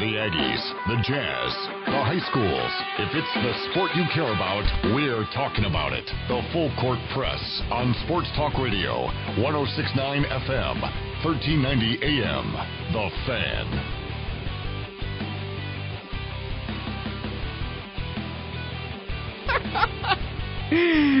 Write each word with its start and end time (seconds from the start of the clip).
The 0.00 0.16
Aggies, 0.16 0.64
the 0.88 0.96
Jazz, 1.04 1.52
the 1.84 2.00
high 2.00 2.24
schools. 2.32 2.72
If 3.04 3.12
it's 3.12 3.34
the 3.44 3.52
sport 3.68 3.92
you 3.92 4.08
care 4.14 4.32
about, 4.32 4.64
we're 4.96 5.28
talking 5.36 5.66
about 5.66 5.92
it. 5.92 6.08
The 6.26 6.40
Full 6.56 6.72
Court 6.80 6.96
Press 7.12 7.60
on 7.68 7.94
Sports 8.06 8.32
Talk 8.34 8.56
Radio, 8.56 9.12
1069 9.36 10.24
FM, 10.24 10.80
1390 11.20 12.00
AM. 12.00 12.48
The 12.96 13.12
Fan. 13.28 13.68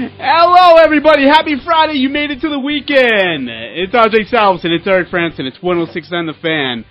Hello, 0.16 0.80
everybody. 0.80 1.28
Happy 1.28 1.56
Friday. 1.62 1.98
You 1.98 2.08
made 2.08 2.30
it 2.30 2.40
to 2.40 2.48
the 2.48 2.58
weekend. 2.58 3.50
It's 3.76 3.92
AJ 3.92 4.32
Salvesen. 4.32 4.72
It's 4.72 4.86
Eric 4.86 5.08
Frandsen. 5.08 5.44
It's 5.44 5.60
1069 5.60 6.32
The 6.32 6.32
Fan. 6.40 6.86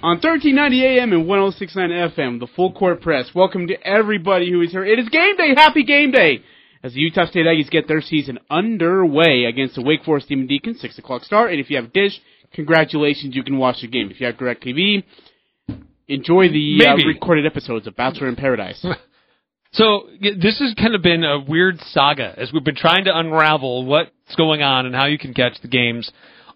On 0.00 0.14
1390 0.18 0.86
AM 0.86 1.12
and 1.12 1.26
1069 1.26 1.90
FM, 1.90 2.38
the 2.38 2.46
full 2.46 2.72
court 2.72 3.00
press. 3.00 3.30
Welcome 3.34 3.66
to 3.66 3.82
everybody 3.84 4.48
who 4.48 4.60
is 4.60 4.70
here. 4.70 4.84
It 4.84 5.00
is 5.00 5.08
game 5.08 5.36
day. 5.36 5.54
Happy 5.56 5.82
game 5.82 6.12
day. 6.12 6.44
As 6.84 6.94
the 6.94 7.00
Utah 7.00 7.26
State 7.26 7.46
Aggies 7.46 7.68
get 7.68 7.88
their 7.88 8.00
season 8.00 8.38
underway 8.48 9.46
against 9.46 9.74
the 9.74 9.82
Wake 9.82 10.04
Forest 10.04 10.28
Demon 10.28 10.46
Deacons, 10.46 10.80
6 10.80 11.00
o'clock 11.00 11.24
start. 11.24 11.50
And 11.50 11.58
if 11.58 11.68
you 11.68 11.76
have 11.78 11.92
Dish, 11.92 12.12
congratulations. 12.52 13.34
You 13.34 13.42
can 13.42 13.58
watch 13.58 13.80
the 13.80 13.88
game. 13.88 14.08
If 14.12 14.20
you 14.20 14.26
have 14.26 14.36
DirecTV, 14.36 15.02
enjoy 16.06 16.48
the 16.48 16.86
uh, 16.86 16.94
recorded 17.04 17.44
episodes 17.44 17.88
of 17.88 17.96
Bachelor 17.96 18.28
in 18.28 18.36
Paradise. 18.36 18.84
So 19.70 20.08
this 20.18 20.58
has 20.60 20.72
kind 20.78 20.94
of 20.94 21.02
been 21.02 21.24
a 21.24 21.40
weird 21.46 21.78
saga 21.90 22.32
as 22.38 22.50
we've 22.54 22.64
been 22.64 22.74
trying 22.74 23.04
to 23.04 23.14
unravel 23.14 23.84
what's 23.84 24.10
going 24.34 24.62
on 24.62 24.86
and 24.86 24.94
how 24.94 25.04
you 25.04 25.18
can 25.18 25.34
catch 25.34 25.60
the 25.60 25.68
games 25.68 26.10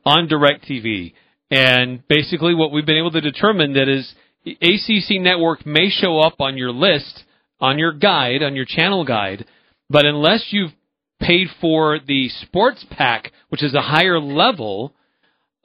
on 0.06 0.28
DirecTV. 0.28 1.12
And 1.52 2.02
basically 2.08 2.54
what 2.54 2.72
we've 2.72 2.86
been 2.86 2.96
able 2.96 3.10
to 3.10 3.20
determine 3.20 3.74
that 3.74 3.86
is 3.86 4.14
ACC 4.46 5.20
network 5.20 5.66
may 5.66 5.90
show 5.90 6.18
up 6.18 6.40
on 6.40 6.56
your 6.56 6.72
list, 6.72 7.24
on 7.60 7.78
your 7.78 7.92
guide, 7.92 8.42
on 8.42 8.56
your 8.56 8.64
channel 8.66 9.04
guide, 9.04 9.44
but 9.90 10.06
unless 10.06 10.46
you've 10.48 10.72
paid 11.20 11.48
for 11.60 11.98
the 11.98 12.30
sports 12.30 12.86
pack, 12.90 13.32
which 13.50 13.62
is 13.62 13.74
a 13.74 13.82
higher 13.82 14.18
level, 14.18 14.94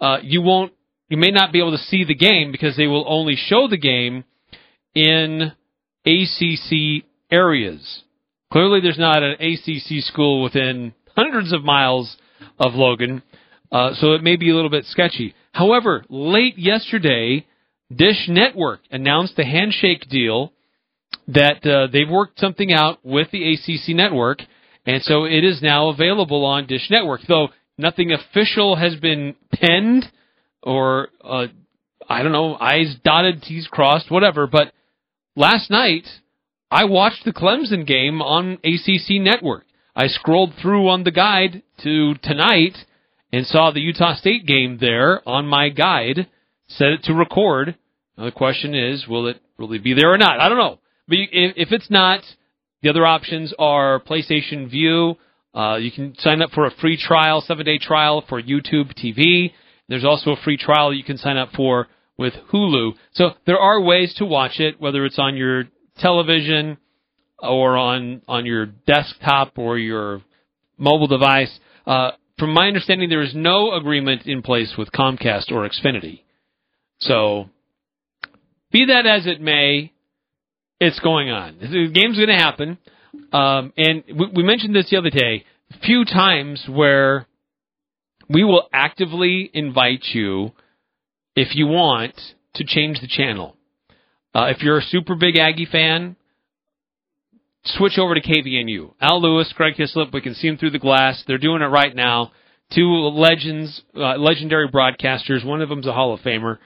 uh, 0.02 0.18
you 0.22 0.42
won't, 0.42 0.74
you 1.08 1.16
may 1.16 1.32
not 1.32 1.54
be 1.54 1.60
able 1.60 1.72
to 1.72 1.84
see 1.86 2.04
the 2.04 2.14
game 2.14 2.52
because 2.52 2.76
they 2.76 2.88
will 2.88 3.06
only 3.08 3.38
show 3.38 3.70
the 3.70 3.78
game 3.78 4.26
in 4.94 5.54
ACC 6.06 7.06
areas. 7.32 8.04
Clearly, 8.52 8.82
there's 8.82 9.00
not 9.00 9.24
an 9.24 9.38
ACC 9.40 10.04
school 10.04 10.44
within 10.44 10.94
hundreds 11.16 11.54
of 11.54 11.64
miles 11.64 12.18
of 12.60 12.74
Logan, 12.74 13.24
uh, 13.72 13.92
so 13.94 14.16
it 14.16 14.22
may 14.22 14.36
be 14.36 14.50
a 14.50 14.56
little 14.56 14.70
bit 14.70 14.84
sketchy. 14.84 15.34
However, 15.58 16.06
late 16.08 16.60
yesterday, 16.60 17.44
Dish 17.90 18.28
Network 18.28 18.82
announced 18.92 19.36
the 19.36 19.44
handshake 19.44 20.08
deal 20.08 20.54
that 21.30 21.66
uh, 21.66 21.88
they've 21.92 22.08
worked 22.08 22.40
something 22.40 22.72
out 22.72 23.00
with 23.04 23.32
the 23.32 23.54
ACC 23.54 23.96
network, 23.96 24.42
and 24.86 25.02
so 25.02 25.26
it 25.26 25.44
is 25.44 25.64
now 25.64 25.90
available 25.90 26.46
on 26.46 26.68
Dish 26.68 26.92
Network. 26.92 27.22
Though 27.28 27.48
nothing 27.76 28.12
official 28.12 28.76
has 28.76 28.98
been 28.98 29.34
penned, 29.52 30.06
or 30.62 31.10
uh, 31.24 31.48
I 32.08 32.22
don't 32.22 32.34
know, 32.34 32.56
I's 32.56 32.96
dotted, 33.04 33.42
T's 33.42 33.68
crossed, 33.68 34.12
whatever. 34.12 34.46
But 34.46 34.74
last 35.36 35.72
night, 35.72 36.06
I 36.70 36.86
watched 36.86 37.26
the 37.26 37.34
Clemson 37.34 37.88
game 37.88 38.22
on 38.22 38.60
ACC 38.64 39.20
Network. 39.22 39.66
I 39.96 40.06
scrolled 40.06 40.54
through 40.62 40.88
on 40.88 41.04
the 41.04 41.12
guide 41.12 41.64
to 41.82 42.14
tonight 42.22 42.78
and 43.32 43.46
saw 43.46 43.72
the 43.72 43.82
Utah 43.82 44.16
State 44.16 44.46
game 44.46 44.78
there 44.80 45.28
on 45.28 45.48
my 45.48 45.70
guide, 45.70 46.28
set 46.68 46.90
it 46.90 47.04
to 47.04 47.14
record. 47.14 47.76
Now 48.18 48.26
the 48.26 48.32
question 48.32 48.74
is, 48.74 49.08
will 49.08 49.28
it 49.28 49.42
really 49.58 49.80
be 49.80 49.94
there 49.94 50.14
or 50.14 50.18
not? 50.18 50.40
I 50.40 50.50
don't 50.50 50.58
know. 50.58 50.80
But 51.08 51.18
if 51.32 51.72
it's 51.72 51.90
not, 51.90 52.22
the 52.82 52.90
other 52.90 53.06
options 53.06 53.54
are 53.58 54.00
PlayStation 54.00 54.70
Vue. 54.70 55.16
Uh, 55.54 55.78
you 55.78 55.92
can 55.92 56.16
sign 56.20 56.42
up 56.42 56.52
for 56.52 56.66
a 56.66 56.72
free 56.72 56.98
trial, 56.98 57.42
seven 57.42 57.66
day 57.66 57.78
trial 57.78 58.24
for 58.28 58.42
YouTube 58.42 58.94
TV. 58.94 59.52
There's 59.90 60.06
also 60.06 60.32
a 60.32 60.42
free 60.44 60.58
trial 60.58 60.94
you 60.94 61.04
can 61.04 61.18
sign 61.18 61.38
up 61.38 61.50
for 61.56 61.88
with 62.18 62.34
Hulu. 62.52 62.94
So 63.14 63.32
there 63.46 63.60
are 63.60 63.82
ways 63.82 64.14
to 64.16 64.26
watch 64.26 64.60
it, 64.60 64.80
whether 64.82 65.06
it's 65.06 65.20
on 65.20 65.38
your 65.38 65.66
television 65.98 66.78
or 67.40 67.78
on 67.78 68.22
on 68.28 68.46
your 68.46 68.66
desktop 68.66 69.58
or 69.58 69.78
your 69.78 70.22
mobile 70.78 71.08
device. 71.08 71.60
Uh, 71.86 72.12
from 72.38 72.54
my 72.54 72.68
understanding, 72.68 73.10
there 73.10 73.24
is 73.24 73.34
no 73.36 73.74
agreement 73.74 74.26
in 74.26 74.42
place 74.42 74.76
with 74.78 74.92
Comcast 74.92 75.52
or 75.52 75.68
Xfinity. 75.68 76.22
So, 77.00 77.50
be 78.72 78.86
that 78.86 79.06
as 79.06 79.26
it 79.26 79.42
may, 79.42 79.92
it's 80.80 81.00
going 81.00 81.30
on. 81.30 81.58
The 81.60 81.90
game's 81.92 82.18
going 82.18 82.30
to 82.30 82.36
happen. 82.36 82.78
Um, 83.34 83.74
and 83.78 84.04
we, 84.08 84.28
we 84.36 84.44
mentioned 84.44 84.76
this 84.76 84.90
the 84.90 84.98
other 84.98 85.10
day. 85.10 85.46
Few 85.84 86.06
times 86.06 86.64
where 86.70 87.28
we 88.30 88.44
will 88.44 88.68
actively 88.72 89.50
invite 89.54 90.04
you, 90.14 90.52
if 91.36 91.56
you 91.56 91.68
want, 91.68 92.20
to 92.56 92.64
change 92.66 93.00
the 93.00 93.08
channel. 93.08 93.56
Uh, 94.34 94.48
if 94.56 94.62
you're 94.62 94.78
a 94.78 94.84
super 94.84 95.16
big 95.16 95.38
Aggie 95.38 95.68
fan, 95.72 96.16
switch 97.68 97.98
over 97.98 98.16
to 98.16 98.22
KVNU. 98.22 98.94
Al 99.02 99.22
Lewis, 99.22 99.54
Craig 99.56 99.76
Hislop, 99.76 100.14
we 100.14 100.22
can 100.22 100.34
see 100.34 100.48
them 100.48 100.58
through 100.58 100.72
the 100.72 100.80
glass. 100.80 101.24
They're 101.28 101.38
doing 101.38 101.62
it 101.62 101.66
right 101.66 101.96
now. 101.96 102.32
Two 102.74 102.88
legends, 102.88 103.82
uh, 103.96 104.18
legendary 104.18 104.68
broadcasters. 104.70 105.46
One 105.46 105.62
of 105.62 105.70
them's 105.70 105.88
a 105.88 105.94
Hall 105.94 106.14
of 106.14 106.20
Famer. 106.22 106.58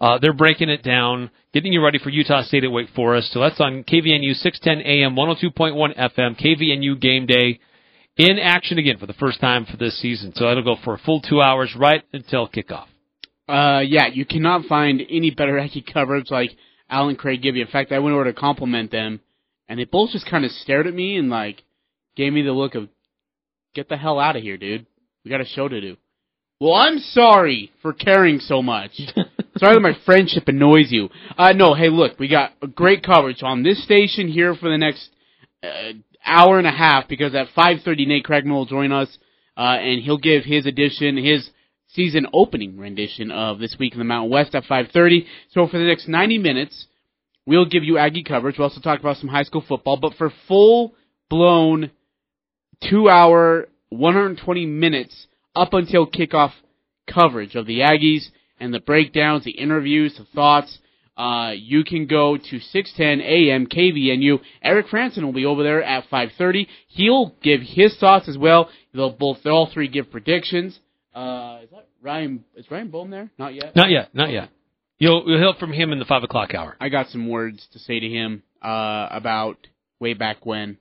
Uh, 0.00 0.18
they're 0.18 0.32
breaking 0.32 0.70
it 0.70 0.82
down, 0.82 1.30
getting 1.52 1.72
you 1.72 1.84
ready 1.84 1.98
for 1.98 2.08
Utah 2.08 2.42
State 2.42 2.64
at 2.64 2.72
Wake 2.72 2.88
Forest. 2.96 3.32
So 3.32 3.40
that's 3.40 3.60
on 3.60 3.84
KVNU 3.84 4.34
610 4.34 4.80
AM, 4.86 5.14
102.1 5.14 5.98
FM, 5.98 6.40
KVNU 6.40 7.00
Game 7.00 7.26
Day 7.26 7.60
in 8.16 8.38
action 8.38 8.78
again 8.78 8.96
for 8.96 9.06
the 9.06 9.12
first 9.14 9.40
time 9.40 9.66
for 9.66 9.76
this 9.76 10.00
season. 10.00 10.32
So 10.34 10.46
that'll 10.46 10.64
go 10.64 10.76
for 10.82 10.94
a 10.94 10.98
full 10.98 11.20
two 11.20 11.42
hours 11.42 11.74
right 11.76 12.02
until 12.14 12.48
kickoff. 12.48 12.86
Uh, 13.46 13.80
yeah, 13.80 14.06
you 14.10 14.24
cannot 14.24 14.64
find 14.66 15.02
any 15.10 15.30
better 15.30 15.58
Aggie 15.60 15.84
coverage 15.92 16.30
like– 16.30 16.50
Al 16.90 17.08
and 17.08 17.16
Craig 17.16 17.40
give 17.40 17.56
you. 17.56 17.62
In 17.62 17.70
fact, 17.70 17.92
I 17.92 18.00
went 18.00 18.14
over 18.14 18.24
to 18.24 18.32
compliment 18.32 18.90
them, 18.90 19.20
and 19.70 19.78
they 19.78 19.84
both 19.84 20.10
just 20.10 20.28
kind 20.28 20.44
of 20.44 20.50
stared 20.50 20.88
at 20.88 20.94
me 20.94 21.16
and 21.16 21.30
like 21.30 21.62
gave 22.16 22.32
me 22.32 22.42
the 22.42 22.52
look 22.52 22.74
of, 22.74 22.88
"Get 23.72 23.88
the 23.88 23.96
hell 23.96 24.18
out 24.18 24.34
of 24.36 24.42
here, 24.42 24.58
dude. 24.58 24.84
We 25.24 25.30
got 25.30 25.40
a 25.40 25.46
show 25.46 25.68
to 25.68 25.80
do." 25.80 25.96
Well, 26.60 26.74
I'm 26.74 26.98
sorry 26.98 27.70
for 27.80 27.92
caring 27.92 28.40
so 28.40 28.62
much. 28.62 28.90
sorry 29.56 29.74
that 29.74 29.80
my 29.80 29.96
friendship 30.04 30.48
annoys 30.48 30.90
you. 30.90 31.08
Uh, 31.38 31.52
no, 31.52 31.74
hey, 31.74 31.88
look, 31.88 32.18
we 32.18 32.28
got 32.28 32.52
great 32.74 33.04
coverage 33.04 33.42
on 33.42 33.62
this 33.62 33.82
station 33.82 34.28
here 34.28 34.54
for 34.56 34.68
the 34.68 34.76
next 34.76 35.08
uh, 35.62 35.92
hour 36.26 36.58
and 36.58 36.66
a 36.66 36.72
half 36.72 37.08
because 37.08 37.34
at 37.36 37.46
5:30 37.56 38.08
Nate 38.08 38.24
Craigman 38.24 38.50
will 38.50 38.66
join 38.66 38.90
us, 38.90 39.18
uh, 39.56 39.78
and 39.80 40.02
he'll 40.02 40.18
give 40.18 40.44
his 40.44 40.66
edition, 40.66 41.16
his 41.16 41.48
season 41.86 42.26
opening 42.32 42.76
rendition 42.76 43.30
of 43.30 43.60
This 43.60 43.76
Week 43.78 43.92
in 43.92 44.00
the 44.00 44.04
Mountain 44.04 44.32
West 44.32 44.56
at 44.56 44.64
5:30. 44.64 45.26
So 45.50 45.68
for 45.68 45.78
the 45.78 45.84
next 45.84 46.08
90 46.08 46.38
minutes, 46.38 46.88
we'll 47.50 47.66
give 47.66 47.82
you 47.82 47.98
Aggie 47.98 48.22
coverage. 48.22 48.56
We'll 48.56 48.68
also 48.68 48.80
talk 48.80 49.00
about 49.00 49.16
some 49.16 49.28
high 49.28 49.42
school 49.42 49.64
football, 49.66 49.96
but 49.96 50.14
for 50.14 50.32
full 50.46 50.94
blown 51.28 51.90
2-hour 52.84 53.66
120 53.88 54.66
minutes 54.66 55.26
up 55.56 55.74
until 55.74 56.06
kickoff 56.06 56.52
coverage 57.12 57.56
of 57.56 57.66
the 57.66 57.80
Aggies 57.80 58.28
and 58.60 58.72
the 58.72 58.78
breakdowns, 58.78 59.42
the 59.42 59.50
interviews, 59.50 60.14
the 60.16 60.26
thoughts, 60.32 60.78
uh, 61.16 61.50
you 61.50 61.82
can 61.82 62.06
go 62.06 62.36
to 62.36 62.60
610 62.60 63.20
AM 63.20 63.66
KVNU. 63.66 64.38
Eric 64.62 64.86
Frandsen 64.86 65.24
will 65.24 65.32
be 65.32 65.44
over 65.44 65.64
there 65.64 65.82
at 65.82 66.08
5:30. 66.08 66.68
He'll 66.86 67.34
give 67.42 67.62
his 67.62 67.98
thoughts 67.98 68.28
as 68.28 68.38
well. 68.38 68.70
They'll 68.94 69.10
both, 69.10 69.42
they'll 69.42 69.54
all 69.54 69.66
three 69.66 69.88
give 69.88 70.10
predictions. 70.12 70.78
Uh, 71.12 71.58
is 71.64 71.70
that 71.70 71.88
Ryan? 72.00 72.44
Is 72.54 72.70
Ryan 72.70 72.88
Bohm 72.88 73.10
there? 73.10 73.28
Not 73.38 73.54
yet. 73.54 73.74
Not 73.74 73.90
yet. 73.90 74.14
Not 74.14 74.30
yet. 74.30 74.50
You'll 75.00 75.24
you'll 75.26 75.38
hear 75.38 75.54
from 75.58 75.72
him 75.72 75.92
in 75.92 75.98
the 75.98 76.04
five 76.04 76.22
o'clock 76.22 76.54
hour. 76.54 76.76
I 76.78 76.90
got 76.90 77.08
some 77.08 77.26
words 77.26 77.66
to 77.72 77.78
say 77.78 77.98
to 77.98 78.08
him 78.08 78.42
uh, 78.62 79.08
about 79.10 79.56
way 79.98 80.12
back 80.12 80.44
when 80.44 80.76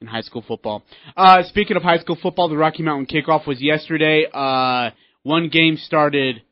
in 0.00 0.06
high 0.06 0.20
school 0.20 0.44
football. 0.46 0.84
Uh, 1.16 1.42
speaking 1.42 1.76
of 1.76 1.82
high 1.82 1.98
school 1.98 2.16
football, 2.20 2.48
the 2.48 2.56
Rocky 2.56 2.84
Mountain 2.84 3.06
kickoff 3.06 3.44
was 3.44 3.60
yesterday. 3.60 4.24
Uh, 4.32 4.90
one 5.24 5.48
game 5.48 5.76
started 5.76 6.42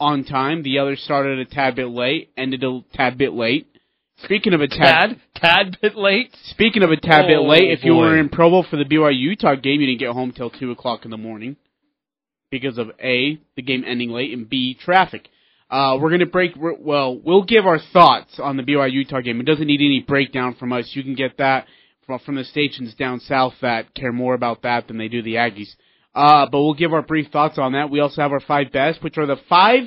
on 0.00 0.24
time, 0.24 0.62
the 0.62 0.78
other 0.78 0.96
started 0.96 1.38
a 1.40 1.44
tad 1.44 1.76
bit 1.76 1.88
late, 1.88 2.30
ended 2.38 2.64
a 2.64 2.80
tad 2.94 3.18
bit 3.18 3.34
late. 3.34 3.68
Speaking 4.24 4.54
of 4.54 4.62
a 4.62 4.68
tad, 4.68 5.20
tad, 5.34 5.74
tad 5.74 5.78
bit 5.82 5.94
late. 5.94 6.34
Speaking 6.44 6.82
of 6.82 6.90
a 6.90 6.96
tad 6.96 7.26
oh, 7.26 7.28
bit 7.28 7.40
late, 7.40 7.70
if 7.70 7.82
boy. 7.82 7.86
you 7.86 7.94
were 7.96 8.16
in 8.16 8.30
Provo 8.30 8.62
for 8.62 8.76
the 8.76 8.84
BYU 8.84 9.18
Utah 9.18 9.56
game, 9.56 9.82
you 9.82 9.88
didn't 9.88 10.00
get 10.00 10.12
home 10.12 10.32
till 10.32 10.48
two 10.48 10.70
o'clock 10.70 11.04
in 11.04 11.10
the 11.10 11.18
morning 11.18 11.56
because 12.50 12.78
of 12.78 12.92
A, 12.98 13.38
the 13.56 13.62
game 13.62 13.84
ending 13.86 14.10
late, 14.10 14.32
and 14.32 14.48
B, 14.48 14.74
traffic. 14.74 15.28
Uh, 15.72 15.96
we're 15.98 16.18
to 16.18 16.26
break, 16.26 16.52
well, 16.54 17.18
we'll 17.18 17.44
give 17.44 17.64
our 17.64 17.78
thoughts 17.94 18.38
on 18.38 18.58
the 18.58 18.62
BYU 18.62 18.92
Utah 18.92 19.22
game. 19.22 19.40
It 19.40 19.46
doesn't 19.46 19.66
need 19.66 19.80
any 19.80 20.04
breakdown 20.06 20.54
from 20.54 20.70
us. 20.70 20.90
You 20.92 21.02
can 21.02 21.14
get 21.14 21.38
that 21.38 21.66
from, 22.06 22.18
from 22.18 22.34
the 22.34 22.44
stations 22.44 22.94
down 22.94 23.20
south 23.20 23.54
that 23.62 23.94
care 23.94 24.12
more 24.12 24.34
about 24.34 24.60
that 24.64 24.86
than 24.86 24.98
they 24.98 25.08
do 25.08 25.22
the 25.22 25.36
Aggies. 25.36 25.74
Uh, 26.14 26.44
but 26.44 26.58
we'll 26.58 26.74
give 26.74 26.92
our 26.92 27.00
brief 27.00 27.30
thoughts 27.32 27.56
on 27.56 27.72
that. 27.72 27.88
We 27.88 28.00
also 28.00 28.20
have 28.20 28.32
our 28.32 28.40
five 28.40 28.70
best, 28.70 29.02
which 29.02 29.16
are 29.16 29.24
the 29.24 29.38
five 29.48 29.84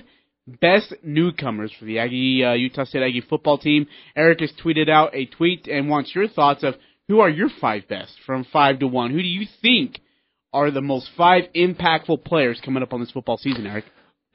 best 0.60 0.92
newcomers 1.04 1.72
for 1.78 1.86
the 1.86 2.00
Aggie 2.00 2.44
uh, 2.44 2.54
Utah 2.54 2.86
State 2.86 3.04
Aggie 3.04 3.22
football 3.22 3.60
team. 3.60 3.86
Eric 4.16 4.40
has 4.40 4.54
tweeted 4.64 4.90
out 4.90 5.14
a 5.14 5.28
tweet 5.28 5.68
and 5.68 5.88
wants 5.88 6.16
your 6.16 6.28
thoughts 6.28 6.64
of 6.64 6.74
who 7.08 7.20
are 7.20 7.30
your 7.30 7.50
five 7.62 7.88
best 7.88 8.14
from 8.26 8.44
five 8.52 8.80
to 8.80 8.88
one. 8.88 9.12
Who 9.12 9.22
do 9.22 9.28
you 9.28 9.46
think 9.62 10.00
are 10.52 10.72
the 10.72 10.82
most 10.82 11.12
five 11.16 11.44
impactful 11.56 12.26
players 12.26 12.60
coming 12.66 12.82
up 12.82 12.92
on 12.92 13.02
this 13.02 13.12
football 13.12 13.38
season, 13.38 13.68
Eric? 13.68 13.86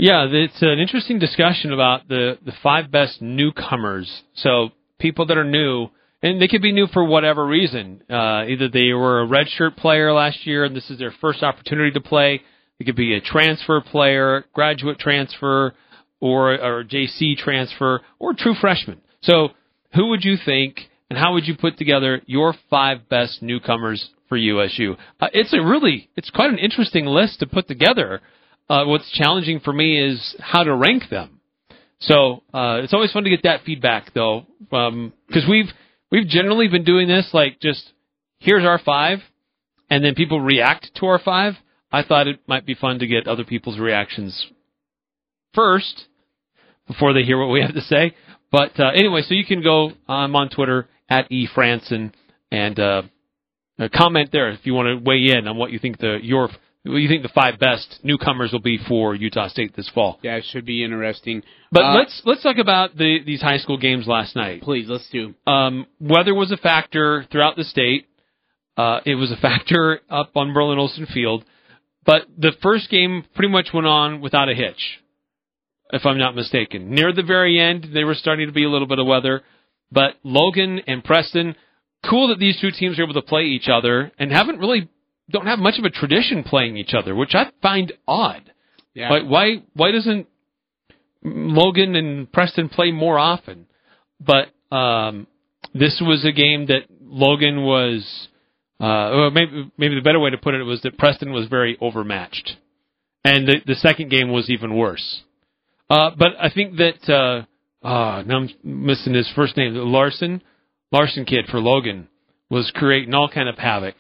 Yeah, 0.03 0.27
it's 0.31 0.63
an 0.63 0.79
interesting 0.79 1.19
discussion 1.19 1.75
about 1.75 2.09
the 2.09 2.39
the 2.43 2.55
five 2.63 2.91
best 2.91 3.21
newcomers. 3.21 4.23
So 4.35 4.71
people 4.99 5.27
that 5.27 5.37
are 5.37 5.45
new, 5.45 5.89
and 6.23 6.41
they 6.41 6.49
could 6.49 6.63
be 6.63 6.73
new 6.73 6.87
for 6.87 7.05
whatever 7.05 7.47
reason. 7.47 8.03
Uh, 8.09 8.47
either 8.49 8.71
they 8.71 8.95
were 8.95 9.21
a 9.21 9.27
redshirt 9.27 9.77
player 9.77 10.11
last 10.15 10.47
year 10.47 10.65
and 10.65 10.75
this 10.75 10.89
is 10.89 10.99
their 10.99 11.13
first 11.21 11.43
opportunity 11.43 11.91
to 11.91 12.01
play. 12.01 12.41
It 12.79 12.85
could 12.85 12.97
be 12.97 13.15
a 13.15 13.21
transfer 13.21 13.83
player, 13.83 14.47
graduate 14.55 14.99
transfer, 14.99 15.75
or 16.19 16.55
or 16.55 16.83
JC 16.83 17.37
transfer, 17.37 18.01
or 18.19 18.33
true 18.33 18.55
freshman. 18.59 19.03
So 19.21 19.51
who 19.93 20.07
would 20.07 20.25
you 20.25 20.37
think, 20.43 20.81
and 21.11 21.19
how 21.19 21.35
would 21.35 21.47
you 21.47 21.59
put 21.59 21.77
together 21.77 22.23
your 22.25 22.55
five 22.71 23.07
best 23.11 23.43
newcomers 23.43 24.09
for 24.31 24.39
USU? 24.39 24.97
Uh, 25.21 25.27
it's 25.35 25.53
a 25.53 25.61
really, 25.61 26.09
it's 26.17 26.31
quite 26.31 26.49
an 26.49 26.59
interesting 26.59 27.05
list 27.05 27.41
to 27.41 27.47
put 27.47 27.69
together. 27.69 28.23
Uh, 28.71 28.85
what's 28.85 29.11
challenging 29.11 29.59
for 29.59 29.73
me 29.73 30.01
is 30.01 30.37
how 30.39 30.63
to 30.63 30.73
rank 30.73 31.03
them. 31.11 31.41
So 31.99 32.45
uh, 32.55 32.79
it's 32.85 32.95
always 32.95 33.11
fun 33.11 33.25
to 33.25 33.31
get 33.31 33.43
that 33.43 33.65
feedback, 33.65 34.15
though, 34.15 34.47
because 34.61 34.93
um, 34.93 35.51
we've 35.51 35.67
we've 36.13 36.29
generally 36.29 36.69
been 36.69 36.85
doing 36.85 37.09
this 37.09 37.31
like 37.33 37.59
just 37.59 37.93
here's 38.39 38.65
our 38.65 38.79
five, 38.79 39.19
and 39.91 40.05
then 40.05 40.15
people 40.15 40.41
react 40.41 40.95
to 40.95 41.07
our 41.07 41.19
five. 41.19 41.55
I 41.91 42.05
thought 42.05 42.29
it 42.29 42.39
might 42.47 42.65
be 42.65 42.75
fun 42.75 43.01
to 43.01 43.09
get 43.09 43.27
other 43.27 43.43
people's 43.43 43.81
reactions 43.81 44.47
first 45.53 46.05
before 46.87 47.13
they 47.13 47.25
hear 47.25 47.39
what 47.39 47.53
we 47.53 47.63
have 47.63 47.75
to 47.75 47.81
say. 47.81 48.15
But 48.53 48.79
uh, 48.79 48.93
anyway, 48.95 49.23
so 49.23 49.35
you 49.35 49.45
can 49.45 49.65
go. 49.65 49.95
I'm 50.09 50.37
on 50.37 50.49
Twitter 50.49 50.89
at 51.09 51.29
efrandsen 51.29 52.13
and 52.53 52.79
uh, 52.79 53.03
comment 53.93 54.31
there 54.31 54.51
if 54.51 54.61
you 54.63 54.75
want 54.75 54.87
to 54.87 55.05
weigh 55.05 55.37
in 55.37 55.49
on 55.49 55.57
what 55.57 55.73
you 55.73 55.81
think 55.81 55.99
the 55.99 56.21
your 56.23 56.51
what 56.85 56.97
you 56.97 57.09
think 57.09 57.23
the 57.23 57.29
five 57.29 57.59
best 57.59 58.01
newcomers 58.03 58.53
will 58.53 58.61
be 58.61 58.79
for 58.89 59.15
Utah 59.15 59.49
State 59.49 59.77
this 59.77 59.91
fall? 59.95 60.19
Yeah, 60.23 60.37
it 60.37 60.45
should 60.51 60.65
be 60.65 60.83
interesting. 60.83 61.43
But 61.71 61.85
uh, 61.85 61.95
let's 61.95 62.23
let's 62.25 62.43
talk 62.43 62.57
about 62.57 62.97
the 62.97 63.19
these 63.25 63.43
high 63.43 63.59
school 63.59 63.77
games 63.77 64.07
last 64.07 64.35
night. 64.35 64.63
Please, 64.63 64.89
let's 64.89 65.09
do. 65.11 65.35
Um, 65.47 65.87
weather 66.01 66.35
was 66.35 66.51
a 66.51 66.57
factor 66.57 67.27
throughout 67.31 67.57
the 67.57 67.65
state. 67.65 68.09
Uh, 68.79 69.01
it 69.05 69.15
was 69.15 69.31
a 69.31 69.37
factor 69.43 70.01
up 70.09 70.31
on 70.37 70.49
Merlin 70.49 70.79
Olsen 70.79 71.07
Field, 71.07 71.45
but 72.07 72.23
the 72.39 72.53
first 72.63 72.89
game 72.89 73.25
pretty 73.35 73.53
much 73.53 73.69
went 73.75 73.87
on 73.87 74.23
without 74.23 74.49
a 74.49 74.55
hitch, 74.55 75.01
if 75.93 76.07
I'm 76.07 76.19
not 76.19 76.35
mistaken. 76.35 76.91
Near 76.91 77.13
the 77.13 77.23
very 77.23 77.61
end, 77.61 77.89
they 77.93 78.05
were 78.05 78.15
starting 78.15 78.47
to 78.47 78.55
be 78.55 78.65
a 78.65 78.71
little 78.71 78.89
bit 78.89 78.99
of 78.99 79.07
weather, 79.07 79.43
but 79.93 80.15
Logan 80.23 80.81
and 80.87 81.05
Preston, 81.05 81.57
cool 82.09 82.29
that 82.29 82.39
these 82.39 82.59
two 82.59 82.71
teams 82.71 82.99
are 82.99 83.03
able 83.03 83.15
to 83.15 83.23
play 83.23 83.43
each 83.43 83.69
other 83.69 84.13
and 84.19 84.33
haven't 84.33 84.61
really 84.61 84.89
don't 85.31 85.47
have 85.47 85.59
much 85.59 85.79
of 85.79 85.85
a 85.85 85.91
tradition 85.91 86.43
playing 86.43 86.77
each 86.77 86.95
other, 86.95 87.15
which 87.15 87.35
I 87.35 87.51
find 87.63 87.93
odd. 88.07 88.53
Yeah. 88.95 89.11
Why 89.11 89.23
why 89.23 89.63
why 89.75 89.91
doesn't 89.93 90.27
Logan 91.23 91.95
and 91.97 92.31
Preston 92.31 92.69
play 92.69 92.91
more 92.91 93.19
often? 93.19 93.67
But 94.21 94.49
um, 94.75 95.27
this 95.75 96.03
was 96.05 96.25
a 96.25 96.33
game 96.33 96.67
that 96.67 96.83
Logan 97.03 97.63
was. 97.63 98.29
Uh, 98.79 99.13
well, 99.13 99.31
maybe 99.31 99.71
maybe 99.77 99.95
the 99.95 100.01
better 100.01 100.21
way 100.21 100.31
to 100.31 100.39
put 100.39 100.55
it 100.55 100.63
was 100.65 100.81
that 100.83 100.99
Preston 100.99 101.33
was 101.33 101.49
very 101.49 101.77
overmatched, 101.81 102.57
and 103.25 103.47
the, 103.47 103.57
the 103.67 103.75
second 103.75 104.11
game 104.11 104.31
was 104.31 104.49
even 104.49 104.75
worse. 104.75 105.23
Uh, 105.91 106.11
but 106.17 106.29
I 106.41 106.51
think 106.51 106.77
that 106.77 107.13
uh, 107.13 107.87
uh, 107.87 108.23
now 108.23 108.39
I'm 108.39 108.51
missing 108.65 109.13
his 109.13 109.31
first 109.35 109.57
name, 109.57 109.75
Larson, 109.75 110.43
Larson 110.93 111.25
kid 111.25 111.47
for 111.51 111.61
Logan 111.61 112.09
was 112.49 112.73
creating 112.75 113.15
all 113.15 113.29
kind 113.29 113.49
of 113.49 113.57
havoc 113.59 113.95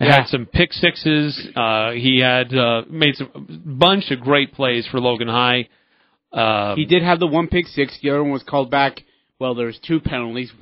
yeah. 0.00 0.20
Had 0.20 0.28
some 0.28 0.46
pick 0.46 0.72
sixes. 0.72 1.48
Uh, 1.54 1.92
he 1.92 2.18
had 2.18 2.54
uh, 2.54 2.82
made 2.90 3.14
some 3.16 3.62
bunch 3.64 4.10
of 4.10 4.20
great 4.20 4.52
plays 4.52 4.86
for 4.90 5.00
Logan 5.00 5.28
High. 5.28 5.68
Uh, 6.32 6.74
he 6.74 6.86
did 6.86 7.02
have 7.02 7.20
the 7.20 7.26
one 7.26 7.48
pick 7.48 7.66
six. 7.66 7.98
The 8.02 8.10
other 8.10 8.22
one 8.22 8.32
was 8.32 8.42
called 8.42 8.70
back. 8.70 9.00
Well, 9.38 9.54
there 9.54 9.66
was 9.66 9.78
two 9.86 10.00
penalties. 10.00 10.52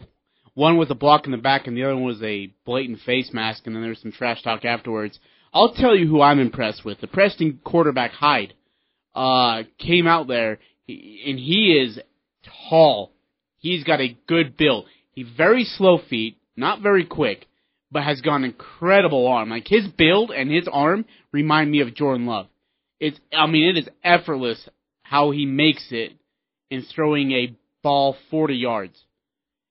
One 0.54 0.76
was 0.76 0.90
a 0.90 0.94
block 0.94 1.26
in 1.26 1.32
the 1.32 1.38
back, 1.38 1.66
and 1.66 1.76
the 1.76 1.84
other 1.84 1.94
one 1.94 2.04
was 2.04 2.22
a 2.22 2.52
blatant 2.66 3.00
face 3.00 3.30
mask. 3.32 3.66
And 3.66 3.74
then 3.74 3.82
there 3.82 3.90
was 3.90 4.00
some 4.00 4.12
trash 4.12 4.42
talk 4.42 4.64
afterwards. 4.64 5.18
I'll 5.52 5.74
tell 5.74 5.96
you 5.96 6.06
who 6.06 6.20
I'm 6.20 6.40
impressed 6.40 6.84
with. 6.84 7.00
The 7.00 7.06
Preston 7.06 7.60
quarterback 7.64 8.12
Hyde 8.12 8.54
uh, 9.14 9.62
came 9.78 10.06
out 10.06 10.28
there, 10.28 10.58
and 10.88 11.38
he 11.38 11.78
is 11.80 11.98
tall. 12.68 13.12
He's 13.58 13.84
got 13.84 14.00
a 14.00 14.16
good 14.26 14.56
build. 14.56 14.86
He 15.12 15.22
very 15.22 15.64
slow 15.64 15.98
feet, 16.08 16.38
not 16.56 16.82
very 16.82 17.04
quick 17.04 17.46
but 17.90 18.04
has 18.04 18.20
got 18.20 18.36
an 18.36 18.44
incredible 18.44 19.26
arm. 19.26 19.50
Like 19.50 19.66
his 19.66 19.86
build 19.88 20.30
and 20.30 20.50
his 20.50 20.68
arm 20.70 21.04
remind 21.32 21.70
me 21.70 21.80
of 21.80 21.94
Jordan 21.94 22.26
Love. 22.26 22.46
It's 22.98 23.18
I 23.32 23.46
mean 23.46 23.76
it 23.76 23.78
is 23.78 23.88
effortless 24.04 24.68
how 25.02 25.30
he 25.30 25.46
makes 25.46 25.88
it 25.90 26.12
in 26.70 26.82
throwing 26.82 27.32
a 27.32 27.56
ball 27.82 28.16
40 28.30 28.54
yards. 28.54 29.04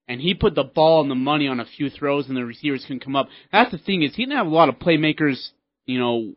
And 0.08 0.20
he 0.20 0.34
put 0.34 0.56
the 0.56 0.64
ball 0.64 1.02
and 1.02 1.12
the 1.12 1.16
money 1.16 1.48
on 1.48 1.60
a 1.60 1.66
few 1.66 1.90
throws 1.90 2.28
and 2.28 2.36
the 2.36 2.44
receivers 2.44 2.84
couldn't 2.84 3.04
come 3.04 3.16
up. 3.16 3.30
That's 3.52 3.72
the 3.72 3.78
thing 3.78 4.02
is 4.02 4.16
he 4.16 4.26
didn't 4.26 4.38
have 4.38 4.48
a 4.48 4.50
lot 4.50 4.68
of 4.68 4.76
playmakers, 4.76 5.50
you 5.86 6.00
know, 6.00 6.34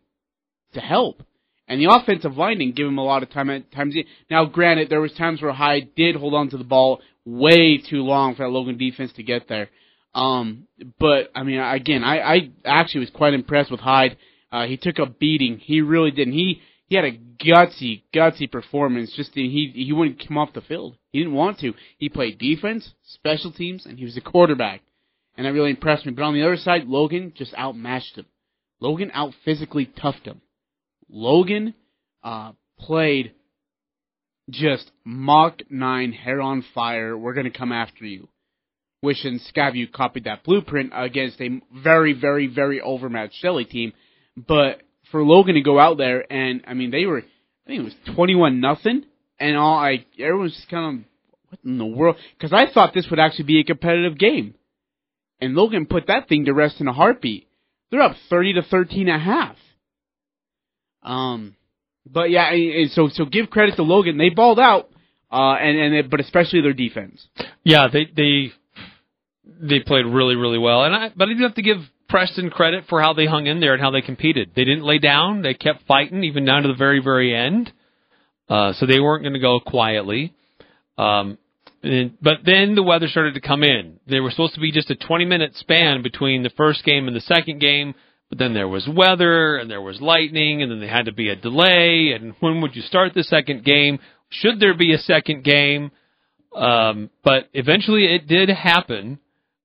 to 0.75 0.81
help. 0.81 1.23
And 1.67 1.81
the 1.81 1.91
offensive 1.91 2.37
line 2.37 2.59
didn't 2.59 2.77
give 2.77 2.87
him 2.87 2.99
a 2.99 3.05
lot 3.05 3.23
of 3.23 3.31
time 3.31 3.49
at 3.49 3.73
times. 3.73 3.97
Now, 4.31 4.45
granted, 4.45 4.91
there 4.91 5.01
was 5.01 5.13
times 5.15 5.41
where 5.41 5.53
Hyde 5.53 5.95
did 5.97 6.17
hold 6.17 6.35
on 6.35 6.51
to 6.51 6.59
the 6.59 6.65
ball 6.65 7.01
way 7.25 7.79
too 7.79 8.03
long 8.03 8.35
for 8.35 8.43
that 8.43 8.51
Logan 8.51 8.77
defense 8.77 9.13
to 9.15 9.23
get 9.23 9.49
there. 9.49 9.71
Um, 10.15 10.69
but 10.99 11.31
I 11.35 11.43
mean, 11.43 11.59
again, 11.59 12.05
I, 12.05 12.19
I 12.19 12.51
actually 12.65 13.01
was 13.01 13.11
quite 13.11 13.35
impressed 13.35 13.71
with 13.71 13.81
Hyde. 13.81 14.17
Uh, 14.51 14.67
he 14.67 14.77
took 14.77 14.99
a 14.99 15.07
beating. 15.07 15.59
He 15.59 15.81
really 15.81 16.11
didn't. 16.11 16.35
he 16.35 16.61
he 16.89 16.97
had 16.97 17.07
a 17.07 17.19
gutsy, 17.43 18.03
gutsy 18.15 18.51
performance. 18.51 19.15
Just 19.17 19.31
he 19.35 19.73
he 19.75 19.93
wouldn't 19.93 20.27
come 20.27 20.37
off 20.37 20.53
the 20.53 20.61
field. 20.61 20.97
He 21.11 21.21
didn't 21.21 21.35
want 21.35 21.59
to. 21.61 21.73
He 21.97 22.11
played 22.11 22.39
defense, 22.39 22.93
special 23.03 23.51
teams, 23.51 23.87
and 23.87 23.99
he 23.99 24.05
was 24.05 24.17
a 24.19 24.21
quarterback, 24.21 24.83
and 25.37 25.47
that 25.47 25.53
really 25.53 25.71
impressed 25.71 26.05
me. 26.05 26.13
But 26.13 26.25
on 26.25 26.35
the 26.35 26.43
other 26.43 26.57
side, 26.57 26.87
Logan 26.87 27.33
just 27.35 27.55
outmatched 27.55 28.17
him. 28.17 28.27
Logan 28.81 29.11
out 29.15 29.33
physically 29.45 29.87
toughed 29.87 30.25
him. 30.27 30.43
Logan 31.09 31.75
uh, 32.23 32.53
played 32.79 33.33
just 34.51 34.91
Mach 35.05 35.63
9 35.71 36.13
hair 36.13 36.43
on 36.43 36.65
fire. 36.75 37.17
We're 37.17 37.35
going 37.35 37.51
to 37.51 37.59
come 37.59 37.73
after 37.73 38.05
you 38.05 38.29
wishing 39.03 39.41
Skyview 39.55 39.93
copied 39.93 40.25
that 40.25 40.45
blueprint 40.45 40.93
against 40.95 41.41
a 41.41 41.61
very, 41.75 42.13
very, 42.13 42.47
very 42.47 42.81
overmatched 42.81 43.35
Shelley 43.35 43.65
team. 43.65 43.93
But 44.37 44.83
for 45.11 45.23
Logan 45.23 45.55
to 45.57 45.61
go 45.61 45.79
out 45.79 45.99
there 45.99 46.25
and 46.33 46.63
I 46.67 46.75
mean 46.75 46.91
they 46.91 47.05
were 47.05 47.19
I 47.19 47.69
think 47.69 47.81
it 47.81 47.85
was 47.85 48.15
twenty 48.17 48.35
one 48.35 48.61
nothing 48.61 49.05
and 49.39 49.57
all 49.57 49.77
I 49.77 50.07
everyone's 50.19 50.55
just 50.55 50.71
kind 50.71 51.01
of 51.01 51.05
what 51.49 51.59
in 51.65 51.79
the 51.79 51.87
world 51.87 52.17
because 52.37 52.53
I 52.53 52.73
thought 52.73 52.95
this 52.95 53.09
would 53.11 53.21
actually 53.21 53.45
be 53.45 53.61
a 53.61 53.65
competitive 53.65 54.19
game. 54.19 54.55
And 55.41 55.55
Logan 55.55 55.87
put 55.87 56.07
that 56.07 56.29
thing 56.29 56.47
to 56.47 56.55
rest 56.55 56.81
in 56.81 56.89
a 56.89 56.93
heartbeat. 56.93 57.49
They're 57.91 58.01
up 58.01 58.17
thirty 58.31 58.55
to 58.55 58.63
thirteen 58.63 59.09
and 59.09 59.21
a 59.21 59.25
half. 59.25 59.57
Um 61.03 61.57
but 62.11 62.31
yeah, 62.31 62.51
so 62.91 63.09
so 63.13 63.25
give 63.27 63.51
credit 63.51 63.77
to 63.77 63.83
Logan. 63.83 64.19
They 64.19 64.31
balled 64.31 64.59
out, 64.59 64.91
uh, 65.31 65.53
and 65.53 65.95
and 65.95 66.11
but 66.11 66.19
especially 66.21 66.61
their 66.61 66.73
defense. 66.73 67.25
Yeah, 67.63 67.87
they 67.93 68.07
they 68.07 68.53
they 69.45 69.81
played 69.81 70.07
really, 70.07 70.37
really 70.37 70.59
well. 70.59 70.85
And 70.85 70.95
I, 70.95 71.11
but 71.15 71.29
I 71.29 71.35
do 71.35 71.43
have 71.43 71.55
to 71.55 71.63
give 71.63 71.79
Preston 72.09 72.51
credit 72.51 72.85
for 72.89 73.01
how 73.01 73.13
they 73.13 73.27
hung 73.27 73.47
in 73.47 73.61
there 73.61 73.73
and 73.73 73.83
how 73.83 73.91
they 73.91 74.03
competed. 74.03 74.51
They 74.55 74.65
didn't 74.65 74.85
lay 74.85 74.99
down. 74.99 75.43
They 75.43 75.55
kept 75.55 75.87
fighting 75.87 76.25
even 76.25 76.45
down 76.45 76.63
to 76.63 76.69
the 76.69 76.75
very, 76.75 77.01
very 77.03 77.35
end. 77.35 77.73
Uh, 78.49 78.73
so 78.75 78.87
they 78.87 79.01
weren't 79.01 79.23
going 79.23 79.33
to 79.35 79.41
go 79.41 79.61
quietly. 79.61 80.35
Um, 80.99 81.39
and, 81.83 82.17
but 82.21 82.39
then 82.45 82.75
the 82.75 82.83
weather 82.83 83.09
started 83.09 83.35
to 83.35 83.41
come 83.41 83.63
in. 83.63 83.99
There 84.07 84.23
was 84.23 84.35
supposed 84.35 84.55
to 84.55 84.61
be 84.61 84.73
just 84.73 84.91
a 84.91 84.95
20 84.95 85.25
minute 85.25 85.57
span 85.57 86.03
between 86.03 86.43
the 86.43 86.51
first 86.51 86.85
game 86.85 87.07
and 87.09 87.17
the 87.17 87.21
second 87.21 87.61
game, 87.61 87.95
but 88.29 88.39
then 88.39 88.55
there 88.55 88.69
was 88.69 88.87
weather 88.87 89.57
and 89.57 89.71
there 89.71 89.81
was 89.81 90.01
lightning 90.01 90.63
and 90.63 90.71
then 90.71 90.81
there 90.81 90.89
had 90.89 91.07
to 91.07 91.13
be 91.13 91.29
a 91.29 91.37
delay. 91.37 92.13
And 92.13 92.35
when 92.41 92.61
would 92.61 92.77
you 92.77 92.83
start 92.83 93.15
the 93.15 93.25
second 93.25 93.65
game? 93.65 93.99
Should 94.29 94.61
there 94.61 94.77
be 94.77 94.93
a 94.93 94.99
second 94.99 95.45
game? 95.45 95.91
Um, 96.55 97.11
but 97.25 97.49
eventually 97.55 98.05
it 98.05 98.27
did 98.29 98.49
happen. 98.51 99.19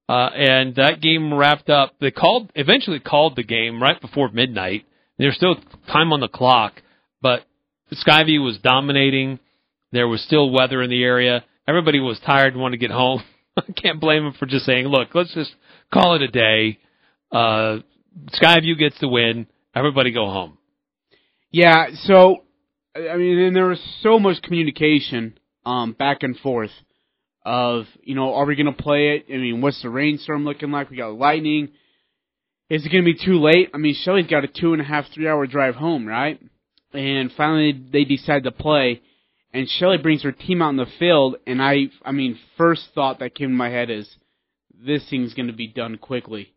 Uh, 0.10 0.30
and 0.34 0.76
that 0.76 1.02
game 1.02 1.34
wrapped 1.34 1.70
up. 1.70 1.96
They 2.00 2.12
called 2.12 2.52
eventually 2.56 3.00
called 3.00 3.36
the 3.36 3.44
game 3.44 3.82
right 3.82 4.00
before 4.00 4.30
midnight. 4.32 4.86
There's 5.18 5.36
still 5.36 5.56
time 5.92 6.14
on 6.14 6.22
the 6.22 6.28
clock, 6.28 6.82
but 7.22 7.44
Skyview 7.92 8.44
was 8.44 8.60
dominating. 8.64 9.40
There 9.92 10.08
was 10.08 10.22
still 10.22 10.50
weather 10.50 10.82
in 10.82 10.90
the 10.90 11.04
area. 11.04 11.44
Everybody 11.68 12.00
was 12.00 12.20
tired 12.26 12.54
and 12.54 12.62
wanted 12.62 12.78
to 12.80 12.88
get 12.88 12.92
home. 12.92 13.24
I 13.58 13.72
can't 13.74 14.00
blame 14.00 14.24
them 14.24 14.34
for 14.38 14.46
just 14.46 14.66
saying, 14.66 14.88
"Look, 14.88 15.10
let's 15.14 15.34
just 15.34 15.54
call 15.94 16.16
it 16.16 16.22
a 16.22 16.28
day." 16.28 16.80
Uh, 17.32 17.80
Skyview 18.42 18.78
gets 18.78 19.00
the 19.02 19.10
win. 19.10 19.48
Everybody 19.76 20.12
go 20.12 20.28
home. 20.28 20.58
Yeah. 21.52 21.88
So 22.04 22.44
I 22.96 23.18
mean, 23.18 23.38
and 23.40 23.56
there 23.56 23.68
was 23.68 23.82
so 24.02 24.20
much 24.20 24.42
communication 24.42 25.38
um, 25.66 25.94
back 25.94 26.24
and 26.24 26.38
forth 26.38 26.72
of, 27.48 27.86
you 28.04 28.14
know, 28.14 28.34
are 28.34 28.46
we 28.46 28.58
going 28.58 28.66
to 28.66 28.84
play 28.84 29.16
it? 29.16 29.34
I 29.34 29.38
mean, 29.38 29.62
what's 29.62 29.82
the 29.82 29.90
rainstorm 29.90 30.44
looking 30.44 30.70
like? 30.70 30.90
We 30.90 30.98
got 30.98 31.14
lightning. 31.14 31.70
Is 32.70 32.86
it 32.86 32.90
going 32.90 33.06
to 33.06 33.14
be 33.14 33.18
too 33.18 33.40
late? 33.40 33.70
I 33.74 33.78
mean, 33.78 33.96
Shelley's 33.96 34.28
got 34.28 34.44
a 34.44 34.50
two 34.50 34.74
and 34.74 34.82
a 34.82 34.86
half, 34.86 35.06
three 35.14 35.30
hour 35.30 35.48
drive 35.48 35.76
home, 35.76 36.06
right? 36.06 36.42
And 36.92 37.32
finally, 37.38 37.72
they 37.72 38.04
decide 38.04 38.44
to 38.44 38.52
play. 38.52 39.02
And 39.54 39.70
Shelley 39.70 39.98
brings 39.98 40.24
her 40.24 40.34
team 40.34 40.62
out 40.62 40.72
in 40.72 40.76
the 40.76 40.88
field, 41.00 41.38
and 41.48 41.62
I, 41.62 41.86
I 42.04 42.12
mean, 42.12 42.38
first 42.58 42.90
thought 42.94 43.20
that 43.20 43.34
came 43.34 43.48
to 43.48 43.56
my 43.56 43.70
head 43.70 43.90
is, 43.90 44.14
this 44.86 45.10
thing's 45.10 45.34
going 45.34 45.48
to 45.48 45.54
be 45.54 45.68
done 45.68 45.98
quickly. 45.98 46.50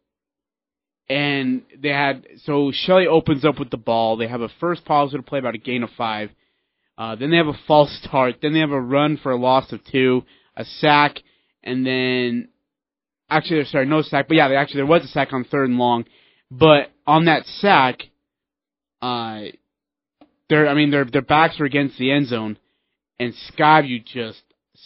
And 1.08 1.62
they 1.80 1.90
had 1.90 2.26
so 2.44 2.72
Shelly 2.74 3.06
opens 3.06 3.44
up 3.44 3.60
with 3.60 3.70
the 3.70 3.76
ball. 3.76 4.16
They 4.16 4.26
have 4.26 4.40
a 4.40 4.50
first 4.58 4.84
positive 4.84 5.24
play 5.24 5.38
about 5.38 5.54
a 5.54 5.58
gain 5.58 5.84
of 5.84 5.90
five. 5.96 6.30
Uh, 6.98 7.14
then 7.14 7.30
they 7.30 7.36
have 7.36 7.46
a 7.46 7.60
false 7.68 7.96
start. 8.02 8.36
Then 8.42 8.54
they 8.54 8.60
have 8.60 8.72
a 8.72 8.80
run 8.80 9.18
for 9.22 9.30
a 9.30 9.36
loss 9.36 9.72
of 9.72 9.80
two, 9.90 10.24
a 10.56 10.64
sack, 10.64 11.16
and 11.62 11.86
then 11.86 12.48
actually, 13.28 13.64
sorry, 13.64 13.86
no 13.86 14.02
sack. 14.02 14.28
But 14.28 14.36
yeah, 14.36 14.48
actually 14.48 14.78
there 14.78 14.86
was 14.86 15.04
a 15.04 15.08
sack 15.08 15.32
on 15.32 15.44
third 15.44 15.68
and 15.68 15.78
long. 15.78 16.04
But 16.50 16.90
on 17.06 17.26
that 17.26 17.46
sack, 17.46 18.02
uh, 19.00 19.42
their 20.48 20.68
I 20.68 20.74
mean 20.74 20.90
their 20.90 21.04
their 21.04 21.22
backs 21.22 21.60
are 21.60 21.64
against 21.64 21.98
the 21.98 22.10
end 22.10 22.26
zone, 22.26 22.58
and 23.18 23.34
Skyview 23.52 24.04
just 24.04 24.42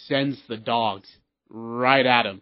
sends 0.07 0.41
the 0.47 0.57
dogs 0.57 1.09
right 1.49 2.05
at 2.05 2.25
him. 2.25 2.41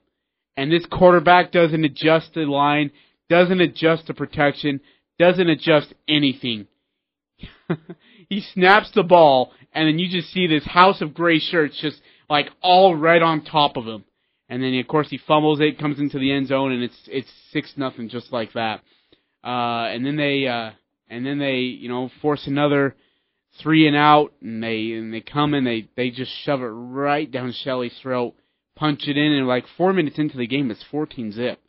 And 0.56 0.72
this 0.72 0.86
quarterback 0.86 1.51
doesn't 1.51 1.84
adjust 1.84 2.34
the 2.34 2.42
line, 2.42 2.92
doesn't 3.30 3.62
adjust 3.62 4.08
the 4.08 4.13
protection, 4.13 4.82
doesn't 5.18 5.50
adjust 5.50 5.94
anything. 6.08 6.68
he 8.30 8.42
snaps 8.53 8.92
the 8.94 9.03
ball, 9.03 9.51
and 9.74 9.88
then 9.88 10.00
you 10.00 10.10
just 10.10 10.32
see 10.32 10.48
this 10.48 10.65
house 10.65 11.01
of 11.01 11.13
gray 11.13 11.39
shirts 11.39 11.80
just 11.82 12.00
like 12.33 12.49
all 12.61 12.95
right 12.95 13.21
on 13.21 13.45
top 13.45 13.77
of 13.77 13.85
him. 13.85 14.03
And 14.49 14.61
then 14.61 14.73
of 14.79 14.87
course 14.87 15.09
he 15.09 15.17
fumbles 15.17 15.59
it, 15.61 15.79
comes 15.79 15.99
into 15.99 16.19
the 16.19 16.31
end 16.31 16.47
zone, 16.47 16.71
and 16.71 16.83
it's 16.83 17.01
it's 17.07 17.31
six 17.51 17.73
nothing 17.77 18.09
just 18.09 18.33
like 18.33 18.53
that. 18.53 18.81
Uh, 19.43 19.87
and 19.93 20.05
then 20.05 20.17
they 20.17 20.47
uh, 20.47 20.71
and 21.09 21.25
then 21.25 21.39
they 21.39 21.59
you 21.59 21.89
know 21.89 22.09
force 22.21 22.45
another 22.47 22.95
three 23.61 23.87
and 23.87 23.95
out, 23.95 24.33
and 24.41 24.61
they 24.61 24.91
and 24.91 25.13
they 25.13 25.21
come 25.21 25.53
and 25.53 25.65
they 25.65 25.87
they 25.95 26.09
just 26.09 26.31
shove 26.43 26.61
it 26.61 26.65
right 26.65 27.31
down 27.31 27.53
Shelley's 27.53 27.97
throat 28.01 28.35
punch 28.75 29.07
it 29.07 29.17
in, 29.17 29.31
and 29.31 29.47
like 29.47 29.65
four 29.77 29.93
minutes 29.93 30.17
into 30.17 30.37
the 30.37 30.47
game, 30.47 30.71
it's 30.71 30.83
14 30.91 31.31
zip, 31.31 31.59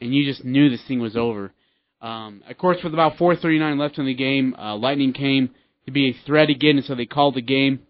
and 0.00 0.14
you 0.14 0.24
just 0.24 0.44
knew 0.44 0.68
this 0.68 0.86
thing 0.86 1.00
was 1.00 1.16
over. 1.16 1.52
Um, 2.00 2.42
of 2.48 2.56
course, 2.58 2.78
with 2.82 2.94
about 2.94 3.16
4:39 3.16 3.78
left 3.78 3.98
in 3.98 4.06
the 4.06 4.14
game, 4.14 4.54
uh, 4.54 4.76
Lightning 4.76 5.12
came 5.12 5.50
to 5.86 5.90
be 5.90 6.10
a 6.10 6.26
threat 6.26 6.50
again, 6.50 6.76
and 6.76 6.84
so 6.84 6.94
they 6.94 7.06
called 7.06 7.34
the 7.34 7.42
game, 7.42 7.80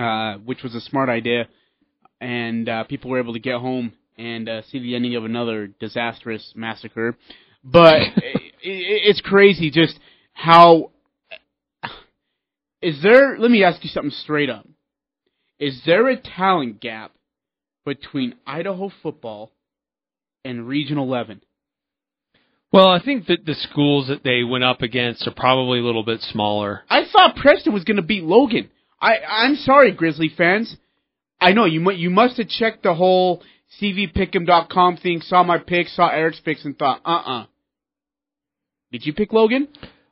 uh, 0.00 0.38
which 0.38 0.62
was 0.62 0.74
a 0.74 0.80
smart 0.80 1.08
idea, 1.08 1.46
and 2.20 2.68
uh, 2.68 2.84
people 2.84 3.10
were 3.10 3.18
able 3.18 3.34
to 3.34 3.38
get 3.38 3.56
home 3.56 3.92
and 4.16 4.48
uh, 4.48 4.62
see 4.70 4.78
the 4.78 4.94
ending 4.94 5.14
of 5.14 5.24
another 5.24 5.66
disastrous 5.66 6.52
massacre. 6.56 7.16
But 7.62 7.94
it, 8.16 8.36
it, 8.62 9.02
it's 9.08 9.20
crazy 9.20 9.70
just 9.70 9.98
how. 10.32 10.92
Is 12.80 13.02
there? 13.02 13.38
Let 13.38 13.50
me 13.50 13.62
ask 13.62 13.84
you 13.84 13.90
something 13.90 14.10
straight 14.10 14.48
up. 14.48 14.66
Is 15.58 15.82
there 15.84 16.08
a 16.08 16.16
talent 16.16 16.80
gap 16.80 17.12
between 17.84 18.36
Idaho 18.46 18.90
football 19.02 19.52
and 20.46 20.66
Region 20.66 20.96
11? 20.96 21.42
Well, 22.72 22.88
I 22.88 23.02
think 23.02 23.26
that 23.26 23.44
the 23.44 23.54
schools 23.54 24.08
that 24.08 24.22
they 24.24 24.44
went 24.44 24.64
up 24.64 24.80
against 24.80 25.26
are 25.26 25.34
probably 25.36 25.80
a 25.80 25.82
little 25.82 26.04
bit 26.04 26.20
smaller. 26.22 26.82
I 26.88 27.02
thought 27.12 27.36
Preston 27.36 27.74
was 27.74 27.84
going 27.84 27.96
to 27.96 28.02
beat 28.02 28.22
Logan. 28.22 28.70
I 29.00 29.18
I'm 29.26 29.56
sorry, 29.56 29.92
Grizzly 29.92 30.30
fans. 30.36 30.76
I 31.40 31.52
know 31.52 31.64
you 31.64 31.90
you 31.92 32.10
must 32.10 32.36
have 32.38 32.48
checked 32.48 32.82
the 32.82 32.94
whole 32.94 33.42
CVPick'em.com 33.80 34.96
thing, 34.98 35.20
saw 35.20 35.42
my 35.42 35.58
picks, 35.58 35.94
saw 35.94 36.08
Eric's 36.08 36.40
picks, 36.40 36.64
and 36.64 36.76
thought, 36.76 37.00
uh 37.04 37.22
uh 37.24 37.46
Did 38.92 39.06
you 39.06 39.14
pick 39.14 39.32
Logan? 39.32 39.68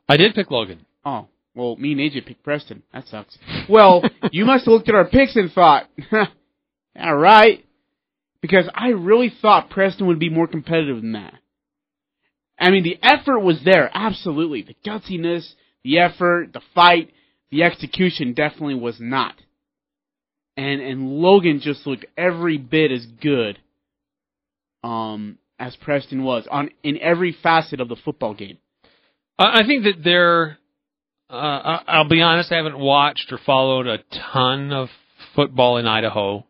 I 0.07 0.17
did 0.17 0.33
pick 0.33 0.49
Logan. 0.49 0.85
Oh, 1.05 1.27
well, 1.55 1.75
me 1.75 1.91
and 1.91 2.01
AJ 2.01 2.25
picked 2.25 2.43
Preston. 2.43 2.83
That 2.93 3.07
sucks. 3.07 3.37
Well, 3.69 4.03
you 4.31 4.45
must 4.45 4.65
have 4.65 4.71
looked 4.71 4.89
at 4.89 4.95
our 4.95 5.07
picks 5.07 5.35
and 5.35 5.51
thought, 5.51 5.87
all 6.99 7.15
right, 7.17 7.65
because 8.41 8.69
I 8.73 8.89
really 8.89 9.31
thought 9.41 9.69
Preston 9.69 10.07
would 10.07 10.19
be 10.19 10.29
more 10.29 10.47
competitive 10.47 11.01
than 11.01 11.13
that. 11.13 11.33
I 12.57 12.71
mean, 12.71 12.83
the 12.83 12.97
effort 13.01 13.39
was 13.39 13.61
there, 13.63 13.89
absolutely. 13.93 14.63
The 14.63 14.75
gutsiness, 14.89 15.53
the 15.83 15.99
effort, 15.99 16.51
the 16.53 16.61
fight, 16.75 17.11
the 17.51 17.63
execution 17.63 18.33
definitely 18.33 18.75
was 18.75 18.97
not. 18.99 19.35
And 20.57 20.81
and 20.81 21.09
Logan 21.09 21.61
just 21.61 21.87
looked 21.87 22.05
every 22.17 22.57
bit 22.57 22.91
as 22.91 23.05
good 23.05 23.59
um 24.83 25.37
as 25.57 25.75
Preston 25.75 26.23
was 26.23 26.47
on 26.49 26.69
in 26.83 26.99
every 27.01 27.35
facet 27.43 27.81
of 27.81 27.89
the 27.89 27.95
football 27.95 28.33
game. 28.33 28.57
I 29.37 29.63
think 29.65 29.83
that 29.83 30.03
they're 30.03 30.57
uh, 31.29 31.79
I'll 31.87 32.09
be 32.09 32.21
honest, 32.21 32.51
I 32.51 32.55
haven't 32.55 32.79
watched 32.79 33.31
or 33.31 33.39
followed 33.45 33.87
a 33.87 33.99
ton 34.33 34.73
of 34.73 34.89
football 35.35 35.77
in 35.77 35.85
Idaho, 35.85 36.45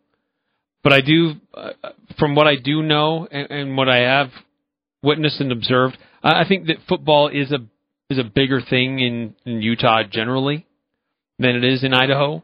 but 0.84 0.94
I 0.94 1.01
do, 1.01 1.34
uh, 1.53 1.72
from 2.18 2.34
what 2.34 2.48
I 2.48 2.56
do 2.56 2.82
know 2.82 3.27
and, 3.29 3.51
and 3.51 3.77
what 3.77 3.89
I 3.89 3.98
have 3.98 4.29
witnessed 5.03 5.41
and 5.41 5.51
observed, 5.51 5.98
I 6.24 6.46
think 6.48 6.68
that 6.68 6.77
football 6.88 7.27
is 7.27 7.51
a 7.51 7.60
is 8.10 8.18
a 8.18 8.24
bigger 8.24 8.60
thing 8.60 9.00
in, 9.00 9.36
in 9.46 9.62
Utah 9.62 10.01
generally 10.10 10.65
than 11.39 11.55
it 11.55 11.63
is 11.63 11.84
in 11.84 11.93
Idaho. 11.93 12.43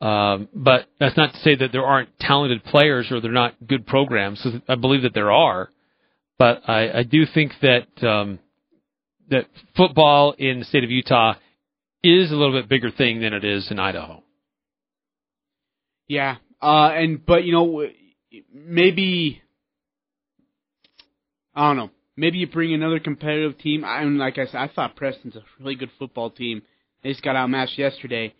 Um, 0.00 0.48
but 0.52 0.86
that's 1.00 1.16
not 1.16 1.32
to 1.32 1.38
say 1.38 1.54
that 1.54 1.72
there 1.72 1.84
aren't 1.84 2.18
talented 2.18 2.64
players 2.64 3.10
or 3.10 3.20
they're 3.20 3.32
not 3.32 3.54
good 3.66 3.86
programs. 3.86 4.46
I 4.68 4.74
believe 4.74 5.02
that 5.02 5.14
there 5.14 5.32
are, 5.32 5.70
but 6.38 6.68
I, 6.68 6.98
I 6.98 7.02
do 7.04 7.24
think 7.32 7.52
that 7.62 8.06
um, 8.06 8.38
that 9.30 9.46
football 9.76 10.34
in 10.36 10.58
the 10.58 10.64
state 10.66 10.84
of 10.84 10.90
Utah 10.90 11.34
is 12.02 12.30
a 12.30 12.34
little 12.34 12.52
bit 12.52 12.68
bigger 12.68 12.90
thing 12.90 13.20
than 13.20 13.32
it 13.32 13.44
is 13.44 13.70
in 13.70 13.78
Idaho. 13.78 14.22
Yeah, 16.06 16.36
uh, 16.60 16.90
and 16.92 17.24
but 17.24 17.44
you 17.44 17.52
know 17.52 17.86
maybe 18.52 19.40
I 21.54 21.68
don't 21.68 21.76
know. 21.76 21.90
Maybe 22.16 22.38
you 22.38 22.46
bring 22.46 22.74
another 22.74 23.00
competitive 23.00 23.58
team. 23.58 23.84
I 23.84 24.04
mean, 24.04 24.18
like 24.18 24.38
I 24.38 24.46
said, 24.46 24.56
I 24.56 24.68
thought 24.68 24.96
Preston's 24.96 25.36
a 25.36 25.42
really 25.58 25.76
good 25.76 25.90
football 25.98 26.30
team. 26.30 26.62
They 27.04 27.10
just 27.10 27.22
got 27.22 27.36
outmatched 27.36 27.78
yesterday. 27.78 28.34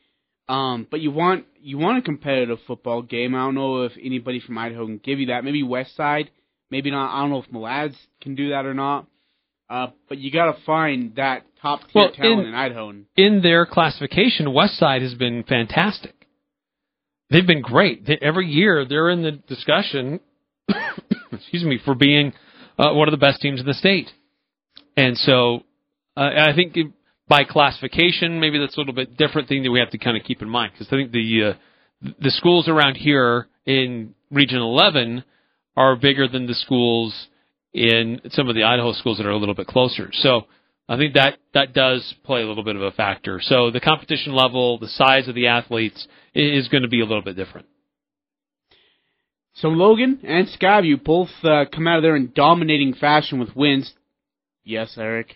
Um, 0.48 0.86
but 0.90 1.00
you 1.00 1.10
want 1.10 1.44
you 1.60 1.78
want 1.78 1.98
a 1.98 2.02
competitive 2.02 2.58
football 2.66 3.02
game. 3.02 3.34
I 3.34 3.38
don't 3.44 3.54
know 3.54 3.82
if 3.84 3.92
anybody 4.02 4.40
from 4.40 4.58
Idaho 4.58 4.86
can 4.86 4.98
give 4.98 5.20
you 5.20 5.26
that. 5.26 5.44
Maybe 5.44 5.62
West 5.62 5.94
Side, 5.96 6.30
maybe 6.70 6.90
not. 6.90 7.14
I 7.14 7.20
don't 7.20 7.30
know 7.30 7.42
if 7.42 7.52
Malads 7.52 7.94
can 8.20 8.34
do 8.34 8.50
that 8.50 8.66
or 8.66 8.74
not. 8.74 9.06
Uh, 9.70 9.88
but 10.08 10.18
you 10.18 10.30
got 10.30 10.52
to 10.52 10.60
find 10.64 11.14
that 11.16 11.44
top 11.62 11.80
tier 11.84 12.02
Well, 12.02 12.10
talent 12.12 12.40
in- 12.40 12.46
in 12.48 12.54
Idaho. 12.54 12.92
In 13.16 13.40
their 13.42 13.64
classification, 13.64 14.52
West 14.52 14.76
Side 14.76 15.00
has 15.02 15.14
been 15.14 15.42
fantastic. 15.44 16.14
They've 17.30 17.46
been 17.46 17.62
great. 17.62 18.06
They, 18.06 18.18
every 18.20 18.46
year 18.46 18.84
they're 18.84 19.08
in 19.08 19.22
the 19.22 19.32
discussion, 19.32 20.20
excuse 21.32 21.64
me, 21.64 21.78
for 21.82 21.94
being 21.94 22.34
uh, 22.78 22.92
one 22.92 23.08
of 23.08 23.12
the 23.12 23.18
best 23.18 23.40
teams 23.40 23.60
in 23.60 23.66
the 23.66 23.72
state. 23.74 24.10
And 24.96 25.16
so 25.16 25.64
uh, 26.16 26.28
I 26.36 26.52
think 26.54 26.76
by 27.28 27.44
classification, 27.44 28.40
maybe 28.40 28.58
that's 28.58 28.76
a 28.76 28.80
little 28.80 28.94
bit 28.94 29.16
different 29.16 29.48
thing 29.48 29.62
that 29.62 29.70
we 29.70 29.80
have 29.80 29.90
to 29.90 29.98
kind 29.98 30.16
of 30.16 30.24
keep 30.24 30.42
in 30.42 30.48
mind 30.48 30.72
because 30.72 30.88
I 30.88 30.96
think 30.96 31.12
the 31.12 31.54
uh, 31.54 32.12
the 32.20 32.30
schools 32.30 32.68
around 32.68 32.96
here 32.96 33.48
in 33.64 34.14
Region 34.30 34.58
11 34.58 35.24
are 35.76 35.96
bigger 35.96 36.28
than 36.28 36.46
the 36.46 36.54
schools 36.54 37.28
in 37.72 38.20
some 38.30 38.48
of 38.48 38.54
the 38.54 38.64
Idaho 38.64 38.92
schools 38.92 39.18
that 39.18 39.26
are 39.26 39.30
a 39.30 39.38
little 39.38 39.54
bit 39.54 39.66
closer. 39.66 40.10
So 40.12 40.42
I 40.88 40.96
think 40.96 41.14
that 41.14 41.38
that 41.54 41.72
does 41.72 42.14
play 42.24 42.42
a 42.42 42.46
little 42.46 42.62
bit 42.62 42.76
of 42.76 42.82
a 42.82 42.90
factor. 42.90 43.40
So 43.42 43.70
the 43.70 43.80
competition 43.80 44.34
level, 44.34 44.78
the 44.78 44.88
size 44.88 45.28
of 45.28 45.34
the 45.34 45.46
athletes 45.46 46.06
is 46.34 46.68
going 46.68 46.82
to 46.82 46.88
be 46.88 47.00
a 47.00 47.06
little 47.06 47.22
bit 47.22 47.36
different. 47.36 47.66
So 49.54 49.68
Logan 49.68 50.20
and 50.24 50.48
Skyview 50.48 51.02
both 51.02 51.30
uh, 51.42 51.64
come 51.72 51.86
out 51.86 51.98
of 51.98 52.02
there 52.02 52.16
in 52.16 52.32
dominating 52.34 52.94
fashion 52.94 53.38
with 53.38 53.56
wins. 53.56 53.92
Yes, 54.64 54.94
Eric. 54.98 55.34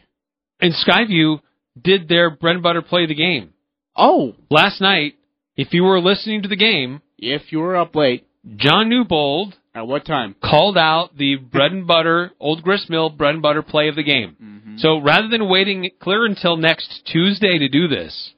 And 0.60 0.74
Skyview 0.74 1.40
did 1.82 2.08
their 2.08 2.30
bread 2.30 2.54
and 2.56 2.62
butter 2.62 2.82
play 2.82 3.06
the 3.06 3.14
game 3.14 3.52
Oh, 3.96 4.34
last 4.50 4.80
night. 4.80 5.14
If 5.56 5.72
you 5.72 5.82
were 5.82 6.00
listening 6.00 6.42
to 6.42 6.48
the 6.48 6.54
game, 6.56 7.02
if 7.18 7.50
you 7.50 7.58
were 7.58 7.76
up 7.76 7.96
late, 7.96 8.26
John 8.56 8.88
Newbold 8.88 9.56
at 9.74 9.88
what 9.88 10.06
time? 10.06 10.36
called 10.40 10.78
out 10.78 11.16
the 11.18 11.34
bread 11.34 11.72
and 11.72 11.84
butter, 11.86 12.30
Old 12.38 12.62
Grist 12.62 12.88
Mill 12.88 13.10
bread 13.10 13.34
and 13.34 13.42
butter 13.42 13.62
play 13.62 13.88
of 13.88 13.96
the 13.96 14.04
game. 14.04 14.36
Mm-hmm. 14.40 14.76
So 14.78 14.98
rather 15.00 15.26
than 15.28 15.48
waiting 15.48 15.90
clear 16.00 16.24
until 16.24 16.56
next 16.56 17.02
Tuesday 17.06 17.58
to 17.58 17.68
do 17.68 17.88
this, 17.88 18.32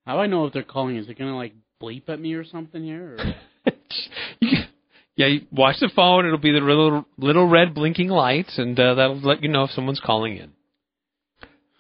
How 0.05 0.15
do 0.15 0.22
I 0.22 0.27
know 0.27 0.46
if 0.46 0.53
they're 0.53 0.63
calling? 0.63 0.96
Is 0.98 1.10
it 1.10 1.17
gonna 1.17 1.36
like 1.36 1.53
bleep 1.81 2.10
at 2.10 2.20
me 2.20 2.34
or 2.34 2.43
something 2.43 2.84
here? 2.84 3.15
Or? 3.17 3.36
yeah, 5.15 5.27
you 5.27 5.41
watch 5.51 5.77
the 5.80 5.89
phone. 5.96 6.25
It'll 6.25 6.38
be 6.38 6.51
the 6.51 6.60
little 6.60 7.06
little 7.18 7.48
red 7.48 7.74
blinking 7.75 8.10
lights, 8.10 8.58
and 8.58 8.80
uh, 8.80 8.96
that'll 8.96 9.22
let 9.22 9.44
you 9.44 9.50
know 9.50 9.65
if 9.65 9.72
someone's 9.72 10.01
calling 10.03 10.38
in. 10.38 10.51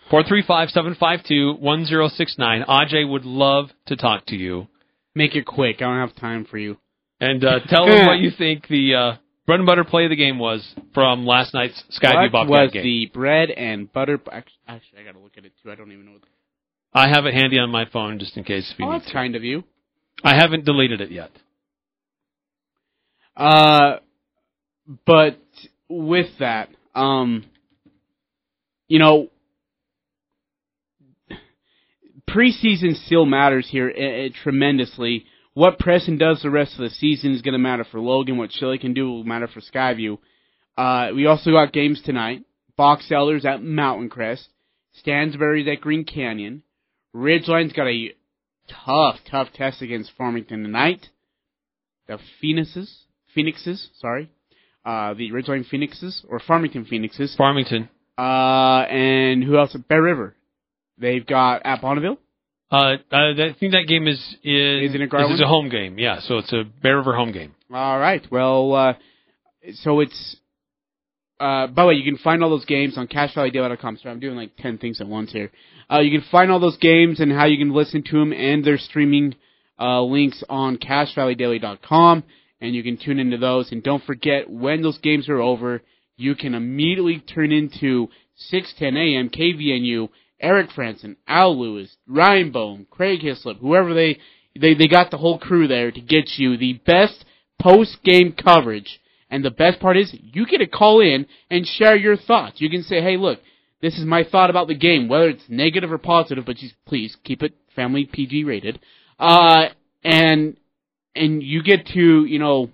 Four 0.09 0.23
three 0.23 0.43
five 0.45 0.69
seven 0.69 0.95
five 0.99 1.23
two 1.23 1.53
one 1.53 1.85
zero 1.85 2.09
six 2.09 2.35
nine. 2.37 2.63
Aj 2.67 3.09
would 3.09 3.25
love 3.25 3.69
to 3.87 3.95
talk 3.95 4.25
to 4.27 4.35
you. 4.35 4.67
Make 5.15 5.35
it 5.35 5.45
quick. 5.45 5.77
I 5.77 5.85
don't 5.85 6.07
have 6.07 6.15
time 6.15 6.45
for 6.45 6.57
you. 6.57 6.77
And 7.19 7.43
uh, 7.43 7.59
tell 7.67 7.85
him 7.85 8.05
what 8.05 8.19
you 8.19 8.31
think 8.37 8.67
the 8.67 8.95
uh, 8.95 9.17
bread 9.45 9.59
and 9.59 9.67
butter 9.67 9.83
play 9.83 10.05
of 10.05 10.09
the 10.09 10.15
game 10.15 10.39
was 10.39 10.75
from 10.93 11.25
last 11.25 11.53
night's 11.53 11.81
Skyview 11.91 12.23
what 12.23 12.31
Bobcat 12.31 12.49
was 12.49 12.71
game. 12.71 12.83
the 12.83 13.05
bread 13.13 13.49
and 13.51 13.91
butter? 13.91 14.19
Actually, 14.31 14.53
actually, 14.67 14.99
I 14.99 15.03
gotta 15.05 15.19
look 15.19 15.33
at 15.37 15.45
it 15.45 15.53
too. 15.63 15.71
I 15.71 15.75
don't 15.75 15.91
even 15.91 16.05
know. 16.05 16.13
What 16.13 16.23
I 16.93 17.07
have 17.07 17.25
it 17.25 17.33
handy 17.33 17.57
on 17.57 17.69
my 17.69 17.85
phone 17.85 18.19
just 18.19 18.35
in 18.35 18.43
case 18.43 18.69
if 18.73 18.79
you 18.79 18.85
oh, 18.85 18.91
need 18.91 18.99
that's 18.99 19.07
to. 19.07 19.13
kind 19.13 19.35
of 19.35 19.43
you. 19.43 19.63
I 20.23 20.35
haven't 20.35 20.65
deleted 20.65 20.99
it 20.99 21.11
yet. 21.11 21.31
Uh, 23.41 23.97
but 25.07 25.39
with 25.89 26.27
that, 26.39 26.69
um, 26.93 27.43
you 28.87 28.99
know, 28.99 29.29
preseason 32.29 33.03
still 33.03 33.25
matters 33.25 33.67
here 33.67 33.91
uh, 33.97 34.27
uh, 34.27 34.29
tremendously. 34.43 35.25
What 35.55 35.79
Preston 35.79 36.19
does 36.19 36.43
the 36.43 36.51
rest 36.51 36.73
of 36.73 36.81
the 36.81 36.91
season 36.91 37.31
is 37.31 37.41
going 37.41 37.53
to 37.53 37.57
matter 37.57 37.83
for 37.83 37.99
Logan. 37.99 38.37
What 38.37 38.51
Shelley 38.51 38.77
can 38.77 38.93
do 38.93 39.09
will 39.09 39.23
matter 39.23 39.47
for 39.47 39.59
Skyview. 39.59 40.19
Uh, 40.77 41.09
we 41.15 41.25
also 41.25 41.49
got 41.49 41.73
games 41.73 41.99
tonight. 42.05 42.43
Box 42.77 43.11
Elders 43.11 43.43
at 43.43 43.63
Mountain 43.63 44.09
Crest. 44.09 44.49
Stansbury's 44.93 45.67
at 45.67 45.81
Green 45.81 46.05
Canyon. 46.05 46.61
Ridgeline's 47.11 47.73
got 47.73 47.87
a 47.87 48.13
tough, 48.85 49.15
tough 49.31 49.47
test 49.55 49.81
against 49.81 50.11
Farmington 50.15 50.61
tonight. 50.61 51.07
The 52.07 52.19
Phoenixes, 52.39 53.05
Phoenixes, 53.33 53.89
sorry, 53.99 54.29
uh, 54.85 55.13
the 55.13 55.31
Ridgeline 55.31 55.65
Phoenixes 55.67 56.23
or 56.29 56.39
Farmington 56.39 56.85
Phoenixes. 56.85 57.35
Farmington. 57.37 57.89
Uh, 58.17 58.85
and 58.89 59.43
who 59.43 59.57
else? 59.57 59.75
Bear 59.89 60.01
River. 60.01 60.35
They've 60.97 61.25
got 61.25 61.61
at 61.65 61.81
Bonneville. 61.81 62.17
Uh, 62.71 62.95
I 63.11 63.33
think 63.59 63.73
that 63.73 63.85
game 63.87 64.07
is 64.07 64.17
is 64.43 64.89
Is 64.91 64.95
it 64.95 65.01
in 65.01 65.01
is 65.03 65.09
Garland? 65.09 65.41
a 65.41 65.47
home 65.47 65.69
game. 65.69 65.97
Yeah, 65.99 66.19
so 66.21 66.37
it's 66.37 66.53
a 66.53 66.63
Bear 66.81 66.97
River 66.97 67.15
home 67.15 67.31
game. 67.31 67.53
All 67.73 67.99
right. 67.99 68.25
Well, 68.31 68.73
uh, 68.73 68.93
so 69.73 69.99
it's. 69.99 70.37
Uh, 71.39 71.65
by 71.67 71.81
the 71.81 71.87
way, 71.87 71.93
you 71.95 72.03
can 72.03 72.17
find 72.21 72.43
all 72.43 72.51
those 72.51 72.65
games 72.65 72.97
on 72.99 73.07
CacheValleyDaily.com. 73.07 73.97
So 74.03 74.09
I'm 74.09 74.19
doing 74.19 74.35
like 74.35 74.55
ten 74.57 74.77
things 74.77 75.01
at 75.01 75.07
once 75.07 75.31
here. 75.31 75.51
Uh, 75.91 75.99
you 75.99 76.17
can 76.17 76.25
find 76.31 76.51
all 76.51 76.59
those 76.59 76.77
games 76.77 77.19
and 77.19 77.31
how 77.31 77.45
you 77.45 77.57
can 77.57 77.73
listen 77.73 78.03
to 78.03 78.19
them 78.19 78.31
and 78.31 78.63
their 78.63 78.77
streaming 78.77 79.35
uh, 79.79 80.03
links 80.03 80.43
on 80.47 80.77
CacheValleyDaily.com, 80.77 82.23
and 82.61 82.75
you 82.75 82.83
can 82.83 82.97
tune 82.97 83.19
into 83.19 83.37
those. 83.37 83.71
And 83.71 83.83
don't 83.83 84.03
forget, 84.03 84.49
when 84.49 84.81
those 84.81 84.99
games 84.99 85.27
are 85.27 85.41
over, 85.41 85.81
you 86.15 86.35
can 86.35 86.53
immediately 86.53 87.19
turn 87.19 87.51
into 87.51 88.09
6:10 88.51 88.95
a.m. 88.95 89.29
KVNU. 89.29 90.09
Eric 90.41 90.71
Frandsen, 90.71 91.17
Al 91.27 91.59
Lewis, 91.59 91.95
Ryan 92.07 92.51
Bone, 92.51 92.87
Craig 92.89 93.21
Hislop, 93.21 93.59
whoever 93.59 93.93
they 93.93 94.17
they 94.59 94.73
they 94.73 94.87
got 94.87 95.11
the 95.11 95.17
whole 95.17 95.37
crew 95.37 95.67
there 95.67 95.91
to 95.91 96.01
get 96.01 96.31
you 96.37 96.57
the 96.57 96.73
best 96.85 97.25
post 97.61 97.97
game 98.03 98.33
coverage. 98.33 98.99
And 99.29 99.45
the 99.45 99.51
best 99.51 99.79
part 99.79 99.97
is 99.97 100.13
you 100.19 100.45
get 100.45 100.57
to 100.57 100.67
call 100.67 100.99
in 100.99 101.25
and 101.49 101.65
share 101.65 101.95
your 101.95 102.17
thoughts. 102.17 102.59
You 102.59 102.69
can 102.69 102.83
say, 102.83 103.01
"Hey, 103.01 103.17
look, 103.17 103.39
this 103.81 103.97
is 103.97 104.05
my 104.05 104.23
thought 104.23 104.49
about 104.49 104.67
the 104.67 104.75
game, 104.75 105.07
whether 105.07 105.29
it's 105.29 105.43
negative 105.47 105.91
or 105.91 105.97
positive, 105.97 106.45
but 106.45 106.57
just 106.57 106.73
please 106.85 107.15
keep 107.23 107.43
it 107.43 107.53
family 107.75 108.05
PG 108.05 108.43
rated." 108.43 108.79
Uh, 109.19 109.67
and 110.03 110.57
and 111.15 111.41
you 111.43 111.63
get 111.63 111.87
to 111.87 112.25
you 112.25 112.39
know 112.39 112.69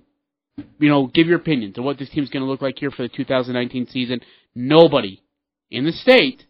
you 0.79 0.89
know 0.89 1.07
give 1.07 1.27
your 1.27 1.37
opinion 1.37 1.73
to 1.73 1.81
what 1.81 1.97
this 1.97 2.09
team's 2.09 2.29
going 2.29 2.43
to 2.43 2.49
look 2.49 2.61
like 2.61 2.77
here 2.79 2.91
for 2.91 3.03
the 3.03 3.09
2019 3.09 3.87
season. 3.87 4.21
Nobody 4.55 5.21
in 5.69 5.85
the 5.85 5.91
state 5.91 6.43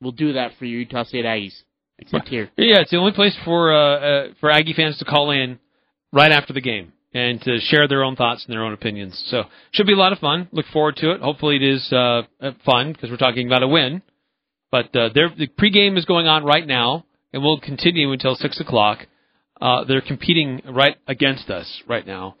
will 0.00 0.12
do 0.12 0.34
that 0.34 0.52
for 0.58 0.64
your 0.64 0.80
Utah 0.80 1.04
State 1.04 1.24
Aggies 1.24 1.62
except 1.98 2.28
here. 2.28 2.50
Yeah, 2.56 2.80
it's 2.80 2.90
the 2.90 2.98
only 2.98 3.12
place 3.12 3.36
for 3.44 3.72
uh, 3.72 3.98
uh, 3.98 4.26
for 4.40 4.50
Aggie 4.50 4.74
fans 4.74 4.98
to 4.98 5.04
call 5.04 5.30
in 5.30 5.58
right 6.12 6.32
after 6.32 6.52
the 6.52 6.60
game 6.60 6.92
and 7.14 7.40
to 7.42 7.58
share 7.60 7.88
their 7.88 8.04
own 8.04 8.16
thoughts 8.16 8.44
and 8.44 8.52
their 8.52 8.62
own 8.62 8.72
opinions. 8.72 9.22
So 9.28 9.44
should 9.72 9.86
be 9.86 9.94
a 9.94 9.96
lot 9.96 10.12
of 10.12 10.18
fun. 10.18 10.48
Look 10.52 10.66
forward 10.66 10.96
to 10.96 11.12
it. 11.12 11.20
Hopefully 11.20 11.56
it 11.56 11.62
is 11.62 11.88
uh, 11.92 12.22
uh, 12.40 12.52
fun 12.64 12.92
because 12.92 13.10
we're 13.10 13.16
talking 13.16 13.46
about 13.46 13.62
a 13.62 13.68
win. 13.68 14.02
But 14.70 14.94
uh, 14.94 15.08
the 15.14 15.48
pregame 15.58 15.96
is 15.96 16.04
going 16.04 16.26
on 16.26 16.44
right 16.44 16.66
now 16.66 17.06
and 17.32 17.42
will 17.42 17.60
continue 17.60 18.12
until 18.12 18.34
six 18.34 18.60
o'clock. 18.60 19.06
Uh, 19.60 19.84
they're 19.84 20.00
competing 20.00 20.62
right 20.68 20.96
against 21.06 21.50
us 21.50 21.82
right 21.88 22.06
now. 22.06 22.36